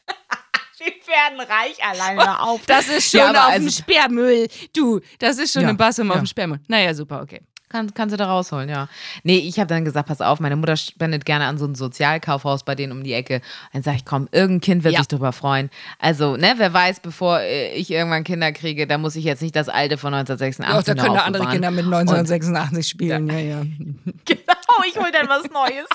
Wir 0.78 0.92
werden 1.06 1.40
reich 1.40 1.82
alleine 1.82 2.40
auf. 2.42 2.60
Das 2.66 2.88
ist 2.88 3.10
schon 3.10 3.20
Ja, 3.20 3.30
auf 3.30 3.52
also- 3.52 3.68
dem 3.68 3.70
Sperrmüll. 3.70 4.48
Du, 4.74 5.00
das 5.18 5.38
ist 5.38 5.52
schon 5.54 5.62
Ja, 5.62 5.68
ein 5.68 5.76
Bassum 5.78 6.10
auf 6.10 6.16
ja. 6.16 6.22
dem 6.22 6.26
Sperrmüll. 6.26 6.60
Naja, 6.68 6.92
super, 6.92 7.22
okay. 7.22 7.40
Kann, 7.74 7.92
kannst 7.92 8.12
du 8.12 8.16
da 8.16 8.26
rausholen, 8.26 8.68
ja. 8.68 8.86
Nee, 9.24 9.38
ich 9.38 9.58
habe 9.58 9.66
dann 9.66 9.84
gesagt, 9.84 10.06
pass 10.06 10.20
auf, 10.20 10.38
meine 10.38 10.54
Mutter 10.54 10.76
spendet 10.76 11.24
gerne 11.24 11.46
an 11.46 11.58
so 11.58 11.64
ein 11.66 11.74
Sozialkaufhaus 11.74 12.62
bei 12.62 12.76
denen 12.76 12.92
um 12.92 13.02
die 13.02 13.12
Ecke. 13.12 13.40
Dann 13.72 13.82
sage 13.82 13.96
ich, 13.96 14.04
komm, 14.04 14.28
irgendein 14.30 14.60
Kind 14.60 14.84
wird 14.84 14.94
Ja. 14.94 15.00
sich 15.00 15.08
drüber 15.08 15.32
freuen. 15.32 15.70
Also, 15.98 16.36
ne, 16.36 16.54
wer 16.58 16.72
weiß, 16.72 17.00
bevor 17.00 17.40
äh, 17.40 17.72
ich 17.74 17.90
irgendwann 17.90 18.22
Kinder 18.22 18.52
kriege, 18.52 18.86
da 18.86 18.96
muss 18.96 19.16
ich 19.16 19.24
jetzt 19.24 19.42
nicht 19.42 19.56
das 19.56 19.68
alte 19.68 19.98
von 19.98 20.14
1986 20.14 20.72
Doch, 20.72 20.94
da 20.94 21.02
können 21.02 21.16
da 21.16 21.22
andere. 21.24 21.48
Kinder 21.50 21.72
mit 21.72 21.84
1986 21.86 22.86
spielen. 22.88 23.28
Ja, 23.28 23.38
ja. 23.38 23.62
Genau, 24.24 24.84
ich 24.88 24.96
hol 24.96 25.10
dann 25.10 25.28
was 25.28 25.50
Neues. 25.50 25.88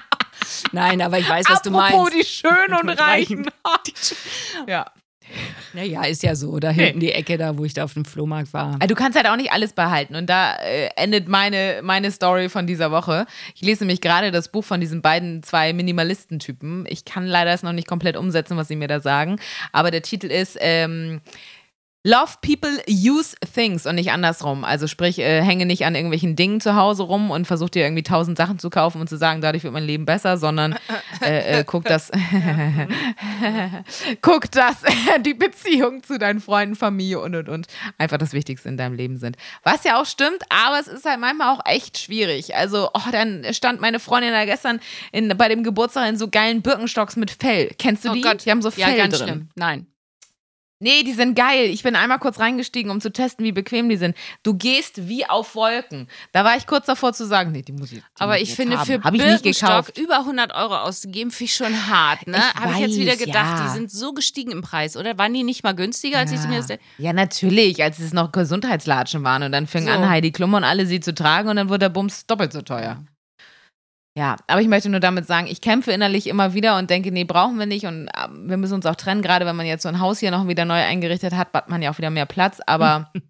Nein, 0.72 1.00
aber 1.00 1.18
ich 1.18 1.26
weiß, 1.28 1.46
was 1.48 1.62
du 1.62 1.70
Apropos 1.70 2.10
meinst. 2.12 2.14
die 2.14 2.24
Schönen 2.26 2.74
und 2.82 2.90
Und 2.90 3.00
Reichen. 3.00 3.50
ja. 4.66 4.84
Naja, 5.76 6.04
ist 6.04 6.22
ja 6.22 6.34
so. 6.34 6.58
Da 6.58 6.70
hinten 6.70 7.00
die 7.00 7.12
Ecke, 7.12 7.36
da 7.36 7.58
wo 7.58 7.64
ich 7.66 7.74
da 7.74 7.84
auf 7.84 7.92
dem 7.92 8.06
Flohmarkt 8.06 8.54
war. 8.54 8.76
Also 8.80 8.86
Du 8.86 8.94
kannst 8.94 9.14
halt 9.14 9.28
auch 9.28 9.36
nicht 9.36 9.52
alles 9.52 9.74
behalten. 9.74 10.16
Und 10.16 10.30
da 10.30 10.54
äh, 10.56 10.88
endet 10.96 11.28
meine, 11.28 11.80
meine 11.82 12.10
Story 12.10 12.48
von 12.48 12.66
dieser 12.66 12.90
Woche. 12.90 13.26
Ich 13.54 13.60
lese 13.60 13.84
nämlich 13.84 14.00
gerade 14.00 14.30
das 14.30 14.48
Buch 14.48 14.64
von 14.64 14.80
diesen 14.80 15.02
beiden 15.02 15.42
zwei 15.42 15.74
Minimalistentypen. 15.74 16.86
Ich 16.88 17.04
kann 17.04 17.26
leider 17.26 17.52
es 17.52 17.62
noch 17.62 17.72
nicht 17.74 17.86
komplett 17.86 18.16
umsetzen, 18.16 18.56
was 18.56 18.68
sie 18.68 18.76
mir 18.76 18.88
da 18.88 19.00
sagen. 19.00 19.38
Aber 19.70 19.90
der 19.90 20.00
Titel 20.00 20.28
ist 20.28 20.56
ähm, 20.60 21.20
Love 22.06 22.34
People 22.40 22.80
Use 22.88 23.34
Things 23.52 23.84
und 23.84 23.96
nicht 23.96 24.12
andersrum. 24.12 24.64
Also 24.64 24.86
sprich, 24.86 25.18
äh, 25.18 25.42
hänge 25.42 25.66
nicht 25.66 25.84
an 25.84 25.96
irgendwelchen 25.96 26.36
Dingen 26.36 26.60
zu 26.60 26.76
Hause 26.76 27.02
rum 27.02 27.32
und 27.32 27.48
versuch 27.48 27.68
dir 27.68 27.82
irgendwie 27.82 28.04
tausend 28.04 28.38
Sachen 28.38 28.60
zu 28.60 28.70
kaufen 28.70 29.00
und 29.00 29.08
zu 29.08 29.16
sagen, 29.16 29.40
dadurch 29.40 29.64
wird 29.64 29.72
mein 29.72 29.82
Leben 29.82 30.06
besser, 30.06 30.36
sondern 30.36 30.76
äh, 31.20 31.58
äh, 31.58 31.64
guck 31.66 31.82
das, 31.82 32.12
guck, 34.22 34.52
dass 34.52 34.76
die 35.26 35.34
Beziehung 35.34 36.04
zu 36.04 36.16
deinen 36.16 36.38
Freunden, 36.38 36.76
Familie 36.76 37.18
und 37.18 37.34
und 37.34 37.48
und 37.48 37.66
einfach 37.98 38.18
das 38.18 38.32
Wichtigste 38.32 38.68
in 38.68 38.76
deinem 38.76 38.94
Leben 38.94 39.16
sind. 39.16 39.36
Was 39.64 39.82
ja 39.82 40.00
auch 40.00 40.06
stimmt, 40.06 40.44
aber 40.48 40.78
es 40.78 40.86
ist 40.86 41.04
halt 41.06 41.18
manchmal 41.18 41.56
auch 41.56 41.60
echt 41.64 41.98
schwierig. 41.98 42.54
Also, 42.54 42.88
oh, 42.94 43.10
dann 43.10 43.44
stand 43.50 43.80
meine 43.80 43.98
Freundin 43.98 44.30
da 44.30 44.44
gestern 44.44 44.78
in, 45.10 45.36
bei 45.36 45.48
dem 45.48 45.64
Geburtstag 45.64 46.08
in 46.08 46.16
so 46.16 46.28
geilen 46.28 46.62
Birkenstocks 46.62 47.16
mit 47.16 47.32
Fell. 47.32 47.72
Kennst 47.80 48.04
du 48.04 48.12
die? 48.12 48.22
Die 48.22 48.50
haben 48.52 48.62
so 48.62 48.70
Fell 48.70 48.96
ja, 48.96 48.96
ganz 48.96 49.18
drin. 49.18 49.28
schlimm. 49.28 49.48
Nein. 49.56 49.86
Nee, 50.78 51.04
die 51.04 51.14
sind 51.14 51.34
geil. 51.34 51.70
Ich 51.70 51.82
bin 51.82 51.96
einmal 51.96 52.18
kurz 52.18 52.38
reingestiegen, 52.38 52.90
um 52.90 53.00
zu 53.00 53.10
testen, 53.10 53.46
wie 53.46 53.52
bequem 53.52 53.88
die 53.88 53.96
sind. 53.96 54.14
Du 54.42 54.52
gehst 54.54 55.08
wie 55.08 55.24
auf 55.26 55.54
Wolken. 55.54 56.06
Da 56.32 56.44
war 56.44 56.56
ich 56.58 56.66
kurz 56.66 56.84
davor 56.84 57.14
zu 57.14 57.24
sagen, 57.26 57.52
nee, 57.52 57.62
die 57.62 57.72
muss 57.72 57.92
ich. 57.92 58.00
Die 58.00 58.04
Aber 58.18 58.32
muss 58.34 58.42
ich 58.42 58.48
jetzt 58.50 58.56
finde, 58.56 58.78
haben. 58.78 58.86
für 58.86 59.02
Hab 59.02 59.14
ich 59.14 59.20
nicht 59.22 59.42
Birkenstock 59.42 59.68
gekauft. 59.70 59.98
über 59.98 60.18
100 60.18 60.54
Euro 60.54 60.76
auszugeben, 60.76 61.30
finde 61.30 61.44
ich 61.50 61.54
schon 61.56 61.86
hart. 61.86 62.26
Ne? 62.26 62.36
Ich 62.36 62.60
Habe 62.60 62.72
ich 62.74 62.78
jetzt 62.80 62.96
wieder 62.98 63.16
gedacht, 63.16 63.58
ja. 63.58 63.64
die 63.66 63.72
sind 63.72 63.90
so 63.90 64.12
gestiegen 64.12 64.50
im 64.50 64.60
Preis, 64.60 64.98
oder? 64.98 65.16
Waren 65.16 65.32
die 65.32 65.44
nicht 65.44 65.64
mal 65.64 65.72
günstiger, 65.74 66.18
als 66.18 66.30
ich 66.32 66.40
sie 66.40 66.48
mir 66.48 66.58
das... 66.58 66.68
Ja, 66.98 67.14
natürlich, 67.14 67.82
als 67.82 67.98
es 67.98 68.12
noch 68.12 68.30
Gesundheitslatschen 68.32 69.24
waren 69.24 69.44
und 69.44 69.52
dann 69.52 69.66
fing 69.66 69.84
So. 69.84 69.90
an, 69.90 70.06
Heidi 70.08 70.30
Klum 70.30 70.52
und 70.52 70.64
alle 70.64 70.84
sie 70.84 71.00
zu 71.00 71.14
tragen 71.14 71.48
und 71.48 71.56
dann 71.56 71.70
wurde 71.70 71.78
der 71.80 71.88
Bums 71.88 72.26
doppelt 72.26 72.52
so 72.52 72.60
teuer. 72.60 73.02
Ja, 74.16 74.36
aber 74.46 74.62
ich 74.62 74.68
möchte 74.68 74.88
nur 74.88 75.00
damit 75.00 75.26
sagen, 75.26 75.46
ich 75.46 75.60
kämpfe 75.60 75.92
innerlich 75.92 76.26
immer 76.26 76.54
wieder 76.54 76.78
und 76.78 76.88
denke, 76.88 77.12
nee, 77.12 77.24
brauchen 77.24 77.58
wir 77.58 77.66
nicht 77.66 77.84
und 77.84 78.08
äh, 78.08 78.28
wir 78.30 78.56
müssen 78.56 78.72
uns 78.74 78.86
auch 78.86 78.96
trennen, 78.96 79.20
gerade 79.20 79.44
wenn 79.44 79.56
man 79.56 79.66
jetzt 79.66 79.82
so 79.82 79.90
ein 79.90 80.00
Haus 80.00 80.18
hier 80.20 80.30
noch 80.30 80.48
wieder 80.48 80.64
neu 80.64 80.74
eingerichtet 80.82 81.34
hat, 81.34 81.52
hat 81.54 81.68
man 81.68 81.82
ja 81.82 81.90
auch 81.90 81.98
wieder 81.98 82.08
mehr 82.10 82.26
Platz, 82.26 82.60
aber 82.66 83.12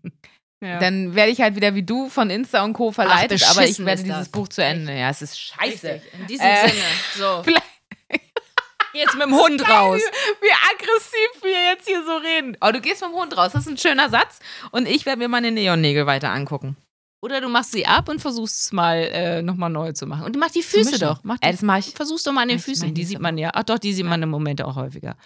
Ja. 0.62 0.78
dann 0.78 1.14
werde 1.14 1.30
ich 1.32 1.42
halt 1.42 1.54
wieder 1.54 1.74
wie 1.74 1.82
du 1.82 2.08
von 2.08 2.30
Insta 2.30 2.64
und 2.64 2.72
Co. 2.72 2.90
verleitet, 2.90 3.44
aber 3.50 3.64
ich 3.66 3.78
werde 3.84 4.02
dieses 4.02 4.18
das. 4.20 4.28
Buch 4.30 4.48
zu 4.48 4.64
Ende. 4.64 4.96
Ja, 4.96 5.10
es 5.10 5.20
ist 5.20 5.38
scheiße. 5.38 5.86
Richtig, 5.94 6.12
in 6.18 6.26
diesem 6.28 6.46
Äh, 6.46 6.68
Sinne. 6.68 6.82
So, 7.14 7.42
jetzt 8.94 9.14
mit 9.14 9.24
dem 9.24 9.34
Hund 9.34 9.68
raus. 9.68 10.00
Wie 10.40 10.72
aggressiv 10.72 11.42
wir 11.42 11.72
jetzt 11.72 11.86
hier 11.86 12.02
so 12.06 12.16
reden. 12.16 12.56
Oh, 12.62 12.70
du 12.72 12.80
gehst 12.80 13.02
vom 13.02 13.12
Hund 13.12 13.36
raus. 13.36 13.52
Das 13.52 13.66
ist 13.66 13.70
ein 13.70 13.76
schöner 13.76 14.08
Satz. 14.08 14.38
Und 14.70 14.88
ich 14.88 15.04
werde 15.04 15.18
mir 15.18 15.28
meine 15.28 15.50
Neonnägel 15.52 16.06
weiter 16.06 16.30
angucken. 16.30 16.76
Oder 17.22 17.40
du 17.40 17.48
machst 17.48 17.72
sie 17.72 17.86
ab 17.86 18.08
und 18.08 18.20
versuchst 18.20 18.60
es 18.60 18.72
mal 18.72 18.96
äh, 18.96 19.42
nochmal 19.42 19.70
neu 19.70 19.92
zu 19.92 20.06
machen. 20.06 20.24
Und 20.24 20.36
mach 20.36 20.50
die 20.50 20.62
Füße 20.62 20.98
doch. 20.98 21.20
Mach 21.24 21.38
die, 21.38 21.46
Ey, 21.46 21.52
das 21.52 21.62
mach 21.62 21.78
ich- 21.78 21.94
Versuch's 21.94 22.22
doch 22.22 22.32
mal 22.32 22.42
an 22.42 22.48
den 22.48 22.58
Füßen. 22.58 22.92
Die 22.94 23.04
sieht 23.04 23.20
man 23.20 23.38
ja. 23.38 23.50
Ach 23.54 23.62
doch, 23.64 23.78
die 23.78 23.92
sieht 23.92 24.04
man 24.06 24.22
im 24.22 24.28
Moment 24.28 24.62
auch 24.62 24.76
häufiger. 24.76 25.16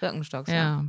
Birkenstocks. 0.00 0.50
Ja. 0.52 0.84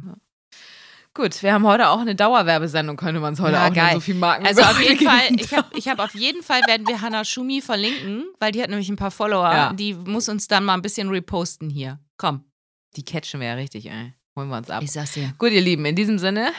Gut, 1.15 1.41
wir 1.41 1.53
haben 1.53 1.65
heute 1.65 1.89
auch 1.89 1.99
eine 1.99 2.13
Dauerwerbesendung, 2.15 2.95
könnte 2.95 3.19
man 3.19 3.33
es 3.33 3.39
heute 3.39 3.53
Ja, 3.53 3.67
auch 3.67 3.73
geil. 3.73 3.93
so 3.95 3.99
viel 3.99 4.15
Marken. 4.15 4.45
Also 4.45 4.61
auf 4.61 4.79
jeden 4.79 5.03
Fall, 5.05 5.21
ich 5.37 5.53
habe 5.53 5.67
ich 5.77 5.87
hab 5.87 5.99
auf 5.99 6.13
jeden 6.13 6.43
Fall, 6.43 6.61
werden 6.67 6.87
wir 6.87 7.01
Hannah 7.01 7.25
Schumi 7.25 7.61
verlinken, 7.61 8.25
weil 8.39 8.51
die 8.51 8.61
hat 8.61 8.69
nämlich 8.69 8.89
ein 8.89 8.95
paar 8.95 9.11
Follower. 9.11 9.51
Ja. 9.51 9.73
Die 9.73 9.95
muss 9.95 10.29
uns 10.29 10.47
dann 10.47 10.63
mal 10.65 10.75
ein 10.75 10.81
bisschen 10.83 11.09
reposten 11.09 11.69
hier. 11.69 11.99
Komm. 12.17 12.43
Die 12.95 13.03
catchen 13.03 13.39
wir 13.39 13.47
ja 13.47 13.53
richtig, 13.55 13.89
ey. 13.89 14.13
Holen 14.35 14.49
wir 14.49 14.57
uns 14.57 14.69
ab. 14.69 14.83
Ich 14.83 14.91
sag's 14.91 15.13
dir. 15.13 15.33
Gut, 15.39 15.51
ihr 15.51 15.61
Lieben, 15.61 15.85
in 15.85 15.95
diesem 15.95 16.19
Sinne 16.19 16.51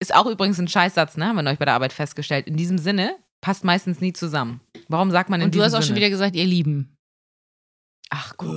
ist 0.00 0.14
auch 0.14 0.26
übrigens 0.26 0.58
ein 0.58 0.68
Scheißsatz, 0.68 1.16
ne? 1.16 1.26
Haben 1.28 1.36
wir 1.36 1.42
neulich 1.42 1.58
bei 1.60 1.64
der 1.64 1.74
Arbeit 1.74 1.92
festgestellt. 1.92 2.46
In 2.48 2.56
diesem 2.56 2.78
Sinne 2.78 3.16
passt 3.44 3.62
meistens 3.62 4.00
nie 4.00 4.14
zusammen. 4.14 4.62
Warum 4.88 5.10
sagt 5.10 5.28
man 5.28 5.42
in 5.42 5.44
Und 5.46 5.54
du 5.54 5.62
hast 5.62 5.74
auch 5.74 5.82
Sinne? 5.82 5.88
schon 5.88 5.96
wieder 5.96 6.08
gesagt, 6.08 6.34
ihr 6.34 6.46
Lieben. 6.46 6.96
Ach, 8.08 8.32
guck. 8.38 8.48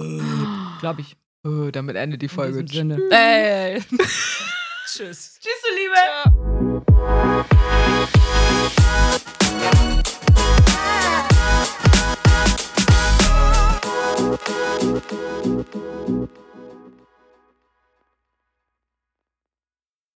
Glaube 0.80 1.02
ich. 1.02 1.18
Oh, 1.44 1.72
damit 1.72 1.98
endet 1.98 2.22
die 2.22 2.30
Folge. 2.30 2.62
In 2.62 2.68
Sinne. 2.68 2.96
Äh. 3.12 3.82
Tschüss. 4.88 5.40
Tschüss, 5.42 5.62
du 5.62 5.70
Liebe. 5.76 6.38